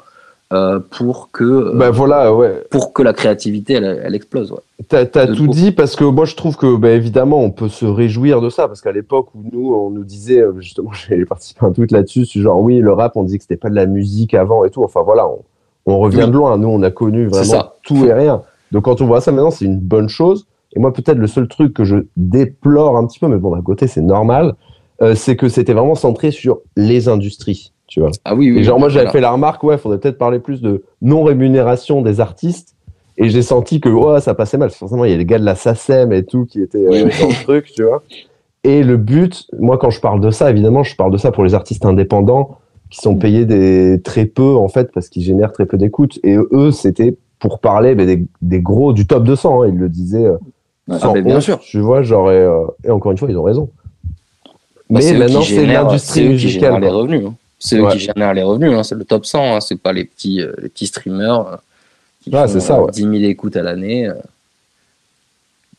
euh, 0.53 0.81
pour 0.81 1.31
que 1.31 1.45
euh, 1.45 1.73
Bah 1.75 1.91
voilà, 1.91 2.35
ouais. 2.35 2.63
pour 2.71 2.93
que 2.93 3.03
la 3.03 3.13
créativité 3.13 3.75
elle, 3.75 4.01
elle 4.05 4.15
explose. 4.15 4.51
Ouais. 4.53 4.59
T'as 4.89 5.01
as 5.21 5.27
tout 5.29 5.47
dit 5.47 5.71
parce 5.71 5.95
que 5.95 6.05
moi 6.05 6.25
je 6.25 6.35
trouve 6.35 6.57
que 6.57 6.77
bah, 6.77 6.91
évidemment 6.91 7.41
on 7.41 7.51
peut 7.51 7.69
se 7.69 7.85
réjouir 7.85 8.41
de 8.41 8.51
ça 8.51 8.67
parce 8.67 8.81
qu'à 8.81 8.91
l'époque 8.93 9.29
où 9.35 9.45
nous 9.53 9.73
on 9.75 9.91
nous 9.91 10.03
disait 10.05 10.41
euh, 10.41 10.53
justement 10.59 10.91
j'ai 11.09 11.25
participé 11.25 11.61
à 11.65 11.69
un 11.69 11.73
tweet 11.73 11.93
là-dessus 11.93 12.27
genre 12.41 12.61
oui 12.61 12.79
le 12.79 12.93
rap 12.93 13.17
on 13.17 13.23
dit 13.23 13.37
que 13.39 13.45
c'était 13.45 13.57
pas 13.57 13.71
de 13.71 13.77
la 13.77 13.87
musique 13.87 14.35
avant 14.35 14.65
et 14.65 14.71
tout 14.71 14.83
enfin 14.83 15.03
voilà 15.03 15.29
on, 15.29 15.39
on 15.87 15.99
revient 15.99 16.23
Oui. 16.25 16.27
de 16.27 16.33
loin 16.33 16.57
nous 16.59 16.69
on 16.69 16.83
a 16.83 16.91
connu 16.91 17.27
vraiment 17.27 17.67
tout 17.85 18.05
et 18.07 18.13
rien 18.13 18.43
donc 18.73 18.85
quand 18.85 19.01
on 19.01 19.07
voit 19.07 19.21
ça 19.21 19.31
maintenant 19.31 19.51
c'est 19.53 19.65
une 19.67 19.79
bonne 19.79 20.09
chose 20.09 20.47
et 20.75 20.81
moi 20.81 20.93
peut-être 20.93 21.19
le 21.19 21.27
seul 21.29 21.47
truc 21.47 21.75
que 21.75 21.85
je 21.85 21.97
déplore 22.17 22.97
un 22.97 23.07
petit 23.07 23.19
peu 23.21 23.29
mais 23.29 23.37
bon 23.39 23.55
d'un 23.55 23.63
côté 23.63 23.87
c'est 23.87 24.01
normal 24.03 24.55
euh, 25.03 25.15
c'est 25.15 25.37
que 25.37 25.49
c'était 25.49 25.73
vraiment 25.75 25.95
centré 25.95 26.31
sur 26.31 26.59
les 26.77 27.09
industries 27.09 27.73
tu 27.91 28.01
vois 28.01 28.11
Ah 28.25 28.35
oui, 28.35 28.51
oui. 28.51 28.61
et 28.61 28.63
genre, 28.63 28.79
moi, 28.79 28.89
j'avais 28.89 29.11
fait 29.11 29.21
la 29.21 29.31
remarque, 29.33 29.63
ouais, 29.65 29.77
faudrait 29.77 29.99
peut-être 29.99 30.17
parler 30.17 30.39
plus 30.39 30.63
de 30.63 30.83
non-rémunération 31.03 32.01
des 32.01 32.21
artistes. 32.21 32.75
Et 33.19 33.29
j'ai 33.29 33.43
senti 33.43 33.81
que, 33.81 33.91
ouais, 33.91 34.21
ça 34.21 34.33
passait 34.35 34.57
mal. 34.57 34.71
Forcément, 34.71 35.05
il 35.05 35.11
y 35.11 35.15
a 35.15 35.17
les 35.19 35.27
gars 35.27 35.39
de 35.39 35.45
la 35.45 35.55
SACEM 35.55 36.11
et 36.13 36.25
tout 36.25 36.47
qui 36.47 36.63
étaient 36.63 36.79
euh, 36.79 37.05
Oui, 37.05 37.11
dans 37.21 37.29
le 37.29 37.45
truc, 37.45 37.67
tu 37.75 37.83
vois. 37.83 38.03
Et 38.65 38.83
le 38.83 38.97
but, 38.97 39.47
moi, 39.59 39.77
quand 39.77 39.91
je 39.91 40.01
parle 40.01 40.21
de 40.21 40.31
ça, 40.31 40.49
évidemment, 40.51 40.83
je 40.85 40.97
parle 40.97 41.13
de 41.13 41.19
ça 41.19 41.31
pour 41.31 41.45
les 41.45 41.53
artistes 41.55 41.85
indépendants 41.85 42.59
qui 42.89 42.99
sont 43.01 43.17
payés 43.17 43.45
des, 43.45 44.01
très 44.03 44.25
peu, 44.25 44.55
en 44.57 44.69
fait, 44.69 44.91
parce 44.93 45.09
qu'ils 45.11 45.23
génèrent 45.23 45.53
très 45.53 45.67
peu 45.67 45.77
d'écoute. 45.77 46.19
Et 46.25 46.37
eux, 46.53 46.71
c'était 46.71 47.17
pour 47.39 47.59
parler 47.61 47.95
ben, 47.95 48.07
des, 48.07 48.25
des 48.43 48.61
gros 48.61 48.93
du 48.93 49.07
top 49.07 49.25
200. 49.25 49.63
Hein, 49.63 49.69
ils 49.69 49.77
le 49.79 49.89
disaient. 49.89 50.25
euh, 50.27 50.39
sans 50.99 51.13
ben, 51.13 51.23
bien 51.25 51.37
honte, 51.37 51.43
sûr. 51.43 51.59
Tu 51.59 51.79
vois, 51.81 52.03
genre, 52.03 52.31
et, 52.33 52.37
euh, 52.37 52.65
et 52.85 52.91
encore 52.91 53.13
une 53.13 53.19
fois, 53.19 53.29
ils 53.31 53.37
ont 53.39 53.43
raison. 53.43 53.69
Bah, 54.89 55.01
Mais 55.03 55.19
maintenant, 55.19 55.43
c'est 55.43 55.67
l'industrie 55.67 56.29
musicale. 56.29 56.81
les 56.81 56.89
revenus. 56.89 57.27
hein. 57.27 57.35
C'est 57.61 57.77
eux 57.77 57.83
Ouais. 57.85 57.93
qui 57.93 57.99
génèrent 58.01 58.35
les 58.35 58.43
revenus. 58.43 58.73
hein. 58.73 58.83
C'est 58.83 58.95
le 58.97 59.05
top 59.05 59.25
100. 59.27 59.57
hein. 59.57 59.61
C'est 59.61 59.81
pas 59.81 59.93
les 59.93 60.05
petits, 60.05 60.41
euh, 60.41 60.53
les 60.59 60.69
petits 60.71 60.87
streamers 60.87 61.47
euh, 61.47 61.57
qui 62.23 62.31
font 62.31 62.47
c'est 62.49 62.61
ça, 62.61 62.79
euh, 62.79 62.85
ouais. 62.87 62.91
10 62.91 63.03
000 63.03 63.15
écoutes 63.31 63.55
à 63.57 63.63
l'année 63.63 64.09
euh, 64.09 64.15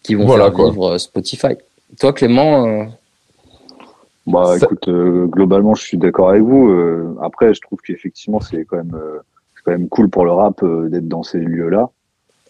qui 0.04 0.16
vont 0.16 0.26
Voilà, 0.26 0.46
faire 0.46 0.54
quoi. 0.54 0.70
vivre 0.70 0.94
euh, 0.94 0.98
Spotify. 0.98 1.56
Toi, 2.00 2.14
Clément, 2.14 2.66
euh, 2.68 2.86
Bah 4.28 4.58
Ça- 4.60 4.66
écoute, 4.66 4.88
euh, 4.88 5.26
globalement, 5.26 5.74
je 5.74 5.84
suis 5.84 5.98
d'accord 5.98 6.30
avec 6.30 6.44
vous. 6.44 6.70
Euh, 6.70 7.16
après, 7.24 7.54
je 7.56 7.62
trouve 7.62 7.80
qu'effectivement, 7.86 8.40
c'est 8.40 8.66
quand 8.66 8.78
même, 8.78 8.94
euh, 8.96 9.18
c'est 9.56 9.64
quand 9.64 9.72
même 9.72 9.90
cool 9.90 10.10
pour 10.10 10.26
le 10.26 10.32
rap 10.32 10.62
euh, 10.64 10.88
d'être 10.90 11.08
dans 11.08 11.24
ces 11.24 11.40
lieux-là. 11.40 11.90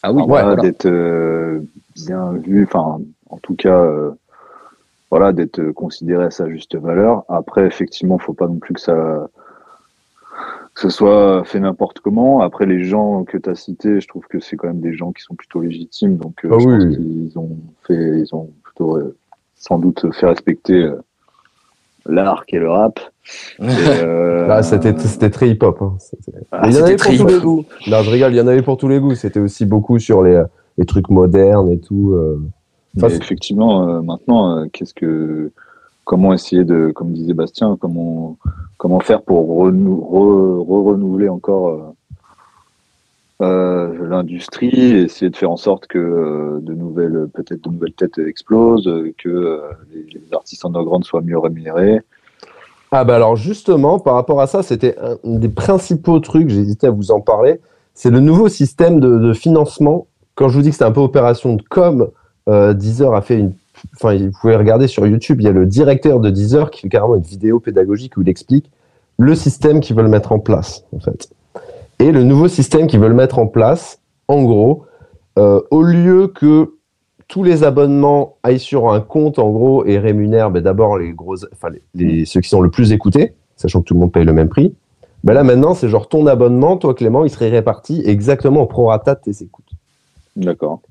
ah 0.04 0.12
oui, 0.12 0.24
voilà. 0.28 0.56
d'être 0.58 0.86
euh, 0.86 1.62
bien 1.96 2.34
vu. 2.34 2.66
Enfin, 2.66 3.00
en 3.30 3.38
tout 3.38 3.56
cas, 3.56 3.80
euh, 3.80 4.12
voilà, 5.12 5.34
d'être 5.34 5.60
euh, 5.60 5.74
considéré 5.74 6.24
à 6.24 6.32
sa 6.32 6.50
juste 6.50 6.76
valeur. 6.76 7.24
Après, 7.30 7.66
effectivement, 7.68 8.18
faut 8.18 8.34
pas 8.34 8.48
non 8.48 8.56
plus 8.58 8.74
que 8.74 8.80
ça 8.82 9.28
que 10.74 10.80
ce 10.80 10.90
soit 10.90 11.44
fait 11.44 11.60
n'importe 11.60 12.00
comment. 12.00 12.40
Après, 12.40 12.66
les 12.66 12.86
gens 12.86 13.26
que 13.26 13.38
tu 13.38 13.50
as 13.50 13.56
cités, 13.56 14.00
je 14.00 14.08
trouve 14.08 14.26
que 14.28 14.40
c'est 14.40 14.56
quand 14.56 14.68
même 14.68 14.80
des 14.80 14.94
gens 14.94 15.12
qui 15.12 15.22
sont 15.22 15.36
plutôt 15.36 15.60
légitimes. 15.60 16.16
Donc, 16.16 16.46
euh, 16.46 16.50
Ah 16.54 16.60
je 16.60 16.66
oui, 16.68 16.74
pense 16.76 16.84
oui. 16.86 16.96
qu'ils 16.96 17.40
ont 17.40 17.58
fait, 17.86 18.20
ils 18.20 18.30
ont 18.34 18.50
plutôt 18.64 18.96
euh, 18.96 19.16
sans 19.58 19.78
doute 19.80 20.06
fait 20.14 20.28
respecter 20.28 20.82
euh, 20.84 20.96
l'art 22.06 22.46
qu'est 22.46 22.60
le 22.60 22.70
rap. 22.70 23.02
Et, 23.60 23.64
euh, 23.68 24.48
Là, 24.48 24.64
c'était 24.64 24.98
c'était 24.98 25.30
très 25.30 25.50
hip-hop. 25.50 25.78
hein. 25.82 25.96
C'était- 26.00 26.40
ah, 26.54 26.62
il 26.70 26.74
y 26.74 26.80
en 26.82 26.84
avait 26.86 26.96
pour 26.96 27.14
tous 27.18 27.28
les 27.28 27.40
goûts. 27.42 27.66
Non, 27.88 28.02
je 28.02 28.10
rigole, 28.10 28.32
il 28.32 28.38
y 28.38 28.42
en 28.42 28.48
avait 28.48 28.62
pour 28.62 28.78
tous 28.78 28.88
les 28.88 29.02
goûts. 29.02 29.16
C'était 29.16 29.42
aussi 29.42 29.66
beaucoup 29.66 30.00
sur 30.00 30.24
les, 30.24 30.42
les 30.78 30.86
trucs 30.86 31.10
modernes 31.10 31.70
et 31.70 31.80
tout. 31.82 32.16
C'est- 32.98 33.16
effectivement, 33.18 33.88
euh, 33.88 34.02
maintenant, 34.02 34.58
euh, 34.58 34.66
qu'est-ce 34.72 34.94
que, 34.94 35.52
comment 36.06 36.34
essayer 36.34 36.64
de, 36.64 36.92
comme 36.94 37.12
disait 37.14 37.34
Bastien, 37.34 37.78
comment, 37.80 38.38
comment 38.78 39.00
faire 39.00 39.22
pour 39.22 39.48
renou- 39.48 40.02
re- 40.02 40.66
re-renouveler 40.66 41.30
encore 41.30 41.94
euh, 43.42 44.08
l'industrie, 44.08 44.94
essayer 44.94 45.32
de 45.32 45.36
faire 45.36 45.50
en 45.52 45.58
sorte 45.58 45.88
que 45.88 46.60
de 46.62 46.74
nouvelles, 46.74 47.28
peut-être 47.34 47.64
de 47.64 47.70
nouvelles 47.70 47.94
têtes 47.94 48.20
explosent, 48.20 48.90
que 49.18 49.62
les, 49.92 50.04
les 50.14 50.34
artistes 50.34 50.64
underground 50.66 51.04
soient 51.04 51.22
mieux 51.22 51.40
rémunérés. 51.40 52.02
Ah 52.92 53.04
bah 53.04 53.16
alors 53.16 53.38
justement, 53.38 54.00
par 54.00 54.16
rapport 54.16 54.42
à 54.42 54.48
ça, 54.48 54.62
c'était 54.64 54.96
un 55.00 55.18
des 55.24 55.50
principaux 55.50 56.20
trucs, 56.20 56.50
j'hésitais 56.50 56.88
à 56.88 56.92
vous 56.92 57.10
en 57.10 57.22
parler, 57.22 57.62
c'est 57.94 58.12
le 58.12 58.20
nouveau 58.20 58.50
système 58.50 59.00
de, 59.00 59.18
de 59.18 59.34
financement. 59.34 60.08
Quand 60.36 60.50
je 60.50 60.58
vous 60.58 60.62
dis 60.62 60.70
que 60.70 60.76
c'était 60.76 60.86
un 60.86 60.92
peu 60.92 61.00
opération 61.02 61.56
de 61.56 61.64
com, 61.70 62.10
Deezer 62.48 63.14
a 63.14 63.22
fait 63.22 63.40
une... 63.40 63.54
Enfin, 63.96 64.18
vous 64.18 64.32
pouvez 64.40 64.56
regarder 64.56 64.88
sur 64.88 65.08
YouTube, 65.08 65.42
il 65.42 65.46
y 65.46 65.48
a 65.48 65.52
le 65.52 65.66
directeur 65.66 66.20
de 66.20 66.30
Deezer 66.30 66.70
qui 66.72 66.82
fait 66.82 66.90
carrément 66.90 67.16
une 67.16 67.22
vidéo 67.22 67.60
pédagogique 67.60 68.18
où 68.18 68.22
il 68.22 68.30
explique 68.30 68.70
le 69.18 69.36
système 69.36 69.80
qu'ils 69.80 69.96
veulent 69.96 70.08
mettre 70.08 70.32
en 70.32 70.40
place, 70.40 70.84
en 70.96 71.00
fait. 71.00 71.30
Et 72.00 72.12
le 72.12 72.24
nouveau 72.24 72.48
système 72.48 72.88
qu'ils 72.88 73.00
veulent 73.00 73.14
mettre 73.14 73.38
en 73.38 73.48
place, 73.48 74.00
en 74.28 74.44
gros, 74.44 74.86
euh, 75.38 75.62
au 75.70 75.84
lieu 75.84 76.28
que 76.28 76.74
tous 77.28 77.44
les 77.44 77.64
abonnements 77.64 78.36
aillent 78.44 78.60
sur 78.60 78.92
un 78.92 79.00
compte 79.00 79.40
en 79.40 79.52
gros 79.52 79.86
et 79.86 79.98
rémunèrent 79.98 80.52
ben, 80.52 80.62
d'abord 80.62 80.98
les 80.98 81.14
gros, 81.14 81.38
enfin 81.54 81.70
ceux 81.96 82.42
qui 82.42 82.50
sont 82.50 82.62
le 82.62 82.70
plus 82.70 82.92
écoutés, 82.92 83.34
sachant 83.56 83.82
que 83.82 83.86
tout 83.86 83.94
le 83.94 84.02
monde 84.02 84.12
paye 84.12 84.26
le 84.26 84.34
même 84.34 84.50
prix. 84.50 84.74
Ben 85.24 85.34
là 85.34 85.44
maintenant 85.44 85.74
c'est 85.74 85.88
genre 85.88 86.10
ton 86.10 86.26
abonnement, 86.28 86.76
toi 86.76 86.94
Clément, 86.94 87.24
il 87.24 87.30
serait 87.30 87.50
réparti 87.50 88.02
exactement 88.06 88.64
au 88.64 88.66
prorata 88.66 89.16
de 89.16 89.22
tes 89.22 89.44
écoutes. 89.44 89.70
D'accord. 90.36 90.82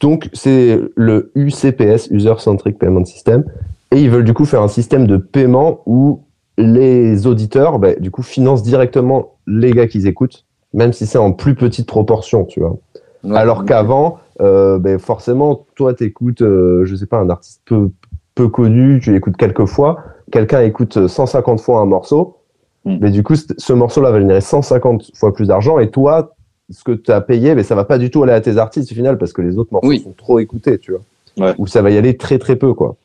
Donc 0.00 0.28
c'est 0.32 0.80
le 0.96 1.30
UCPS, 1.34 2.08
User 2.10 2.34
Centric 2.38 2.78
Payment 2.78 3.04
System, 3.04 3.44
et 3.90 4.00
ils 4.00 4.10
veulent 4.10 4.24
du 4.24 4.34
coup 4.34 4.44
faire 4.44 4.62
un 4.62 4.68
système 4.68 5.06
de 5.06 5.16
paiement 5.16 5.80
où 5.86 6.22
les 6.56 7.26
auditeurs 7.26 7.78
ben, 7.78 7.96
du 8.00 8.10
coup 8.10 8.22
financent 8.22 8.62
directement 8.62 9.34
les 9.46 9.72
gars 9.72 9.86
qu'ils 9.86 10.06
écoutent, 10.06 10.46
même 10.74 10.92
si 10.92 11.06
c'est 11.06 11.18
en 11.18 11.32
plus 11.32 11.54
petite 11.54 11.86
proportion, 11.86 12.44
tu 12.44 12.60
vois. 12.60 12.76
Ouais. 13.24 13.36
Alors 13.36 13.64
qu'avant, 13.64 14.18
euh, 14.40 14.78
ben 14.78 14.98
forcément, 14.98 15.66
toi, 15.74 15.92
t'écoutes, 15.92 16.42
euh, 16.42 16.84
je 16.84 16.96
sais 16.96 17.06
pas, 17.06 17.18
un 17.18 17.28
artiste 17.28 17.60
peu, 17.66 17.90
peu 18.34 18.48
connu, 18.48 19.00
tu 19.02 19.12
l'écoutes 19.12 19.36
quelques 19.36 19.66
fois, 19.66 19.98
quelqu'un 20.30 20.62
écoute 20.62 21.06
150 21.06 21.60
fois 21.60 21.80
un 21.80 21.86
morceau, 21.86 22.38
Mm. 22.84 22.96
mais 23.00 23.10
du 23.10 23.22
coup, 23.22 23.34
ce 23.34 23.72
morceau-là 23.72 24.10
va 24.10 24.20
générer 24.20 24.40
150 24.40 25.10
fois 25.14 25.32
plus 25.32 25.48
d'argent, 25.48 25.78
et 25.78 25.90
toi, 25.90 26.34
ce 26.70 26.84
que 26.84 26.92
tu 26.92 27.10
as 27.10 27.20
payé, 27.20 27.54
mais 27.54 27.62
ça 27.62 27.74
va 27.74 27.84
pas 27.84 27.98
du 27.98 28.10
tout 28.10 28.22
aller 28.22 28.32
à 28.32 28.40
tes 28.40 28.56
artistes 28.58 28.90
au 28.92 28.94
final, 28.94 29.18
parce 29.18 29.32
que 29.32 29.42
les 29.42 29.58
autres 29.58 29.72
morceaux 29.72 29.88
Oui. 29.88 30.00
sont 30.00 30.14
trop 30.16 30.38
écoutés, 30.38 30.78
tu 30.78 30.92
vois. 30.92 31.00
Ouais. 31.38 31.54
Ou 31.58 31.66
ça 31.66 31.82
va 31.82 31.90
y 31.90 31.96
aller 31.98 32.16
très 32.16 32.38
très 32.38 32.56
peu, 32.56 32.74
quoi. 32.74 32.96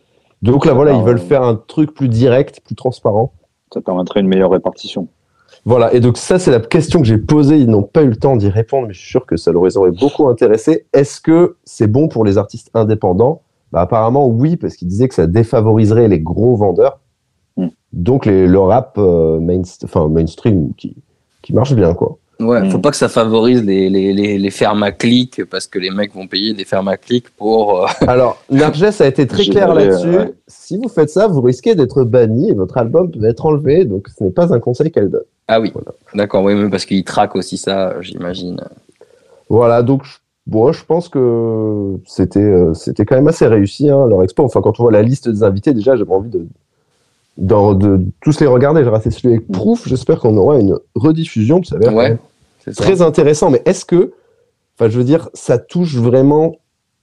Donc 0.42 0.66
là, 0.66 0.74
voilà, 0.74 0.94
ils 0.94 1.02
veulent 1.04 1.20
faire 1.20 1.44
un 1.44 1.56
truc 1.56 1.94
plus 1.94 2.10
direct, 2.10 2.62
plus 2.64 2.76
transparent. 2.76 3.32
Ça 3.74 3.82
permettrait 3.82 4.20
une 4.20 4.28
meilleure 4.28 4.52
répartition. 4.52 5.08
Voilà, 5.64 5.94
et 5.94 6.00
donc 6.00 6.18
ça, 6.18 6.38
c'est 6.38 6.52
la 6.52 6.60
question 6.60 7.00
que 7.00 7.06
j'ai 7.08 7.18
posée. 7.18 7.58
Ils 7.58 7.70
n'ont 7.70 7.82
pas 7.84 8.04
eu 8.04 8.10
le 8.10 8.16
temps 8.16 8.36
d'y 8.36 8.50
répondre, 8.50 8.88
mais 8.88 8.94
je 8.94 9.00
suis 9.00 9.10
sûr 9.10 9.26
que 9.26 9.38
ça 9.38 9.52
leur 9.52 9.64
aurait 9.78 9.92
beaucoup 9.92 10.28
intéressé. 10.28 10.86
Est-ce 10.94 11.20
que 11.20 11.56
c'est 11.64 11.88
bon 11.88 12.08
pour 12.08 12.24
les 12.24 12.38
artistes 12.38 12.70
indépendants? 12.76 13.42
Bah, 13.72 13.82
Apparemment, 13.82 14.28
oui, 14.28 14.58
parce 14.58 14.76
qu'ils 14.76 14.88
disaient 14.88 15.08
que 15.08 15.16
ça 15.16 15.26
défavoriserait 15.26 16.08
les 16.08 16.20
gros 16.20 16.56
vendeurs. 16.56 17.00
Mm. 17.58 17.68
Donc 17.94 18.28
les, 18.28 18.46
le 18.46 18.60
rap 18.60 18.96
euh, 19.00 19.40
mainst- 19.40 19.88
mainstream 20.10 20.74
qui, 20.78 20.96
qui 21.42 21.54
marche 21.54 21.74
bien, 21.74 21.96
quoi. 21.96 22.18
Ouais, 22.40 22.62
Mm. 22.62 22.70
faut 22.70 22.80
pas 22.80 22.92
que 22.92 22.98
ça 22.98 23.08
favorise 23.08 23.64
les, 23.64 23.90
les, 23.90 24.12
les, 24.14 24.38
les 24.38 24.50
fermes 24.52 24.84
à 24.84 24.92
clics 24.92 25.46
parce 25.46 25.68
que 25.68 25.80
les 25.80 25.90
mecs 25.90 26.14
vont 26.14 26.28
payer 26.28 26.54
des 26.54 26.66
fermes 26.66 26.90
à 26.90 26.98
clics 26.98 27.30
pour. 27.30 27.84
euh, 27.84 27.88
Alors, 28.08 28.44
Narges 28.52 28.84
a 29.02 29.08
été 29.08 29.26
très 29.26 29.46
clair 29.46 29.74
là-dessus. 29.74 30.08
euh, 30.08 30.18
ouais. 30.26 30.34
Si 30.48 30.78
vous 30.78 30.90
faites 30.90 31.10
ça, 31.10 31.28
vous 31.28 31.42
risquez 31.42 31.76
d'être 31.76 32.04
banni 32.04 32.50
et 32.50 32.54
votre 32.54 32.78
album 32.78 33.10
peut 33.10 33.24
être 33.26 33.46
enlevé. 33.46 33.86
Donc, 33.86 34.08
ce 34.18 34.24
n'est 34.26 34.32
pas 34.32 34.54
un 34.54 34.60
conseil 34.60 34.92
qu'elle 34.92 35.10
donne. 35.10 35.24
Ah 35.48 35.62
oui, 35.62 35.72
Voilà. 35.74 35.92
d'accord, 36.14 36.44
oui, 36.44 36.56
mais 36.56 36.70
parce 36.70 36.86
qu'ils 36.86 37.04
traquent 37.06 37.36
aussi 37.36 37.58
ça, 37.58 37.96
j'imagine. 38.02 38.60
Voilà, 39.48 39.82
donc 39.84 40.04
je- 40.04 40.18
bon, 40.48 40.72
je 40.72 40.84
pense 40.84 41.08
que 41.08 41.94
c'était 42.06 42.40
euh, 42.40 42.74
c'était 42.74 43.06
quand 43.06 43.16
même 43.16 43.28
assez 43.28 43.46
réussi 43.48 43.90
hein, 43.90 44.08
leur 44.08 44.24
expo. 44.24 44.44
Enfin, 44.44 44.62
quand 44.62 44.80
on 44.80 44.84
voit 44.84 44.92
la 44.92 45.04
liste 45.04 45.30
des 45.30 45.44
invités, 45.44 45.74
déjà, 45.74 45.96
j'avais 45.96 46.12
envie 46.14 46.30
de, 46.32 46.46
d'en- 47.38 47.74
de, 47.74 48.02
tous 48.22 48.40
les 48.40 48.48
regarder. 48.48 48.84
J'ai 48.84 48.90
raté 48.90 49.12
celui 49.12 49.36
avec 49.36 49.48
Proof. 49.52 49.88
J'espère 49.88 50.20
qu'on 50.20 50.36
aura 50.38 50.60
une 50.60 50.78
rediffusion. 50.96 51.64
Ça 51.64 51.76
a 51.76 51.80
l'air 51.80 51.90
quand 51.92 51.98
Ouais, 51.98 52.18
ça. 52.66 52.72
très 52.84 53.02
intéressant. 53.02 53.50
Mais 53.50 53.62
est-ce 53.66 53.86
que, 53.86 54.12
enfin, 54.80 54.90
je 54.90 54.98
veux 54.98 55.04
dire, 55.04 55.30
ça 55.34 55.58
touche 55.58 55.96
vraiment 55.96 56.56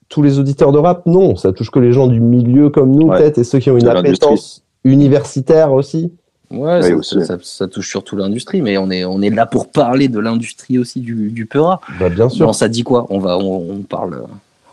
tous 0.09 0.21
les 0.21 0.39
auditeurs 0.39 0.71
de 0.71 0.77
rap? 0.79 1.05
Non, 1.05 1.35
ça 1.35 1.51
touche 1.53 1.71
que 1.71 1.79
les 1.79 1.91
gens 1.93 2.07
du 2.07 2.19
milieu 2.19 2.69
comme 2.69 2.91
nous, 2.91 3.07
Ouais. 3.07 3.17
peut-être, 3.19 3.37
et 3.39 3.43
ceux 3.43 3.59
qui 3.59 3.69
ont 3.71 3.77
une 3.77 3.87
appétence 3.87 4.63
universitaire 4.83 5.73
aussi. 5.73 6.11
Ouais, 6.51 6.77
Oui, 6.83 6.89
ça, 6.89 6.95
aussi. 7.17 7.25
ça- 7.25 7.37
ça 7.41 7.67
touche 7.67 7.89
surtout 7.89 8.15
l'industrie, 8.15 8.61
mais 8.61 8.77
on 8.77 8.91
est, 8.91 9.05
on 9.05 9.21
est 9.23 9.31
là 9.31 9.47
pour 9.47 9.71
parler 9.71 10.07
de 10.07 10.19
l'industrie 10.19 10.77
aussi 10.77 10.99
du, 10.99 11.31
du 11.31 11.47
Peura. 11.47 11.79
Bah, 11.99 12.09
bien 12.09 12.29
sûr. 12.29 12.45
Non, 12.45 12.53
ça 12.53 12.67
dit 12.69 12.83
quoi? 12.83 13.07
On 13.09 13.17
va, 13.17 13.39
on, 13.39 13.71
on 13.71 13.77
parle, 13.81 14.21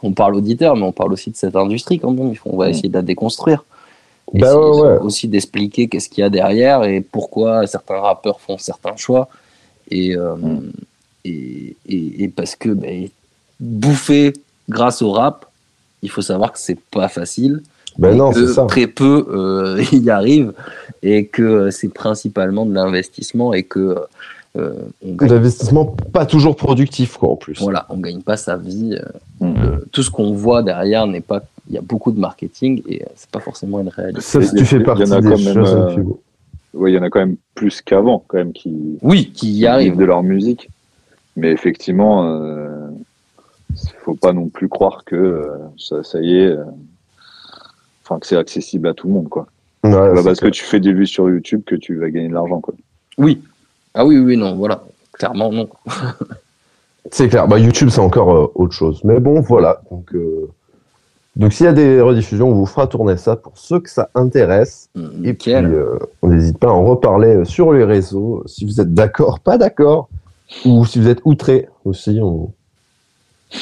on 0.03 0.13
parle 0.13 0.35
auditeur, 0.35 0.77
mais 0.77 0.83
on 0.83 0.93
parle 0.93 1.13
aussi 1.15 1.31
de 1.31 1.37
cette 1.37 1.57
industrie 1.57 1.99
quand 1.99 2.11
même. 2.11 2.29
Il 2.29 2.35
faut- 2.37 2.51
On 2.53 2.59
va 2.59 2.67
Mm. 2.67 2.71
essayer 2.71 2.89
de 2.91 2.95
la 2.95 3.03
déconstruire. 3.03 3.65
Bah 4.35 4.47
Essayer 4.49 4.57
ouais, 4.61 4.81
ouais. 4.83 4.99
aussi 4.99 5.29
d'expliquer 5.29 5.89
qu'est-ce 5.89 6.09
qu'il 6.09 6.23
y 6.23 6.25
a 6.25 6.31
derrière 6.31 6.85
et 6.85 7.01
pourquoi 7.01 7.67
certains 7.67 7.99
rappeurs 7.99 8.41
font 8.41 8.59
certains 8.59 8.97
choix. 8.97 9.29
Et, 9.91 10.17
euh, 10.17 10.37
Mm. 10.37 10.71
et, 11.25 11.77
et, 11.89 12.25
et 12.25 12.29
parce 12.29 12.55
que 12.57 12.69
ben, 12.71 13.09
bouffer 13.59 14.33
grâce 14.69 15.03
au 15.03 15.11
rap, 15.13 15.47
il 16.03 16.11
faut 16.11 16.23
savoir 16.23 16.53
que 16.53 16.59
c'est 16.59 16.79
pas 16.91 17.09
facile. 17.09 17.63
Ben 17.99 18.17
non, 18.17 18.31
que 18.33 18.47
ça. 18.47 18.67
Très 18.67 18.87
peu 18.87 19.27
euh, 19.31 19.83
y 19.93 20.09
arrivent 20.11 20.53
et 21.03 21.27
que 21.27 21.71
c'est 21.71 21.89
principalement 21.93 22.65
de 22.65 22.73
l'investissement 22.73 23.53
et 23.53 23.65
que 23.65 23.97
euh, 24.57 24.75
L'investissement 25.21 25.85
pas 26.13 26.25
toujours 26.27 26.57
productif, 26.57 27.17
quoi, 27.17 27.31
en 27.31 27.37
plus. 27.37 27.61
voilà, 27.61 27.87
on 27.89 27.99
gagne 27.99 28.21
pas 28.23 28.37
sa 28.37 28.57
vie. 28.57 28.95
euh, 28.95 29.05
Mm. 29.41 29.55
euh, 29.65 29.77
tout 29.91 30.03
ce 30.03 30.11
qu'on 30.11 30.33
voit 30.35 30.63
derrière 30.63 31.07
n'est 31.07 31.23
pas. 31.23 31.43
Il 31.71 31.75
y 31.75 31.79
a 31.79 31.83
beaucoup 31.83 32.11
de 32.11 32.19
marketing 32.21 32.83
et 32.89 33.03
euh, 33.03 33.07
c'est 33.15 33.31
pas 33.31 33.39
forcément 33.41 33.81
une 33.81 33.89
réalité. 33.89 34.21
Sauf 34.21 34.45
si 34.45 34.51
Il 34.57 34.59
y 34.59 34.59
tu 34.59 34.63
a- 34.63 34.67
fais 34.67 34.77
il 34.77 34.81
y 34.81 34.83
en 34.83 34.87
partie 34.87 35.13
a 35.13 35.21
des 35.21 35.29
quand 35.29 35.39
même, 35.39 35.55
choses 35.55 35.75
euh, 35.75 36.89
il 36.89 36.95
y 36.95 36.99
en 36.99 37.03
a 37.03 37.11
quand 37.11 37.21
même 37.21 37.37
plus 37.55 37.81
qu'avant, 37.81 38.25
quand 38.27 38.39
même, 38.39 38.53
qui, 38.53 38.99
Oui, 39.03 39.31
qui 39.33 39.53
y 39.53 39.55
qui 39.59 39.67
arrive. 39.67 39.93
vivent 39.93 40.01
de 40.01 40.05
leur 40.05 40.23
musique. 40.23 40.69
Mais 41.37 41.51
effectivement, 41.53 42.25
euh, 42.27 42.89
faut 44.05 44.15
pas 44.17 44.33
non 44.33 44.49
plus 44.49 44.69
croire 44.69 45.05
que 45.05 45.15
euh, 45.15 45.49
ça, 45.79 46.03
ça 46.03 46.21
y 46.21 46.37
est, 46.39 46.47
euh, 46.47 46.65
enfin 48.05 48.19
que 48.19 48.27
c'est 48.27 48.37
accessible 48.37 48.89
à 48.89 48.95
tout 48.95 49.07
le 49.07 49.15
monde, 49.15 49.29
quoi. 49.29 49.47
Ouais, 49.85 49.93
c'est 50.17 50.25
parce 50.25 50.41
que 50.41 50.49
tu 50.49 50.65
fais 50.65 50.81
des 50.81 50.93
vues 50.93 51.07
sur 51.07 51.31
YouTube 51.31 51.63
que 51.65 51.77
tu 51.77 51.95
vas 51.97 52.11
gagner 52.11 52.29
de 52.29 52.35
l'argent, 52.35 52.61
quoi. 52.61 52.75
Oui. 53.17 53.41
Ah 53.95 54.05
oui, 54.05 54.19
oui, 54.19 54.37
non, 54.37 54.57
voilà. 54.57 54.83
Clairement, 55.13 55.51
non. 55.53 55.69
C'est 57.13 57.29
clair. 57.29 57.49
Bah, 57.49 57.59
YouTube, 57.59 57.89
c'est 57.89 58.01
encore 58.01 58.31
euh, 58.35 58.53
autre 58.55 58.73
chose. 58.75 59.01
Mais 59.05 59.19
bon, 59.21 59.41
voilà. 59.41 59.81
Donc, 59.91 60.15
euh, 60.15 60.49
donc 61.37 61.53
s'il 61.53 61.67
y 61.67 61.69
a 61.69 61.73
des 61.73 62.01
rediffusions, 62.01 62.49
on 62.49 62.55
vous 62.55 62.67
fera 62.67 62.87
tourner 62.87 63.17
ça 63.17 63.37
pour 63.37 63.53
ceux 63.57 63.81
que 63.81 63.89
ça 63.91 64.11
intéresse. 64.15 64.89
Et 65.25 65.33
puis, 65.35 65.55
euh, 65.55 65.99
on 66.23 66.29
n'hésite 66.29 66.59
pas 66.59 66.69
à 66.69 66.73
en 66.73 66.85
reparler 66.85 67.37
euh, 67.37 67.45
sur 67.45 67.73
les 67.73 67.85
réseaux. 67.85 68.43
Si 68.47 68.65
vous 68.65 68.81
êtes 68.81 68.93
d'accord, 68.95 69.41
pas 69.41 69.57
d'accord, 69.59 70.09
ou 70.65 70.85
si 70.85 70.99
vous 70.99 71.09
êtes 71.09 71.21
outré 71.25 71.69
aussi. 71.85 72.19
On... 72.23 72.51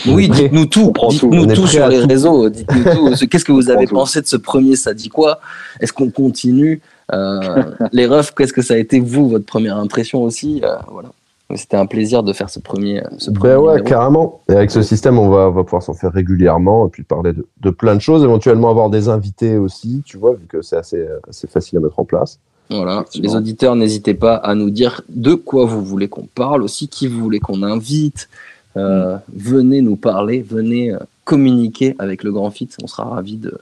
Oui, 0.06 0.28
dites-nous 0.28 0.66
tout. 0.66 0.92
Prend 0.92 1.08
tout. 1.08 1.32
Sur 1.66 1.88
les 1.88 2.00
tout. 2.02 2.08
réseaux. 2.08 2.48
Dites-nous 2.48 2.84
tout. 2.94 3.14
Ce- 3.16 3.24
Qu'est-ce 3.26 3.44
que 3.44 3.52
vous 3.52 3.70
avez 3.70 3.86
pensé 3.86 4.20
de 4.20 4.26
ce 4.26 4.36
premier 4.36 4.76
Ça 4.76 4.92
dit 4.94 5.08
quoi? 5.08 5.40
Est-ce 5.80 5.92
qu'on 5.92 6.10
continue? 6.10 6.80
Euh, 7.12 7.62
Les 7.92 8.06
refs, 8.06 8.32
qu'est-ce 8.34 8.52
que 8.52 8.62
ça 8.62 8.74
a 8.74 8.76
été, 8.78 9.00
vous, 9.00 9.28
votre 9.28 9.46
première 9.46 9.76
impression 9.78 10.22
aussi? 10.22 10.60
Euh, 10.64 10.76
Voilà. 10.90 11.10
C'était 11.54 11.78
un 11.78 11.86
plaisir 11.86 12.22
de 12.22 12.32
faire 12.34 12.50
ce 12.50 12.58
premier. 12.60 13.02
Ce 13.16 13.30
premier 13.30 13.54
Ben 13.54 13.58
ouais, 13.60 13.70
numéro. 13.76 13.88
carrément. 13.88 14.40
Et 14.50 14.52
avec 14.52 14.70
ce 14.70 14.82
système, 14.82 15.18
on 15.18 15.30
va, 15.30 15.48
on 15.48 15.52
va 15.52 15.64
pouvoir 15.64 15.82
s'en 15.82 15.94
faire 15.94 16.12
régulièrement 16.12 16.86
et 16.86 16.90
puis 16.90 17.04
parler 17.04 17.32
de, 17.32 17.46
de 17.62 17.70
plein 17.70 17.94
de 17.94 18.00
choses, 18.00 18.22
éventuellement 18.22 18.68
avoir 18.70 18.90
des 18.90 19.08
invités 19.08 19.56
aussi, 19.56 20.02
tu 20.04 20.18
vois, 20.18 20.34
vu 20.34 20.44
que 20.46 20.60
c'est 20.60 20.76
assez, 20.76 21.06
assez 21.26 21.46
facile 21.46 21.78
à 21.78 21.80
mettre 21.80 21.98
en 21.98 22.04
place. 22.04 22.38
Voilà. 22.70 23.06
Les 23.14 23.34
auditeurs, 23.34 23.76
n'hésitez 23.76 24.12
pas 24.12 24.34
à 24.36 24.54
nous 24.54 24.68
dire 24.68 25.00
de 25.08 25.32
quoi 25.32 25.64
vous 25.64 25.82
voulez 25.82 26.08
qu'on 26.08 26.26
parle, 26.34 26.62
aussi 26.62 26.86
qui 26.86 27.06
vous 27.06 27.18
voulez 27.20 27.40
qu'on 27.40 27.62
invite. 27.62 28.28
Euh, 28.76 29.16
Venez 29.34 29.80
nous 29.80 29.96
parler, 29.96 30.42
venez 30.42 30.92
euh, 30.92 30.98
communiquer 31.24 31.94
avec 31.98 32.24
le 32.24 32.30
Grand 32.32 32.50
Fit. 32.50 32.68
On 32.82 32.86
sera 32.86 33.04
ravis 33.04 33.36
de 33.38 33.58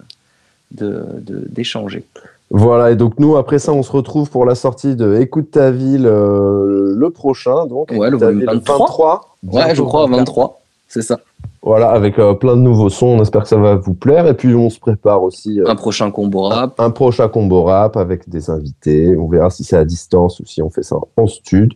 de- 0.73 1.05
de- 1.21 1.47
d'échanger. 1.49 2.05
Voilà, 2.51 2.93
et 2.93 2.97
donc 2.97 3.19
nous, 3.19 3.37
après 3.37 3.59
ça, 3.59 3.73
on 3.73 3.83
se 3.83 3.91
retrouve 3.91 4.31
pour 4.31 4.45
la 4.45 4.55
sortie 4.55 4.95
de 4.95 5.17
Écoute 5.17 5.51
ta 5.51 5.71
ville 5.73 6.07
euh, 6.07 6.95
le 6.97 7.11
prochain, 7.11 7.67
donc 7.67 7.91
Ouais, 7.91 7.99
le 7.99 8.07
Écoute 8.09 8.21
ta 8.21 8.27
volume 8.27 8.41
ville 8.41 8.49
23. 8.51 9.37
Ouais, 9.53 9.75
je 9.75 9.83
crois 9.83 10.03
à 10.03 10.07
24. 10.07 10.19
23. 10.19 10.61
C'est 10.89 11.03
ça. 11.03 11.19
Voilà, 11.63 11.89
avec 11.91 12.21
euh, 12.21 12.35
plein 12.35 12.55
de 12.57 12.61
nouveaux 12.61 12.89
sons, 12.91 13.07
on 13.19 13.23
espère 13.23 13.43
que 13.43 13.49
ça 13.49 13.57
va 13.57 13.75
vous 13.75 13.95
plaire, 13.95 14.29
et 14.29 14.35
puis 14.35 14.55
on 14.55 14.71
se 14.71 14.79
prépare 14.79 15.21
aussi 15.25 15.61
euh, 15.61 15.65
Un 15.67 15.75
prochain 15.75 16.13
combo 16.13 16.43
rap. 16.43 16.79
un 16.79 16.91
prochain 16.91 17.27
combo 17.29 17.65
rap 17.65 17.97
avec 17.97 18.29
des 18.29 18.49
invités, 18.51 19.17
on 19.17 19.27
verra 19.27 19.51
si 19.51 19.65
c'est 19.65 19.77
à 19.77 19.85
distance 19.85 20.39
ou 20.39 20.47
si 20.47 20.63
on 20.63 20.71
fait 20.71 20.85
ça 20.85 20.97
en 21.17 21.27
stud. 21.27 21.73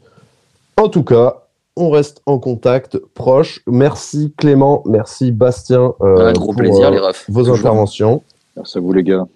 En 0.77 0.89
tout 0.89 1.03
cas, 1.03 1.43
on 1.77 1.91
reste 1.91 2.23
en 2.27 2.39
contact 2.39 2.99
proche. 3.15 3.63
Merci 3.67 4.33
Clément, 4.37 4.83
merci 4.87 5.33
Bastien 5.33 5.93
euh, 6.03 6.29
un 6.29 6.33
gros 6.35 6.47
pour, 6.47 6.57
plaisir, 6.57 6.87
euh, 6.87 6.91
les 6.93 6.99
refs. 7.01 7.25
vos 7.29 7.41
Toujours. 7.41 7.57
interventions. 7.57 8.23
Merci 8.57 8.79
à 8.79 8.81
vous, 8.81 8.93
les 8.93 9.03
gars. 9.03 9.27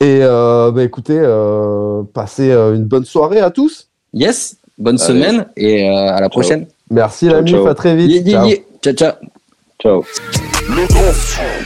Et 0.00 0.18
euh, 0.22 0.70
bah, 0.70 0.82
écoutez, 0.82 1.18
euh, 1.18 2.02
passez 2.12 2.50
euh, 2.50 2.74
une 2.74 2.84
bonne 2.84 3.04
soirée 3.04 3.40
à 3.40 3.50
tous. 3.50 3.88
Yes, 4.12 4.56
bonne 4.78 4.96
Allez. 5.00 5.04
semaine 5.06 5.46
et 5.56 5.88
euh, 5.88 6.08
à 6.14 6.20
la 6.20 6.28
prochaine. 6.28 6.66
Merci 6.90 7.26
Ciao, 7.26 7.34
la 7.36 7.42
mif, 7.42 7.54
ciao. 7.54 7.66
à 7.66 7.74
très 7.74 7.96
vite. 7.96 8.10
Yeah, 8.10 8.22
yeah, 8.22 8.38
Ciao. 8.38 8.48
yeah. 8.48 8.58
Ciao, 8.94 9.12
ciao. 9.80 10.04
Le. 10.68 11.64